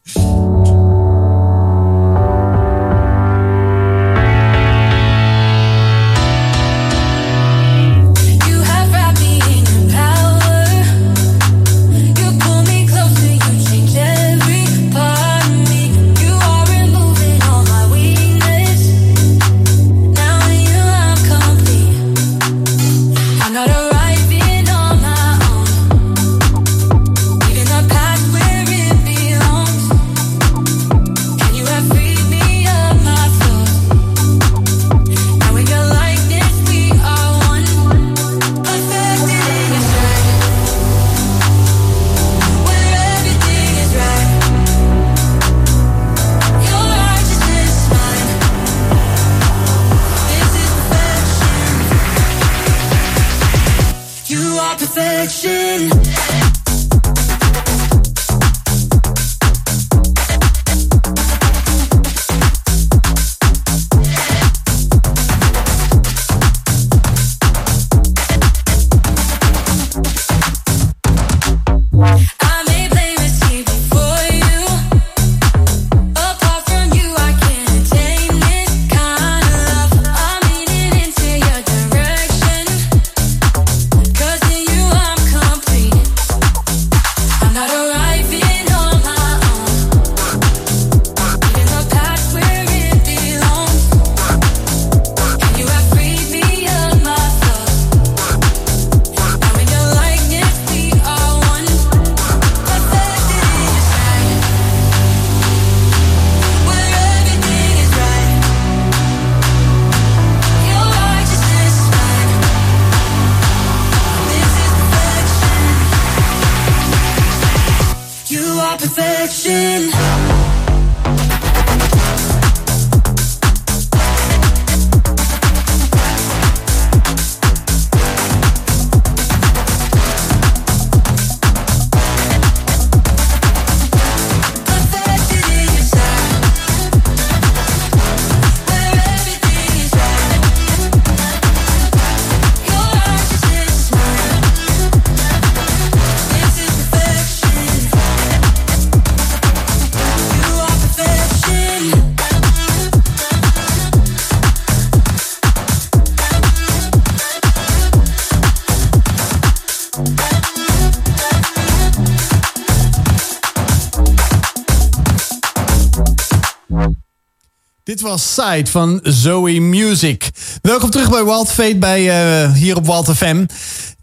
[168.11, 170.29] Was Side van Zoe Music.
[170.61, 173.45] Welkom terug bij Wild Fate bij, eh, hier op Wild FM.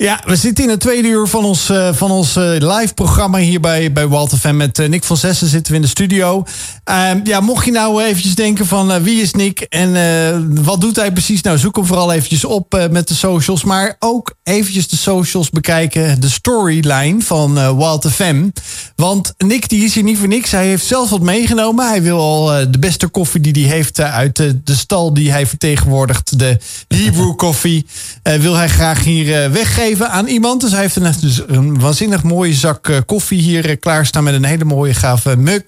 [0.01, 3.39] Ja, we zitten in het tweede uur van ons, eh, van ons eh, live programma
[3.39, 4.57] hier bij, bij Wild FM.
[4.57, 6.45] Met eh, Nick van Zessen zitten we in de studio.
[6.85, 11.13] Ehm, ja, mocht je nou eventjes denken van wie is Nick en wat doet hij
[11.13, 11.43] precies?
[11.43, 13.65] Nou, zoek hem vooral eventjes op met de socials.
[13.65, 16.21] Maar ook eventjes de socials bekijken.
[16.21, 18.49] De storyline van Wild FM.
[18.97, 20.51] Want Nick die is hier niet voor niks.
[20.51, 21.89] Hij heeft zelf wat meegenomen.
[21.89, 25.47] Hij wil al de beste koffie die hij heeft uit de, de stal die hij
[25.47, 26.39] vertegenwoordigt.
[26.39, 26.59] De
[26.89, 27.87] Hebrew koffie.
[28.23, 29.51] wil hij graag hier eh,
[29.97, 30.61] aan iemand.
[30.61, 34.25] Dus hij heeft een, dus een waanzinnig mooie zak eh, koffie hier eh, klaarstaan.
[34.25, 35.63] Met een hele mooie gave mug.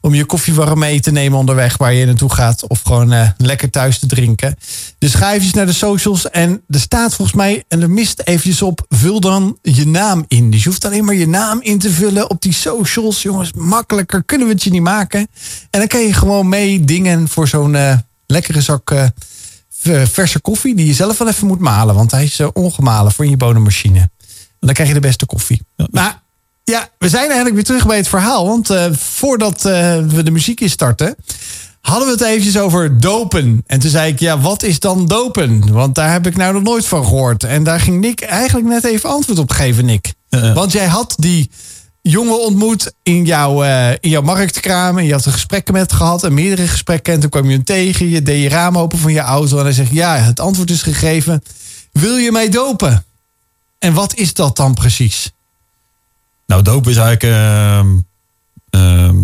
[0.00, 2.66] Om je koffie warm mee te nemen onderweg waar je naartoe gaat.
[2.68, 4.56] Of gewoon eh, lekker thuis te drinken.
[4.98, 6.30] Dus ga eventjes naar de socials.
[6.30, 10.50] En er staat volgens mij, en er mist eventjes op, vul dan je naam in.
[10.50, 13.22] Dus je hoeft alleen maar je naam in te vullen op die socials.
[13.22, 15.20] Jongens, makkelijker kunnen we het je niet maken.
[15.70, 17.76] En dan kan je gewoon meedingen voor zo'n
[18.26, 19.12] lekkere zak
[20.10, 20.74] verse koffie.
[20.74, 21.94] Die je zelf wel even moet malen.
[21.94, 23.98] Want hij is eh, ongemalen voor in je bodemmachine.
[23.98, 25.62] En dan krijg je de beste koffie.
[25.90, 26.22] Maar
[26.64, 28.46] ja, we zijn eigenlijk weer terug bij het verhaal.
[28.46, 31.16] Want eh, voordat eh, we de muziek instarten
[31.80, 33.62] hadden we het eventjes over dopen.
[33.66, 35.72] En toen zei ik, ja, wat is dan dopen?
[35.72, 37.44] Want daar heb ik nou nog nooit van gehoord.
[37.44, 40.14] En daar ging Nick eigenlijk net even antwoord op geven, Nick.
[40.54, 41.50] Want jij had die
[42.10, 44.98] jongen ontmoet in jouw, eh, in jouw marktkraam.
[44.98, 47.12] En je had er gesprekken met gehad en meerdere gesprekken.
[47.12, 48.08] En toen kwam je hem tegen.
[48.08, 49.58] Je deed je raam open van je auto.
[49.58, 51.42] En hij zegt, ja, het antwoord is gegeven.
[51.92, 53.04] Wil je mij dopen?
[53.78, 55.32] En wat is dat dan precies?
[56.46, 57.22] Nou, dopen is eigenlijk.
[57.22, 57.96] ehm,
[58.70, 59.22] ehm,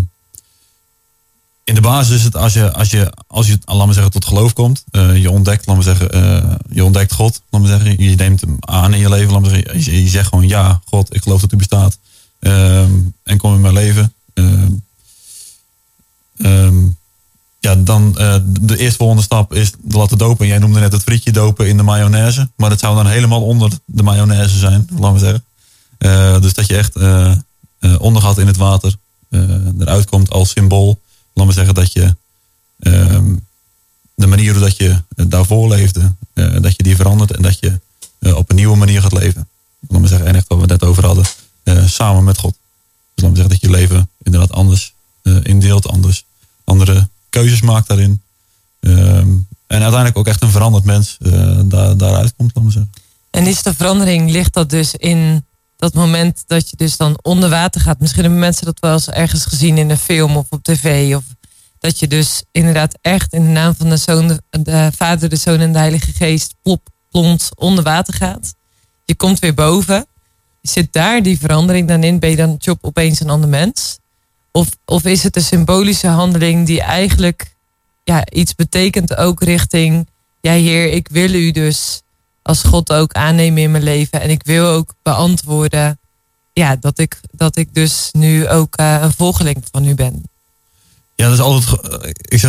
[1.65, 4.25] in de basis is het als je, als je, als je laat maar zeggen, tot
[4.25, 4.85] geloof komt.
[4.91, 7.43] eh, je ontdekt, laat maar zeggen, eh, je ontdekt God.
[7.51, 9.33] Laat maar zeggen, je neemt hem aan in je leven.
[9.33, 11.99] Laat maar zeggen, je, je zegt gewoon ja, God, ik geloof dat u bestaat.
[12.41, 12.91] Ehm,
[13.23, 14.13] en kom in mijn leven.
[14.35, 14.73] Ehm,
[16.37, 16.79] ehm,
[17.61, 20.47] ja, dan eh, de eerstvolgende stap is de laten dopen.
[20.47, 22.49] Jij noemde net het frietje dopen in de mayonaise.
[22.57, 25.45] Maar dat zou dan helemaal onder de mayonaise zijn, laten we zeggen.
[26.01, 27.33] Eh, dus dat je echt eh,
[27.79, 28.95] eh, ondergaat in het water.
[29.79, 31.01] eruit komt als symbool.
[31.33, 32.17] Laat me zeggen dat je
[34.15, 37.81] de manier hoe dat je daarvoor leefde, dat je die verandert en dat je
[38.35, 39.49] op een nieuwe manier gaat leven.
[39.89, 41.25] Laat me zeggen, en echt wat we net over hadden,
[41.87, 42.55] samen met God.
[43.15, 46.25] Dus me zeggen dat je leven inderdaad anders eh, indeelt, anders,
[46.65, 48.23] andere keuzes maakt daarin.
[48.81, 49.29] Ehm,
[49.67, 52.93] en uiteindelijk ook echt een veranderd mens eh, daar, daaruit komt, me zeggen.
[53.31, 55.45] En is de verandering, ligt dat dus in
[55.77, 58.01] dat moment dat je dus dan onder water gaat?
[58.01, 61.15] Misschien hebben mensen dat wel eens ergens gezien in een film of op tv.
[61.17, 61.25] Of
[61.79, 65.37] dat je dus inderdaad echt in de naam van de, zoon, de, de Vader, de
[65.37, 68.55] Zoon en de Heilige Geest plop, plont onder water gaat.
[69.05, 70.07] Je komt weer boven.
[70.63, 72.19] Zit daar die verandering dan in?
[72.19, 73.99] Ben je dan job opeens een ander mens?
[74.53, 77.55] Of, of is het een symbolische handeling die eigenlijk
[78.05, 80.09] ja, iets betekent ook richting...
[80.41, 82.01] Ja, Heer, ik wil u dus
[82.43, 84.21] als God ook aannemen in mijn leven.
[84.21, 85.99] En ik wil ook beantwoorden
[86.53, 90.23] ja, dat, ik, dat ik dus nu ook eh, een volgeling van u ben.
[91.15, 91.65] Ja, dat is altijd.
[91.65, 92.41] ge- Ik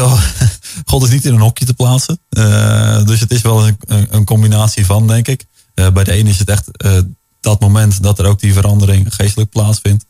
[0.91, 2.19] God is niet in een hokje te plaatsen.
[2.29, 5.45] Eh, dus het is wel een, een- combinatie van, denk ik.
[5.73, 6.97] Eh, bij de ene is het echt eh,
[7.41, 10.05] dat moment dat er ook die verandering geestelijk plaatsvindt.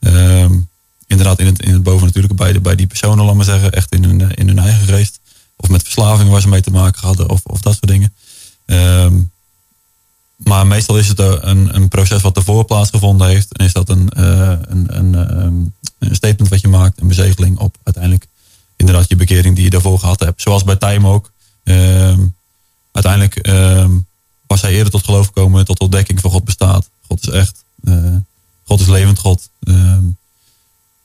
[0.00, 0.58] Ehm,
[1.06, 3.72] inderdaad, in het, in het boven natuurlijk bij, de, bij die personen, laat maar zeggen,
[3.72, 5.20] echt in hun, eh, in hun eigen geest.
[5.56, 8.14] Of met verslaving waar ze mee te maken hadden, of, of dat soort dingen.
[8.66, 9.14] Ehm,
[10.36, 13.56] maar meestal is het een, een proces wat ervoor plaatsgevonden heeft.
[13.56, 15.54] En is dat een, eh, een, een, ehm,
[15.98, 18.26] een statement wat je maakt, een bezegeling op uiteindelijk
[18.76, 20.42] inderdaad je bekering die je daarvoor gehad hebt.
[20.42, 21.32] Zoals bij Time ook.
[22.92, 23.36] Uiteindelijk
[24.46, 26.88] was hij eerder tot geloof gekomen, tot ontdekking van God bestaat.
[27.06, 27.64] God is echt.
[27.84, 28.16] Eh,
[28.64, 29.48] God is levend God.
[29.60, 30.04] Ehm,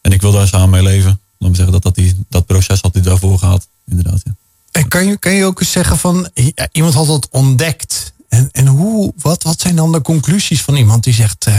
[0.02, 1.20] en ik wil daar samen mee leven.
[1.38, 3.68] Laat me zeggen dat dat, die, dat proces had daarvoor gehad.
[3.86, 4.36] Inderdaad, ja.
[4.72, 8.14] En kan je, kan je ook eens zeggen van ja, iemand had dat ontdekt.
[8.30, 11.58] En, en hoe, wat, wat zijn dan de conclusies van iemand die zegt: eh,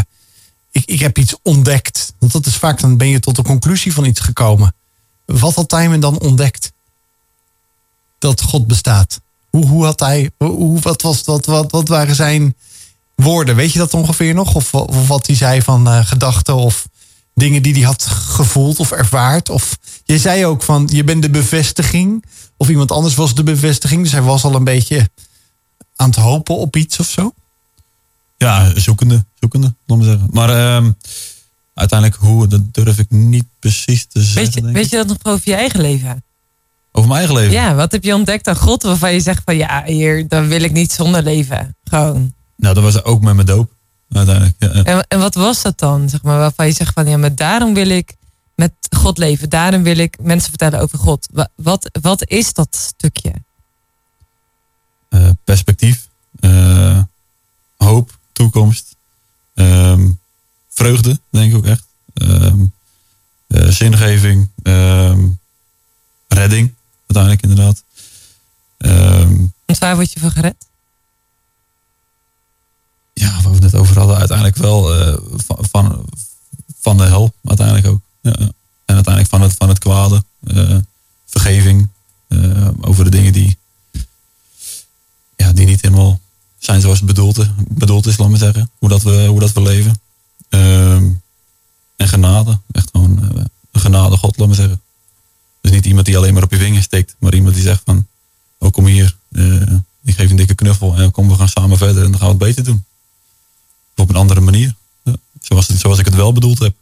[0.71, 2.15] ik, ik heb iets ontdekt?
[2.19, 4.75] Want dat is vaak dan ben je tot de conclusie van iets gekomen.
[5.25, 6.73] Wat had Tijmen dan ontdekt?
[8.19, 9.21] Dat God bestaat.
[9.53, 12.57] Hoe, hoe had hij, hoe, wat, was, wat, wat, wat waren zijn
[13.15, 13.57] woorden?
[13.57, 14.55] Weet je dat ongeveer nog?
[14.55, 16.89] Of, of wat hij zei van eh, gedachten of
[17.35, 19.49] dingen die hij had gevoeld of ervaard?
[19.49, 22.25] Of je zei ook van je bent de bevestiging.
[22.57, 24.03] Of iemand anders was de bevestiging.
[24.03, 25.11] Dus hij was al een beetje
[25.97, 27.33] aan het hopen op iets of zo.
[28.37, 30.29] Ja, zoekende, zoekende, laat me zeggen.
[30.33, 30.91] Maar ehm,
[31.75, 34.43] uiteindelijk hoe, dat durf ik niet precies te zeggen.
[34.43, 34.91] Weet je, weet ik.
[34.91, 36.25] je dat nog over je eigen leven?
[36.93, 37.53] Over mijn eigen leven?
[37.53, 40.63] Ja, wat heb je ontdekt aan God waarvan je zegt van ja, hier, dan wil
[40.63, 41.77] ik niet zonder leven.
[41.85, 42.35] Gewoon.
[42.57, 43.71] Nou, dat was ook met mijn doop.
[44.13, 44.55] Uiteindelijk.
[44.59, 44.69] Ja.
[44.85, 46.09] En, en wat was dat dan?
[46.09, 48.15] Zeg maar, waarvan je zegt van ja, maar daarom wil ik
[48.55, 49.49] met God leven.
[49.51, 51.29] Daarom wil ik mensen vertellen over God.
[51.33, 53.33] Wa- Wat, wat is dat stukje?
[55.09, 56.09] Eh, perspectief,
[56.41, 57.03] eh,
[57.77, 58.97] hoop, toekomst,
[59.55, 60.09] ehm,
[60.69, 61.85] vreugde, denk ik ook echt.
[62.15, 62.65] Ehm,
[63.49, 65.21] eh, zingeving, ehm,
[66.29, 66.75] redding,
[67.15, 67.83] uiteindelijk inderdaad.
[68.79, 69.37] Ehm,
[69.67, 70.55] Want waar word je van gered?
[73.13, 75.17] ja, waar we het net over hadden, uiteindelijk wel eh,
[75.47, 76.05] van, van,
[76.81, 78.01] van de hel, uiteindelijk ook.
[78.21, 78.33] Ja,
[78.85, 80.77] en uiteindelijk van het, van het kwade, eh,
[81.27, 81.89] vergeving
[82.29, 83.57] eh, over de dingen die,
[85.37, 86.21] ja, die niet helemaal
[86.59, 88.71] zijn zoals het bedoeld, bedoeld is, laat me zeggen.
[88.79, 90.01] Hoe dat we, hoe dat we leven.
[90.49, 91.11] Ehm,
[91.97, 93.19] en genade, echt gewoon
[93.73, 94.81] een genade God, laat me zeggen.
[95.63, 98.07] Dus niet iemand die alleen maar op je vinger steekt, maar iemand die zegt van,
[98.59, 99.63] oh kom hier, eh,
[100.05, 102.39] ik geef je een dikke knuffel en kom we gaan samen verder en dan gaan
[102.39, 102.85] we het beter doen.
[103.97, 104.75] Of op een andere manier.
[105.03, 106.75] Ja, zoals, het, zoals ik het wel bedoeld heb.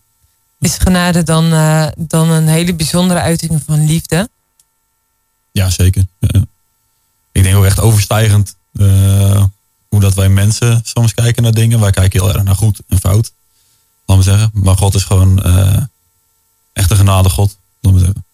[0.60, 4.28] Is genade dan, eh, dan een hele bijzondere uiting van liefde?
[5.52, 6.06] Ja, zeker.
[6.18, 6.44] Ja.
[7.32, 9.44] Ik denk ook echt overstijgend eh,
[9.88, 11.80] hoe dat wij mensen soms kijken naar dingen.
[11.80, 13.32] Wij kijken heel erg naar goed en fout.
[14.06, 14.50] Laat me zeggen.
[14.52, 15.42] Maar God is gewoon
[16.72, 17.56] echt een genade God.
[17.80, 18.24] Laat me zeggen.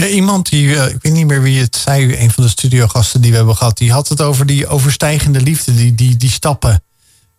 [0.00, 3.20] Ja, iemand die, eh, ik weet niet meer wie het zei, een van de studiogasten
[3.20, 6.82] die we hebben gehad, die had het over die overstijgende liefde, die, die, die stappen.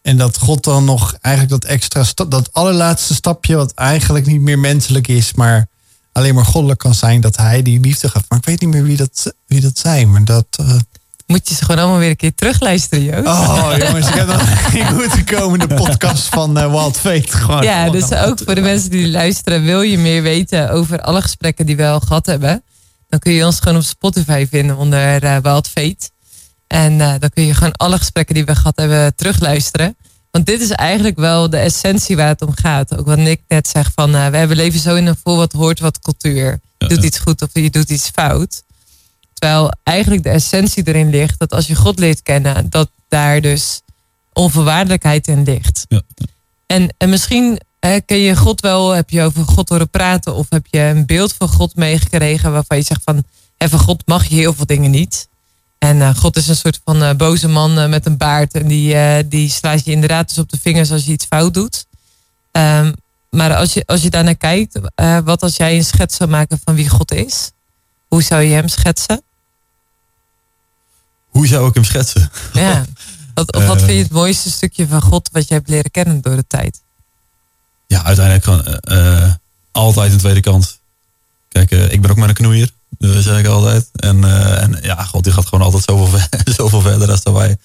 [0.01, 4.41] En dat God dan nog eigenlijk dat extra, sta- dat allerlaatste stapje, wat eigenlijk niet
[4.41, 5.67] meer menselijk is, maar
[6.11, 8.23] alleen maar goddelijk kan zijn, dat hij die liefde gaf.
[8.27, 10.45] Maar ik weet niet meer wie dat, wie dat zei, maar dat.
[10.59, 10.75] eh,
[11.31, 13.27] Moet je ze gewoon allemaal weer een keer terugluisteren, Joost?
[13.27, 17.37] Oh jongens, ik heb nog geen goed komen de podcast van eh, Wild Fate.
[17.37, 21.21] Gewoon, Ja, dus ook voor de mensen die luisteren, wil je meer weten over alle
[21.21, 22.63] gesprekken die we al gehad hebben,
[23.09, 26.09] dan kun je ons gewoon op Spotify vinden onder eh Wild Fate.
[26.67, 29.95] En eh, dan kun je gewoon alle gesprekken die we gehad hebben terugluisteren.
[30.31, 32.97] Want dit is eigenlijk wel de essentie waar het om gaat.
[32.97, 35.51] Ook wat Nick net zegt van, eh, we hebben leven zo in een vol wat
[35.51, 36.59] hoort wat cultuur.
[36.77, 38.63] Je doet iets goed of je doet iets fout.
[39.41, 43.81] Terwijl eigenlijk de essentie erin ligt dat als je God leert kennen, dat daar dus
[44.33, 45.85] onvoorwaardelijkheid in ligt.
[46.65, 50.45] En, en misschien hè, ken je God wel, heb je over God horen praten of
[50.49, 53.23] heb je een beeld van God meegekregen waarvan je zegt van,
[53.57, 55.27] hè, van God mag je heel veel dingen niet.
[55.77, 58.67] En eh, God is een soort van eh, boze man eh, met een baard en
[58.67, 61.85] die, die slaat je inderdaad dus op de vingers als je iets fout doet.
[62.51, 62.91] Ehm,
[63.29, 64.79] maar als je, als je daarnaar kijkt,
[65.23, 67.51] wat als jij een schets zou maken van wie God is?
[68.07, 69.21] Hoe zou je hem schetsen?
[71.31, 72.31] Hoe zou ik hem schetsen?
[72.53, 72.85] Ja.
[73.33, 73.83] Wat, of wat Eh.
[73.85, 76.81] vind je het mooiste stukje van God wat je hebt leren kennen door de tijd?
[77.87, 79.33] Ja, uiteindelijk gewoon eh, eh,
[79.71, 80.77] altijd een tweede kans.
[81.47, 82.69] Kijk, eh, ik ben ook maar een knoeier.
[82.97, 83.89] Dat zeg ik altijd.
[83.95, 87.33] En, eh, en ja, God die gaat gewoon altijd zoveel, ver- zoveel verder als dat,
[87.33, 87.57] wij,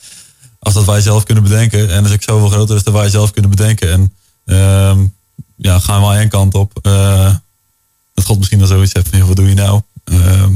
[0.58, 1.90] als dat wij zelf kunnen bedenken.
[1.90, 3.90] En is ook zoveel groter als dat wij zelf kunnen bedenken.
[3.92, 4.12] En
[4.44, 5.04] ehm,
[5.56, 6.78] ja, gaan we aan één kant op.
[6.82, 7.34] eh,
[8.14, 9.80] dat God misschien dan zoiets heeft van, wat doe je nou?
[10.04, 10.54] Ehm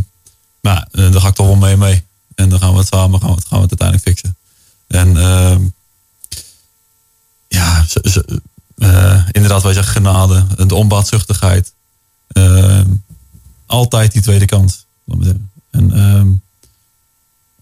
[0.61, 2.05] maar eh, daar ga ik toch wel mee mee.
[2.41, 4.37] En dan gaan we het samen, gaan we het, gaan we het uiteindelijk fixen.
[4.87, 5.63] En ehm,
[7.49, 8.43] ja, ze- ze-
[8.77, 11.73] eh, inderdaad, wij zeggen genade, de onbaatzuchtigheid.
[12.29, 12.87] Ehm,
[13.67, 14.87] altijd die tweede kans.
[15.71, 16.29] En, ehm,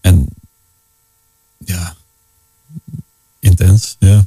[0.01, 0.27] en
[1.65, 1.95] ja,
[3.39, 4.25] intens, ja.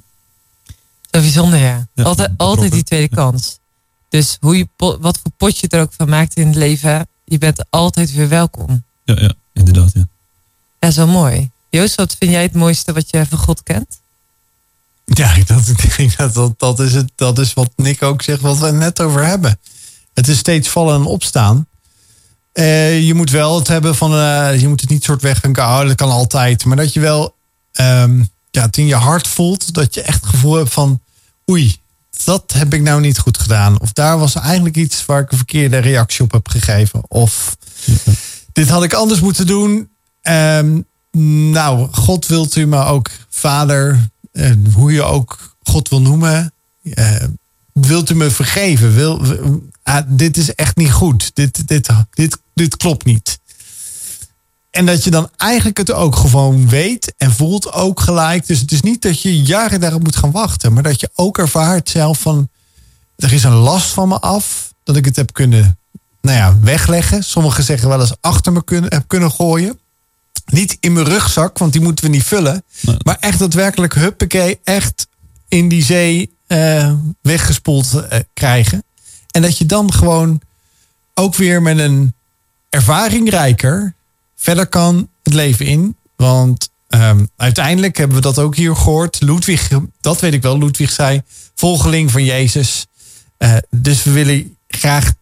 [1.11, 1.87] Zo bijzonder, ja.
[1.95, 3.59] Ja, altijd altijd die tweede kans.
[4.09, 7.39] Dus hoe je wat voor potje je er ook van maakt in het leven, je
[7.39, 8.85] bent altijd weer welkom.
[9.05, 10.09] Ja, ja inderdaad, ja.
[10.82, 11.50] Ja, zo mooi.
[11.70, 14.00] Joost, wat vind jij het mooiste wat je van God kent?
[15.04, 18.40] Ja, ik, dat, denk dat, dat, dat, is het, dat is wat Nick ook zegt,
[18.40, 19.59] wat we het net over hebben.
[20.14, 21.66] Het is steeds vallen en opstaan.
[22.52, 25.80] Eh, je moet wel het hebben van, eh, je moet het niet soort wegdenken, oh,
[25.86, 26.64] dat kan altijd.
[26.64, 27.34] Maar dat je wel
[27.72, 31.00] ehm, ja, het in je hart voelt, dat je echt het gevoel hebt van,
[31.50, 31.76] oei,
[32.24, 33.80] dat heb ik nou niet goed gedaan.
[33.80, 37.02] Of daar was eigenlijk iets waar ik een verkeerde reactie op heb gegeven.
[37.09, 37.56] Of
[38.52, 39.90] dit had ik anders moeten doen.
[40.23, 40.81] Ehm,
[41.51, 46.53] nou, God wilt u me ook vader, eh, hoe je ook God wil noemen.
[46.82, 47.24] eh,
[47.73, 48.94] wilt u me vergeven?
[48.94, 49.23] Wil,
[49.82, 51.31] ah, dit is echt niet goed.
[51.35, 53.40] Dit, dit, dit, dit klopt niet.
[54.70, 58.47] En dat je dan eigenlijk het ook gewoon weet en voelt ook gelijk.
[58.47, 60.73] Dus het is niet dat je jaren daarop moet gaan wachten.
[60.73, 62.49] Maar dat je ook ervaart zelf van...
[63.16, 64.74] Er is een last van me af.
[64.82, 65.78] Dat ik het heb kunnen
[66.20, 67.24] nou ja, wegleggen.
[67.24, 69.78] Sommigen zeggen wel eens achter me kunnen, heb kunnen gooien.
[70.53, 72.65] Niet in mijn rugzak, want die moeten we niet vullen.
[73.03, 75.07] Maar echt daadwerkelijk, huppakee, echt
[75.49, 76.93] in die zee eh,
[77.23, 78.85] weggespoeld eh, krijgen.
[79.31, 80.41] En dat je dan gewoon
[81.15, 82.15] ook weer met een
[82.69, 83.95] ervaring rijker
[84.37, 85.97] verder kan het leven in.
[86.16, 89.20] Want ehm, uiteindelijk hebben we dat ook hier gehoord.
[89.20, 89.69] Ludwig,
[90.01, 91.23] dat weet ik wel, Ludwig zei,
[91.55, 92.87] volgeling van Jezus.
[93.37, 95.12] Eh, dus we willen graag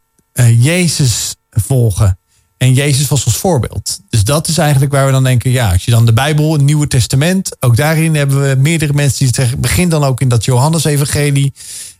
[0.58, 2.18] Jezus volgen.
[2.60, 4.00] En Jezus was ons voorbeeld.
[4.10, 6.62] Dus dat is eigenlijk waar we dan denken, ja, als je dan de Bijbel, het
[6.62, 10.44] Nieuwe Testament, ook daarin hebben we meerdere mensen die zeggen, begin dan ook in dat
[10.44, 11.52] Johannes-evangelie.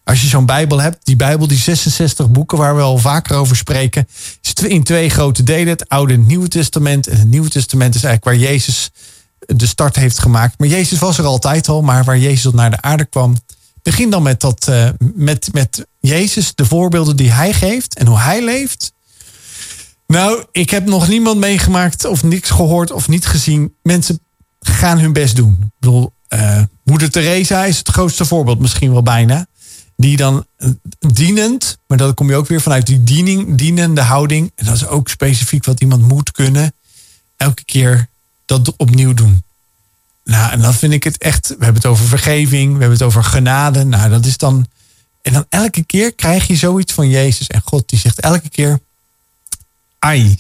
[0.05, 3.57] Als je zo'n Bijbel hebt, die Bijbel, die 66 boeken waar we al vaker over
[3.57, 4.09] spreken,
[4.43, 7.07] is in twee grote delen, het Oude en het Nieuwe Testament.
[7.07, 8.91] En het Nieuwe Testament is eigenlijk waar Jezus
[9.39, 10.59] de start heeft gemaakt.
[10.59, 13.37] Maar Jezus was er altijd al, maar waar Jezus naar de aarde kwam.
[13.83, 18.19] Begin dan met, dat, eh, met, met Jezus, de voorbeelden die hij geeft en hoe
[18.19, 18.93] hij leeft.
[20.11, 23.75] Nou, ik heb nog niemand meegemaakt of niks gehoord of niet gezien.
[23.83, 24.21] Mensen
[24.61, 25.59] gaan hun best doen.
[25.61, 29.47] Ik bedoel, eh, Moeder Teresa is het grootste voorbeeld misschien wel bijna.
[29.97, 30.69] Die dan eh,
[30.99, 34.53] dienend, maar dan kom je ook weer vanuit die diening, dienende houding.
[34.55, 36.73] En dat is ook specifiek wat iemand moet kunnen.
[37.37, 38.09] Elke keer
[38.47, 39.43] dat opnieuw doen.
[40.25, 41.49] Nou, en dan vind ik het echt.
[41.49, 43.85] We hebben het over vergeving, we hebben het over genade.
[43.85, 44.67] Nou, dat is dan.
[45.23, 47.47] En dan elke keer krijg je zoiets van Jezus.
[47.47, 48.81] En God die zegt elke keer:
[50.01, 50.37] Ai,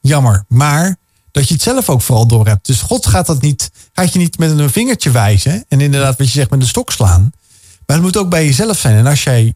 [0.00, 0.44] jammer.
[0.48, 0.96] Maar
[1.30, 2.66] dat je het zelf ook vooral door hebt.
[2.66, 5.64] Dus God gaat dat niet, gaat je niet met een vingertje wijzen.
[5.68, 7.32] En inderdaad, wat je zegt, met een stok slaan.
[7.86, 8.96] Maar het moet ook bij jezelf zijn.
[8.96, 9.54] En als jij,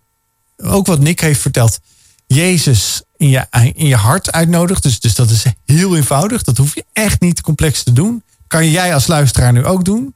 [0.57, 1.81] ook wat Nick heeft verteld,
[2.27, 4.83] Jezus in je, in je hart uitnodigt.
[4.83, 6.43] Dus, dus dat is heel eenvoudig.
[6.43, 8.23] Dat hoef je echt niet complex te doen.
[8.47, 10.15] Kan jij als luisteraar nu ook doen.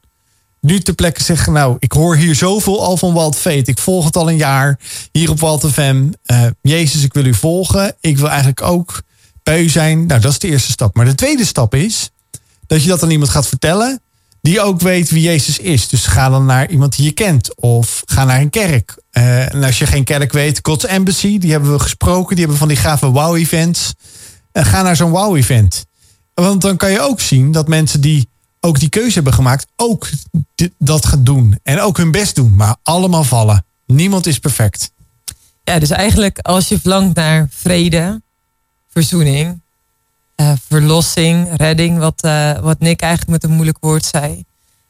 [0.67, 3.69] Nu ter plekke zeggen, nou, ik hoor hier zoveel al van Walt Veet.
[3.69, 4.79] Ik volg het al een jaar
[5.13, 6.11] hier op Walt FM.
[6.23, 7.97] Eh, Jezus, ik wil u volgen.
[8.01, 9.03] Ik wil eigenlijk ook
[9.43, 10.07] bij u zijn.
[10.07, 10.97] Nou, dat is de eerste stap.
[10.97, 12.11] Maar de tweede stap is
[12.67, 14.01] dat je dat aan iemand gaat vertellen
[14.41, 15.89] die ook weet wie Jezus is.
[15.89, 17.61] Dus ga dan naar iemand die je kent.
[17.61, 18.97] Of ga naar een kerk.
[19.11, 22.31] Eh, en als je geen kerk weet, God's Embassy, die hebben we gesproken.
[22.31, 23.93] Die hebben van die gave wow-events.
[24.53, 25.85] En ga naar zo'n wow-event.
[26.35, 28.29] Want dan kan je ook zien dat mensen die
[28.65, 30.09] ook die keuze hebben gemaakt, ook
[30.79, 31.59] dat gaan doen.
[31.63, 32.57] En ook hun best doen.
[32.57, 33.65] Maar allemaal vallen.
[33.87, 34.93] Niemand is perfect.
[35.65, 38.23] Ja, dus eigenlijk als je verlangt naar vrede,
[38.89, 39.61] verzoening,
[40.35, 44.45] eh, verlossing, redding, wat, eh, wat Nick eigenlijk met een moeilijk woord zei.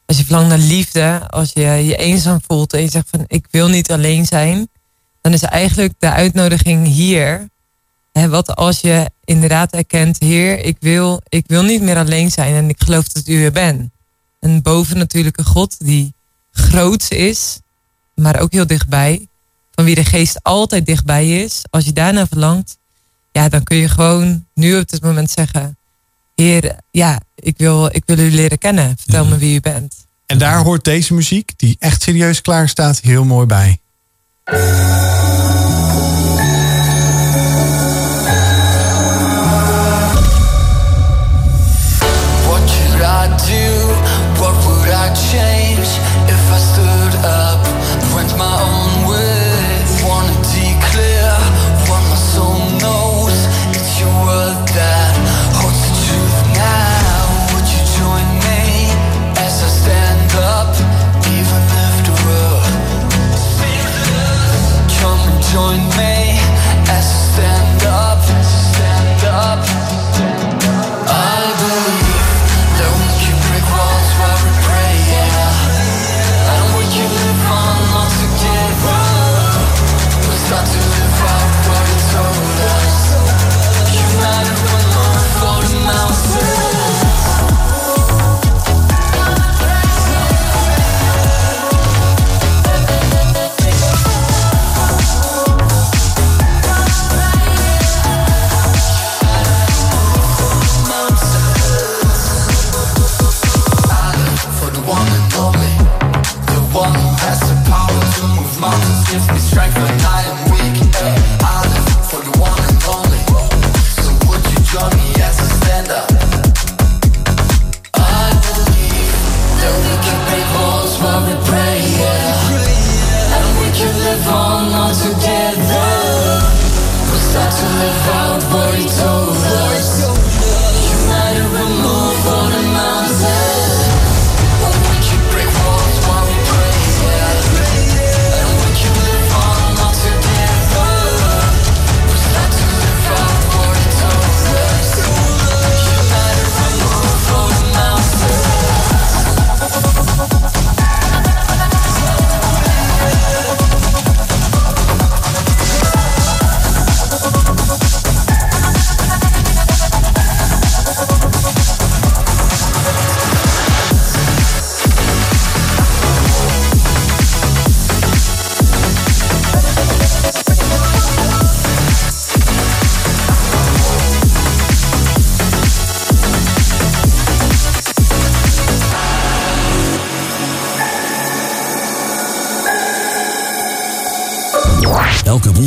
[0.07, 3.47] Als je verlangt naar liefde, als je je eenzaam voelt en je zegt van ik
[3.51, 4.69] wil niet alleen zijn,
[5.21, 7.51] dan is eigenlijk de uitnodiging hier.
[8.13, 12.55] Hè, wat als je inderdaad erkent, Heer, ik wil, ik wil niet meer alleen zijn
[12.55, 13.91] en ik geloof dat u er bent.
[14.41, 16.15] Een bovennatuurlijke God die
[16.53, 17.59] groots is,
[18.15, 19.27] maar ook heel dichtbij.
[19.75, 21.63] Van wie de geest altijd dichtbij is.
[21.71, 22.79] Als je daarna verlangt,
[23.33, 25.77] ja, dan kun je gewoon nu op dit moment zeggen:
[26.35, 28.97] Heer, ja, ik wil, ik wil u leren kennen.
[28.99, 29.95] Vertel me wie u bent.
[30.27, 33.81] En daar hoort deze muziek, die echt serieus klaar staat, heel mooi bij.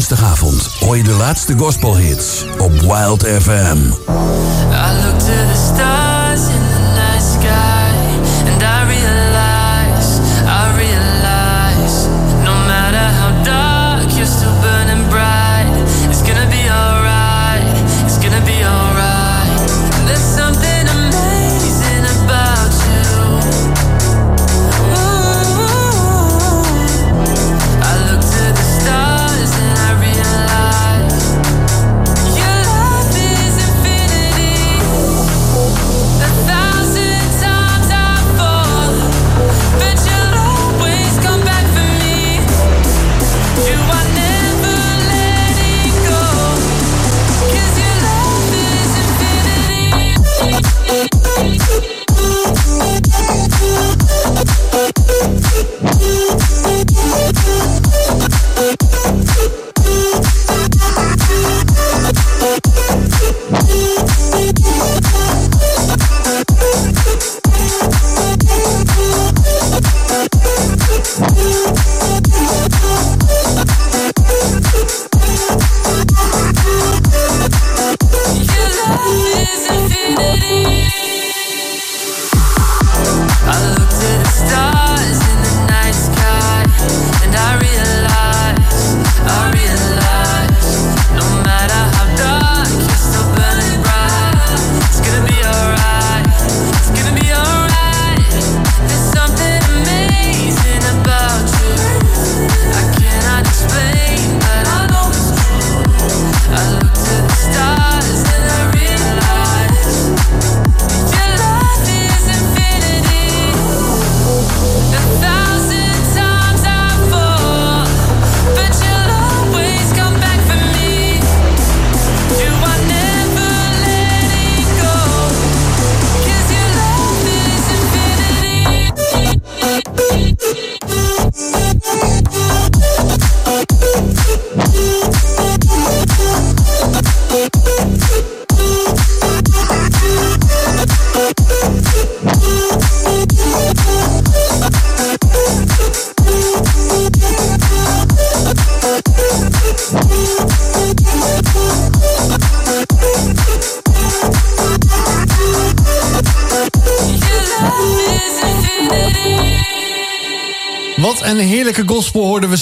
[0.10, 3.78] Woensdagavond hoor je de laatste gospelhits op Wild FM.
[3.78, 6.05] I look to the stars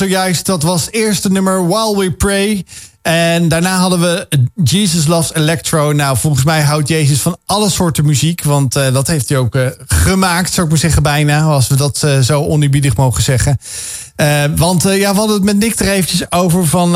[0.03, 0.45] zojuist.
[0.45, 2.65] Dat was eerste nummer While We Pray.
[3.01, 4.27] En daarna hadden we
[4.63, 5.91] Jesus Loves Electro.
[5.91, 8.43] Nou, volgens mij houdt Jezus van alle soorten muziek.
[8.43, 11.41] Want eh, dat heeft hij ook eh, gemaakt, zou ik maar zeggen bijna.
[11.41, 13.57] Als we dat eh, zo oneerbiedig mogen zeggen.
[14.55, 16.91] Want ja, we hadden het met Nick er eventjes over van...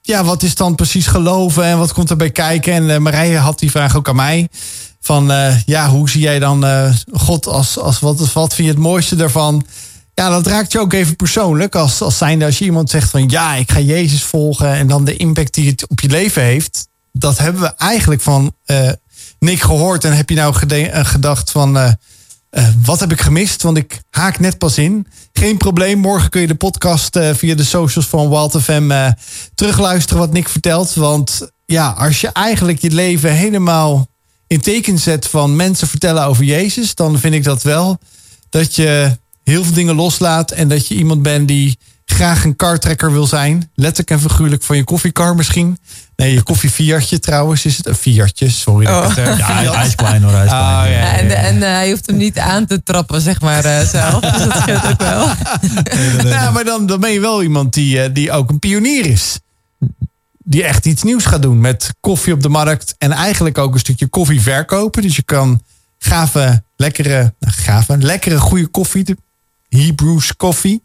[0.00, 2.90] ja, wat is dan precies geloven en wat komt erbij kijken?
[2.90, 4.48] En Marije had die vraag ook aan mij.
[5.00, 5.32] Van
[5.66, 6.64] ja, hoe zie jij dan
[7.12, 9.66] God als, als wat, wat vind je het mooiste daarvan?
[10.14, 11.74] Ja, dat raakt je ook even persoonlijk.
[11.74, 14.72] Als, als zijnde als je iemand zegt van ja, ik ga Jezus volgen.
[14.72, 16.88] En dan de impact die het op je leven heeft.
[17.12, 18.90] Dat hebben we eigenlijk van eh,
[19.38, 20.04] Nick gehoord.
[20.04, 21.92] En heb je nou eh, gedacht van eh,
[22.82, 23.62] wat heb ik gemist?
[23.62, 25.06] Want ik haak net pas in.
[25.32, 29.12] Geen probleem, morgen kun je de podcast via de socials van Wild FM
[29.54, 30.94] terugluisteren wat Nick vertelt.
[30.94, 34.06] Want ja, als je eigenlijk je leven helemaal
[34.46, 37.98] in teken zet van mensen vertellen over Jezus, dan vind ik dat wel
[38.50, 43.12] dat je heel veel dingen loslaat en dat je iemand bent die graag een kartrekker
[43.12, 43.70] wil zijn.
[43.74, 45.78] Letterlijk en figuurlijk van je koffiekar misschien.
[46.16, 47.86] Nee, je koffieviatje trouwens is het.
[47.86, 48.86] Een Fiatje, sorry.
[48.86, 50.64] dat ik het, eh, Ja, hij, is klein hoor, hij is klein.
[50.64, 51.34] Ah, ja, ja, En, ja.
[51.34, 54.20] en eh, hij hoeft hem niet aan te trappen, zeg maar, eh, zelf.
[54.20, 55.28] Dus dat scheelt ook wel.
[56.32, 59.38] Nou, maar dan, dan ben je wel iemand die, eh, die ook een pionier is.
[60.38, 62.94] Die echt iets nieuws gaat doen met koffie op de markt.
[62.98, 65.02] En eigenlijk ook een stukje koffie verkopen.
[65.02, 65.62] Dus je kan
[65.98, 69.16] gave, lekkere, nou, gave, lekkere, goede koffie.
[69.78, 70.82] Hebrews koffie.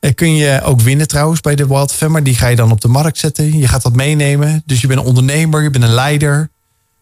[0.00, 2.00] Eh, kun je ook winnen trouwens bij de Wild.
[2.08, 3.58] Maar die ga je dan op de markt zetten.
[3.58, 4.62] Je gaat dat meenemen.
[4.66, 6.50] Dus je bent een ondernemer, je bent een leider.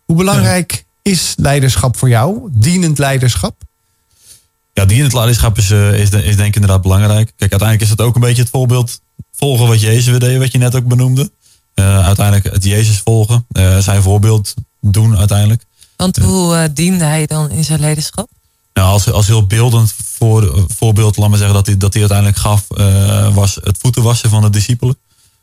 [0.04, 2.48] Hoe belangrijk is leiderschap voor jou?
[2.52, 3.62] Dienend leiderschap?
[4.72, 7.32] Ja, dienend leiderschap is, eh, is, de- is denk ik inderdaad belangrijk.
[7.36, 9.00] Kijk, uiteindelijk is het ook een beetje het voorbeeld
[9.36, 11.30] volgen wat Jezus weer deed, wat je net ook benoemde.
[11.74, 15.64] Eh, uiteindelijk het Jezus volgen, eh, zijn voorbeeld doen uiteindelijk.
[15.96, 18.28] Want hoe diende hij dan in zijn leiderschap?
[18.74, 22.38] Nou, als, als heel beeldend voor, voorbeeld, laat maar zeggen, dat hij, dat hij uiteindelijk
[22.38, 24.96] gaf, eh, was het voeten wassen van de discipelen.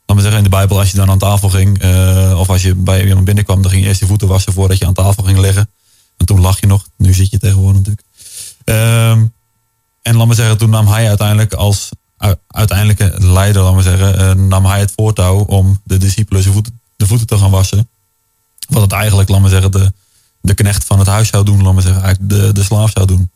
[0.05, 2.61] Laat maar zeggen, in de Bijbel, als je dan aan tafel ging, eh, of als
[2.61, 5.23] je bij iemand binnenkwam, dan ging je eerst je voeten wassen voordat je aan tafel
[5.23, 5.69] ging liggen.
[6.17, 8.07] En toen lag je nog, nu zit je tegenwoordig natuurlijk.
[8.63, 9.25] Ehm,
[10.01, 11.89] en laat maar zeggen, toen nam hij uiteindelijk als
[12.47, 16.79] uiteindelijke leider, laten we zeggen, eh, nam hij het voortouw om de discipelen zijn voeten,
[16.95, 17.89] de voeten te gaan wassen.
[18.69, 19.93] Wat het eigenlijk, laten we zeggen, de,
[20.41, 23.05] de knecht van het huis zou doen, laten we zeggen, eigenlijk de, de slaaf zou
[23.07, 23.29] doen.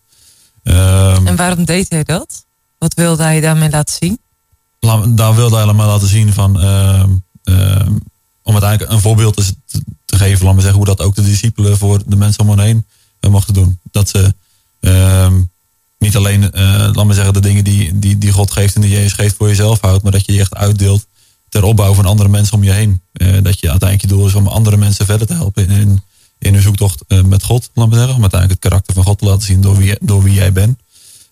[0.64, 2.46] Ehm, En waarom deed hij dat?
[2.78, 4.20] Wat wilde hij daarmee laten zien?
[4.80, 7.10] laat- daar wilde hij helemaal laten zien van, ehm,
[7.44, 7.92] ehm,
[8.44, 9.44] om uiteindelijk een voorbeeld te,
[10.06, 12.60] te- geven, laten we zeggen, hoe dat ook de discipelen voor de mensen om hen
[12.66, 12.86] heen
[13.20, 13.80] eh, mochten doen.
[13.92, 14.34] Dat ze
[16.00, 18.92] niet alleen, eh laten we zeggen, de dingen die, die, die God geeft en die
[18.92, 21.06] Jezus geeft voor jezelf houdt, maar dat je die echt uitdeelt
[21.50, 23.02] ter opbouw van andere mensen om je heen.
[23.14, 26.02] Eh, dat je uiteindelijk je doel is om andere mensen verder te helpen in, in,
[26.40, 28.16] in hun zoektocht eh, met God, laten we zeggen.
[28.16, 30.80] Om uiteindelijk het karakter van God te laten zien door wie, door wie jij bent.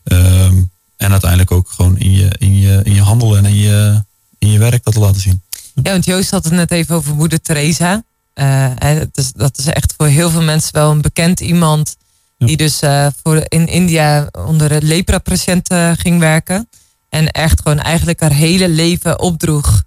[0.03, 0.61] Ehm,
[0.97, 4.03] en uiteindelijk ook gewoon in je, in je, in je handel en in je,
[4.39, 5.41] in je werk dat te laten zien.
[5.83, 8.03] Ja, want Joost had het net even over moeder Teresa.
[8.33, 11.95] Eh, dat, is, dat is echt voor heel veel mensen wel een bekend iemand.
[12.37, 16.69] Die dus eh, voor in India onder de lepra-patiënten ging werken.
[17.09, 19.83] En echt gewoon eigenlijk haar hele leven opdroeg.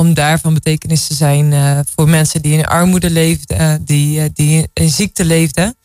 [0.00, 3.58] Om daar van betekenis te zijn eh, voor mensen die in armoede leefden.
[3.58, 5.76] eh, die, eh, die in ziekte leefden.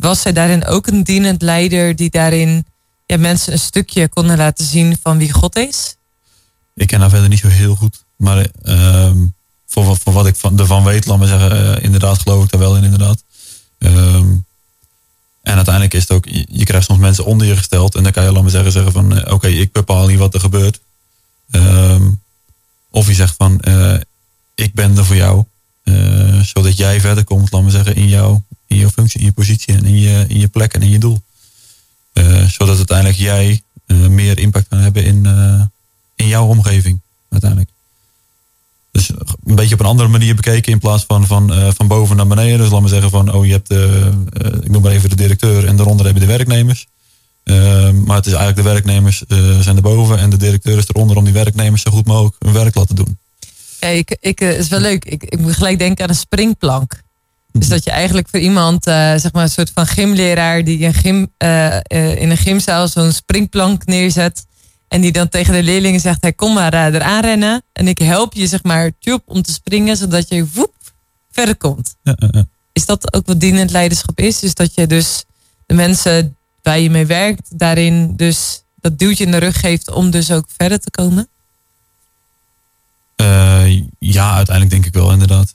[0.00, 2.66] Was zij daarin ook een dienend leider die daarin
[3.06, 5.96] ja, mensen een stukje konden laten zien van wie God is?
[6.74, 8.04] Ik ken haar verder niet zo heel goed.
[8.16, 9.16] Maar ehm,
[9.66, 12.76] voor, voor wat ik van, ervan weet, laat maar zeggen, inderdaad geloof ik daar wel
[12.76, 13.22] in, inderdaad.
[13.78, 14.28] Ehm,
[15.42, 17.94] en uiteindelijk is het ook, je, je krijgt soms mensen onder je gesteld.
[17.94, 20.80] En dan kan je, maar zeggen, zeggen van, oké, ik bepaal niet wat er gebeurt.
[21.50, 22.02] Ehm,
[22.90, 23.94] of je zegt van, eh,
[24.54, 25.44] ik ben er voor jou.
[25.84, 29.32] eh, zodat jij verder komt, laat maar zeggen, in, jou, in jouw functie, in je
[29.32, 31.20] positie en in je, in je plek en in je doel.
[32.12, 35.26] Eh, zodat uiteindelijk jij meer impact kan hebben in,
[36.14, 37.00] in jouw omgeving
[37.30, 37.70] uiteindelijk.
[38.90, 39.08] Dus
[39.44, 42.58] een beetje op een andere manier bekeken in plaats van van, van boven naar beneden.
[42.58, 44.10] Dus laat me zeggen van, oh je hebt, de,
[44.62, 46.86] ik noem maar even de directeur en daaronder heb je de werknemers.
[47.46, 51.16] Eh, maar het is eigenlijk de werknemers eh, zijn erboven en de directeur is eronder
[51.16, 53.18] om die werknemers zo goed mogelijk hun werk laten doen.
[53.80, 55.04] Ja, ik, ik, eh, is wel leuk.
[55.04, 57.02] Ik, ik moet gelijk denken aan een springplank.
[57.52, 60.94] Dus dat je eigenlijk voor iemand, eh, zeg maar een soort van gymleraar die een
[60.94, 61.18] gym,
[62.18, 64.46] in een gymzaal zo'n springplank neerzet.
[64.88, 67.62] En die dan tegen de leerlingen zegt, hey, kom maar eraan rennen.
[67.72, 70.74] En ik help je zeg maar tjoep, om te springen, zodat je woep,
[71.30, 71.96] verder komt.
[72.02, 72.46] Ja, ja, ja.
[72.72, 74.38] Is dat ook wat dienend leiderschap is?
[74.38, 75.24] Dus dat je dus
[75.66, 76.35] de mensen
[76.66, 80.46] waar je mee werkt, daarin dus dat duwtje in de rug geeft om dus ook
[80.56, 81.28] verder te komen?
[83.16, 85.54] Eh, ja, uiteindelijk denk ik wel, inderdaad.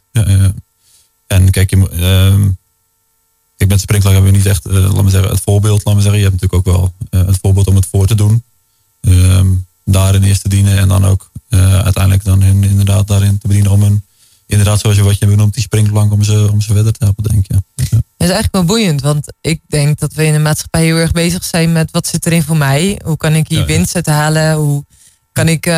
[1.28, 2.50] En kijk, je, moet, ehm,
[3.58, 5.86] kijk, met sprinkler hebben we niet echt, eh, laat me zeggen, het voorbeeld.
[5.86, 8.16] Laat me zeggen, je hebt natuurlijk ook wel eh, het voorbeeld om het voor te
[8.16, 8.44] doen.
[9.02, 9.48] Ehm,
[9.86, 11.30] daarin eerst te dienen en dan ook
[11.84, 14.04] uiteindelijk dan inderdaad daarin te bedienen om hun,
[14.52, 17.24] inderdaad zoals je wat je benoemt, die springplank om ze, om ze verder te helpen,
[17.24, 17.46] denk.
[17.48, 17.60] Ja.
[17.76, 21.12] Dat is eigenlijk wel boeiend, want ik denk dat we in de maatschappij heel erg
[21.12, 23.02] bezig zijn met wat zit erin voor mij?
[23.04, 24.54] Hoe kan ik hier Ja, winst uit halen?
[24.56, 24.86] Hoe
[25.32, 25.74] kan ik eh,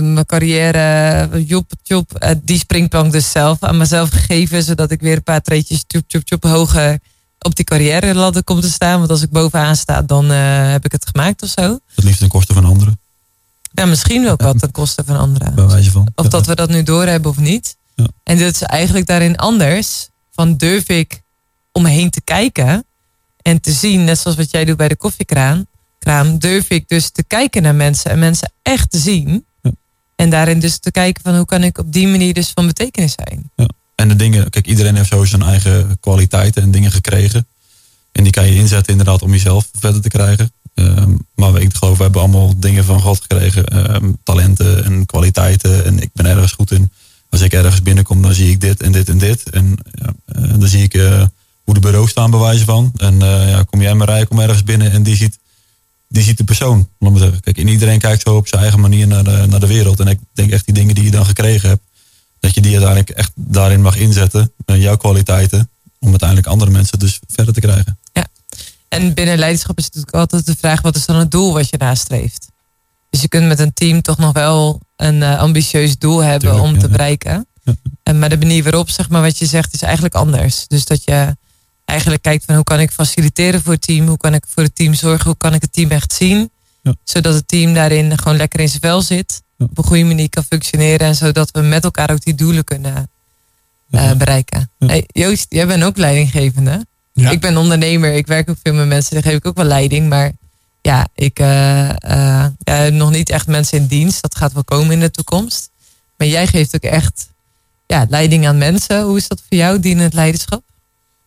[0.00, 5.16] mijn carrière, job, job, eh, die springplank dus zelf aan mezelf geven, zodat ik weer
[5.16, 6.98] een paar treetjes tjoep, tjoep, tjoep hoger
[7.38, 8.98] op die carrière ladder kom te staan.
[8.98, 11.78] Want als ik bovenaan sta, dan eh, heb ik het gemaakt of zo.
[11.94, 12.98] Het liefst ten koste van anderen,
[13.72, 15.54] Ja, misschien ook wat ten koste van anderen.
[15.54, 16.08] bij wijze van.
[16.14, 17.76] Of dat we dat nu doorhebben of niet.
[17.94, 18.06] Ja.
[18.22, 20.08] En dit is eigenlijk daarin anders.
[20.32, 21.22] Van durf ik
[21.72, 22.84] om me heen te kijken
[23.42, 25.66] en te zien, net zoals wat jij doet bij de koffiekraam,
[25.98, 29.46] kraam, durf ik dus te kijken naar mensen en mensen echt te zien.
[29.62, 29.70] Ja.
[30.16, 33.14] En daarin dus te kijken van hoe kan ik op die manier dus van betekenis
[33.24, 33.50] zijn.
[33.56, 33.68] Ja.
[33.94, 37.46] En de dingen, kijk, iedereen heeft zo zijn eigen kwaliteiten en dingen gekregen.
[38.12, 40.52] En die kan je inzetten inderdaad om jezelf verder te krijgen.
[40.74, 43.66] Ehm, maar ik geloof, we hebben allemaal dingen van God gekregen.
[43.66, 45.84] ehm, talenten en kwaliteiten.
[45.84, 46.92] En ik ben ergens goed in.
[47.34, 49.50] Als ik ergens binnenkom, dan zie ik dit en dit en dit.
[49.50, 51.24] En ja, eh, dan zie ik eh,
[51.64, 52.92] hoe de bureaus staan bij wijze van.
[52.96, 55.38] En eh, ja, kom jij maar rij, kom ergens binnen en die ziet,
[56.08, 56.88] die ziet de persoon.
[57.40, 60.00] Kijk, en iedereen kijkt zo op zijn eigen manier naar de, naar de wereld.
[60.00, 61.82] En ik denk echt die dingen die je dan gekregen hebt
[62.40, 65.70] dat je die uiteindelijk echt daarin mag inzetten, jouw kwaliteiten,
[66.00, 67.98] om uiteindelijk andere mensen dus verder te krijgen.
[68.88, 71.76] En binnen leiderschap is natuurlijk altijd de vraag: wat is dan het doel wat je
[71.76, 72.48] nastreeft?
[73.10, 76.64] Dus je kunt met een team toch nog wel een eh, ambitieus doel hebben Tuurlijk,
[76.64, 76.92] om ja, te ja.
[76.92, 77.46] bereiken.
[78.02, 80.66] En maar de manier waarop, zeg maar, wat je zegt, is eigenlijk anders.
[80.68, 81.36] Dus dat je
[81.84, 84.06] eigenlijk kijkt van hoe kan ik faciliteren voor het team?
[84.06, 85.26] Hoe kan ik voor het team zorgen?
[85.26, 86.50] Hoe kan ik het team echt zien?
[86.82, 86.94] Ja.
[87.04, 89.42] Zodat het team daarin gewoon lekker in zijn vel zit.
[89.56, 89.64] Ja.
[89.64, 91.06] Op een goede manier kan functioneren.
[91.06, 93.08] En zodat we met elkaar ook die doelen kunnen
[93.90, 94.14] eh, Ja.
[94.14, 94.70] bereiken.
[94.78, 94.86] Ja.
[94.86, 96.86] Hey, Joost, jij bent ook leidinggevende.
[97.12, 97.30] Ja.
[97.30, 98.12] Ik ben ondernemer.
[98.12, 99.14] Ik werk ook veel met mensen.
[99.14, 100.08] Daar geef ik ook wel leiding.
[100.08, 100.32] Maar
[100.84, 101.90] ja, ik eh,
[102.58, 104.22] eh, nog niet echt mensen in dienst.
[104.22, 105.70] Dat gaat wel komen in de toekomst.
[106.16, 107.28] Maar jij geeft ook echt
[107.86, 109.02] ja, leiding aan mensen.
[109.02, 110.62] Hoe is dat voor jou, dienend leiderschap?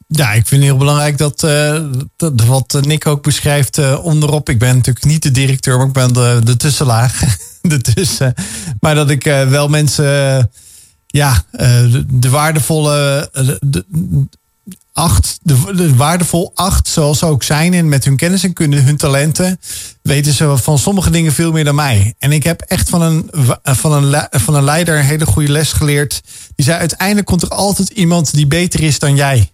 [0.07, 1.83] Ja, ik vind het heel belangrijk dat, eh,
[2.15, 4.49] dat wat Nick ook beschrijft onderop.
[4.49, 7.37] Ik ben natuurlijk niet de directeur, maar ik ben de, de tussenlaag.
[7.61, 8.33] de tussen.
[8.79, 10.51] Maar dat ik wel mensen,
[11.07, 13.85] ja, de, de waardevolle, de, de-
[14.97, 17.73] acht, de, de waardevol acht, zoals ze ook zijn.
[17.73, 19.59] En met hun kennis en kunnen, hun talenten,
[20.01, 22.13] weten ze van sommige dingen veel meer dan mij.
[22.19, 23.29] En ik heb echt van een,
[23.63, 26.21] van een, van een leider een hele goede les geleerd.
[26.55, 29.51] Die zei, uiteindelijk komt er altijd iemand die beter is dan jij.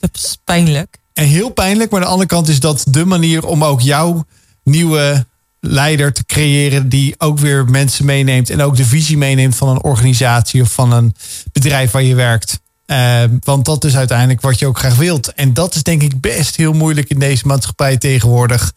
[0.00, 0.98] Dat is pijnlijk.
[1.12, 4.24] En heel pijnlijk, maar aan de andere kant is dat de manier om ook jouw
[4.64, 5.26] nieuwe
[5.60, 6.88] leider te creëren.
[6.88, 10.92] Die ook weer mensen meeneemt en ook de visie meeneemt van een organisatie of van
[10.92, 11.14] een
[11.52, 12.64] bedrijf waar je werkt.
[12.86, 15.32] Eh, want dat is uiteindelijk wat je ook graag wilt.
[15.34, 18.72] En dat is denk ik best heel moeilijk in deze maatschappij tegenwoordig.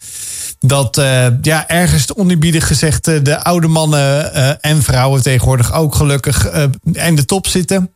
[0.60, 6.50] Dat eh, ja, ergens oneerbiedig gezegd eh, de oude mannen en vrouwen tegenwoordig ook gelukkig
[6.94, 7.92] aan de top zitten.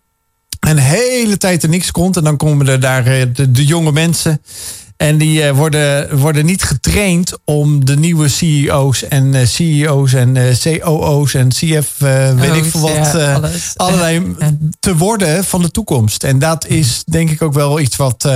[0.59, 2.17] En de hele tijd er niks komt.
[2.17, 3.03] En dan komen er daar
[3.33, 4.41] de jonge mensen.
[5.03, 10.37] En die eh, worden, worden niet getraind om de nieuwe CEO's en eh, CEO's en
[10.37, 11.97] eh, COO's en CF,
[12.35, 13.41] weet ik veel wat, ja,
[13.75, 14.35] allerlei
[14.79, 16.23] te worden van de toekomst.
[16.23, 18.29] En dat is denk ik ook wel iets wat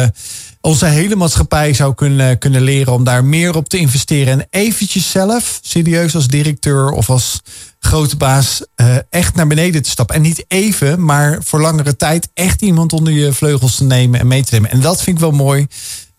[0.61, 4.33] onze hele maatschappij zou kunnen, kunnen leren om daar meer op te investeren.
[4.33, 7.41] En eventjes zelf, serieus als directeur of als
[7.79, 8.61] grote baas,
[9.09, 10.15] echt naar beneden te stappen.
[10.15, 14.27] En niet even, maar voor langere tijd echt iemand onder je vleugels te nemen en
[14.27, 14.71] mee te nemen.
[14.71, 15.67] En dat vind ik wel mooi.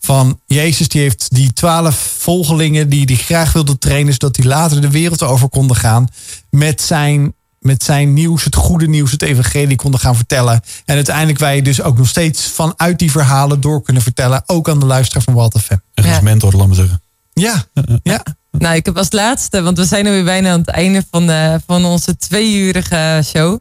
[0.01, 4.81] Van Jezus, die heeft die twaalf volgelingen die die graag wilde trainen, zodat die later
[4.81, 6.07] de wereld over konden gaan.
[6.51, 10.61] Met zijn, met zijn nieuws, het goede nieuws, het evangelie konden gaan vertellen.
[10.85, 14.43] En uiteindelijk wij dus ook nog steeds vanuit die verhalen door kunnen vertellen.
[14.47, 15.83] Ook aan de luisteraar van Walter Fem.
[15.95, 16.21] Als Ja.
[16.21, 17.03] mentor, laat maar zeggen.
[17.33, 17.65] Ja,
[18.03, 18.23] ja.
[18.51, 21.27] Nou, ik heb als laatste, want we zijn nu weer bijna aan het einde van,
[21.27, 23.59] de, van onze tweeurige show.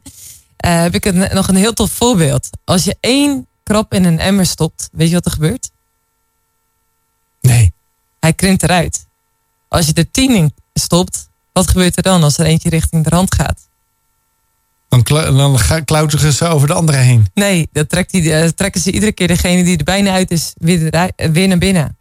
[0.57, 2.49] eh, heb ik een, nog een heel tof voorbeeld.
[2.63, 5.69] Als je één krap in een emmer stopt, weet je wat er gebeurt?
[7.47, 7.73] Nee.
[8.19, 9.05] Hij krimpt eruit.
[9.67, 13.09] Als je er tien in stopt, wat gebeurt er dan als er eentje richting de
[13.09, 13.67] rand gaat?
[14.89, 15.03] Dan,
[15.37, 17.25] dan klauteren ze over de andere heen.
[17.33, 20.53] Nee, dat trekt die, eh, trekken ze iedere keer degene die er bijna uit is
[20.57, 21.97] weer, eh, weer naar binnen.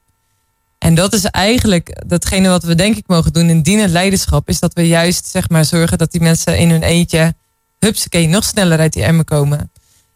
[0.79, 4.49] En dat is eigenlijk datgene wat we denk ik mogen doen in dienend leiderschap.
[4.49, 7.35] Is dat we juist zeg maar zorgen dat die mensen in hun eentje,
[7.79, 9.71] hupsakee, nog sneller uit die emmer komen.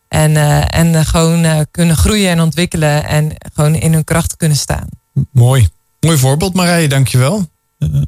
[0.09, 4.89] En, eh, en gewoon kunnen groeien en ontwikkelen en gewoon in hun kracht kunnen staan.
[5.33, 5.69] Mooi.
[6.01, 6.89] Mooi voorbeeld, Marije.
[6.89, 7.49] Dankjewel.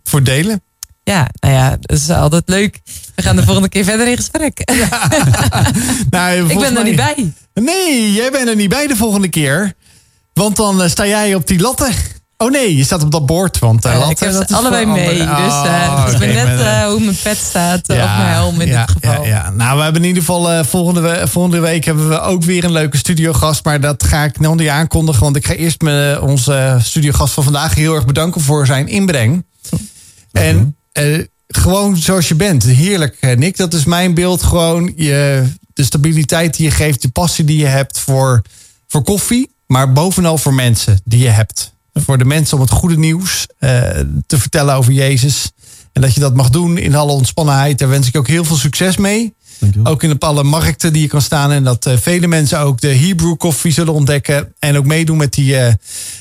[0.04, 0.62] Voor het delen.
[1.04, 2.80] Ja, nou ja, dat is altijd leuk.
[3.14, 4.60] We gaan de volgende keer verder in gesprek.
[6.10, 7.32] Nou, ik ben er mij- niet bij.
[7.54, 9.72] Nee, jij bent er niet bij de volgende keer.
[10.32, 11.92] Want dan eh, sta jij op die latten.
[12.42, 13.58] Oh nee, je staat op dat bord.
[13.58, 15.18] Want eh, Eh, ik heb dat ze is allebei mee.
[15.18, 17.88] Dus eh Oh, het is net hoe mijn pet staat.
[17.88, 19.24] of mijn helm in ja, dit geval.
[19.24, 19.50] Ja, ja.
[19.50, 22.72] Nou, we hebben in ieder geval eh, volgende, volgende week hebben we ook weer een
[22.72, 23.64] leuke studiogast.
[23.64, 25.22] Maar dat ga ik nog niet aankondigen.
[25.22, 29.44] Want ik ga eerst me, onze studiogast van vandaag heel erg bedanken voor zijn inbreng.
[30.32, 32.64] En eh, gewoon zoals je bent.
[32.64, 33.56] Heerlijk, eh, Nick.
[33.56, 34.42] Dat is mijn beeld.
[34.42, 35.44] Gewoon je,
[35.74, 37.02] de stabiliteit die je geeft.
[37.02, 38.42] De passie die je hebt voor,
[38.88, 39.50] voor koffie.
[39.66, 41.72] Maar bovenal voor mensen die je hebt.
[41.94, 43.80] Voor de mensen om het goede nieuws eh,
[44.26, 45.50] te vertellen over Jezus.
[45.92, 47.78] En dat je dat mag doen in alle ontspannenheid.
[47.78, 49.34] Daar wens ik ook heel veel succes mee.
[49.82, 51.50] Ook in op alle markten die je kan staan.
[51.52, 54.54] En dat eh, vele mensen ook de Hebrew koffie zullen ontdekken.
[54.58, 55.74] En ook meedoen met die, eh,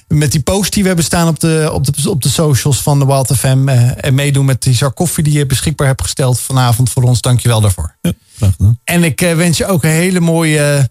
[0.08, 3.00] met die post die we hebben staan op de, op de, op de socials van
[3.00, 3.68] de Wild FM.
[3.68, 7.22] en meedoen met die zak koffie die je beschikbaar hebt gesteld vanavond voor ons.
[7.22, 7.96] Dankjewel daarvoor.
[8.38, 8.80] Gedaan.
[8.84, 10.90] En ik wens je ook een hele mooie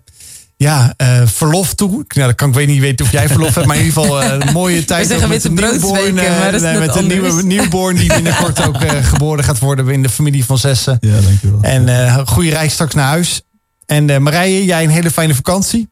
[0.62, 1.90] ja, eh, verlof toe.
[1.90, 4.22] Nou, dat kan ik weet niet weten of jij verlof hebt, maar in ieder geval
[4.22, 5.14] eh, een mooie tijd.
[5.14, 9.58] ook met newborn, broodsweken, eh, met de nieuwe newborn die binnenkort ook eh, geboren gaat
[9.58, 10.96] worden in de familie van Zessen.
[11.00, 11.58] Ja, dankjewel.
[11.62, 13.42] En eh goede reis straks naar huis.
[13.90, 15.88] En eh, Marije, jij een hele fijne vakantie.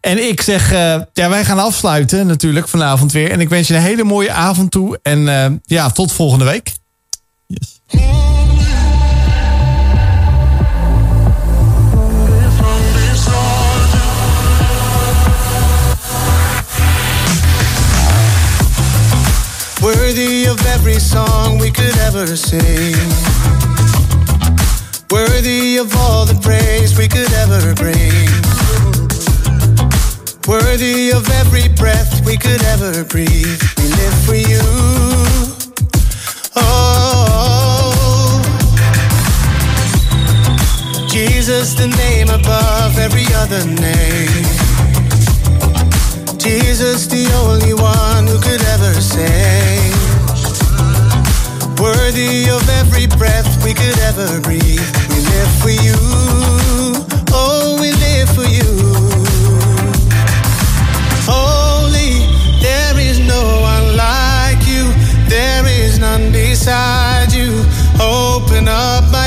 [0.00, 3.30] En ik zeg, eh, ja, wij gaan afsluiten natuurlijk vanavond weer.
[3.30, 4.98] En ik wens je een hele mooie avond toe.
[5.02, 6.72] En eh, ja, tot volgende week.
[7.46, 7.80] Yes.
[21.00, 22.94] Song we could ever sing.
[25.10, 28.28] Worthy of all the praise we could ever bring.
[30.46, 33.60] Worthy of every breath we could ever breathe.
[33.78, 34.62] We live for you.
[36.56, 37.92] Oh,
[41.08, 44.44] Jesus, the name above every other name.
[46.38, 49.95] Jesus, the only one who could ever save
[51.80, 54.86] worthy of every breath we could ever breathe.
[55.10, 55.96] We live for you,
[57.32, 58.70] oh, we live for you.
[61.26, 62.26] Holy,
[62.60, 64.84] there is no one like you,
[65.28, 67.64] there is none beside you.
[68.00, 69.25] Open up my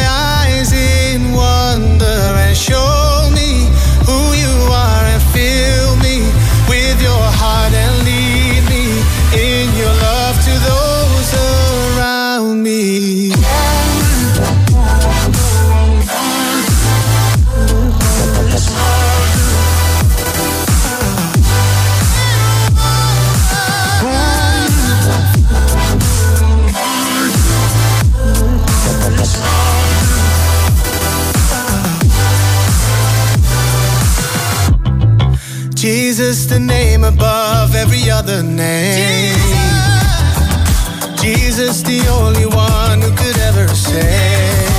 [42.01, 44.69] the only one who could ever save.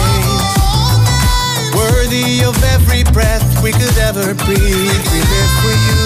[1.74, 5.04] Worthy of every breath we could ever breathe.
[5.12, 5.99] We live for you.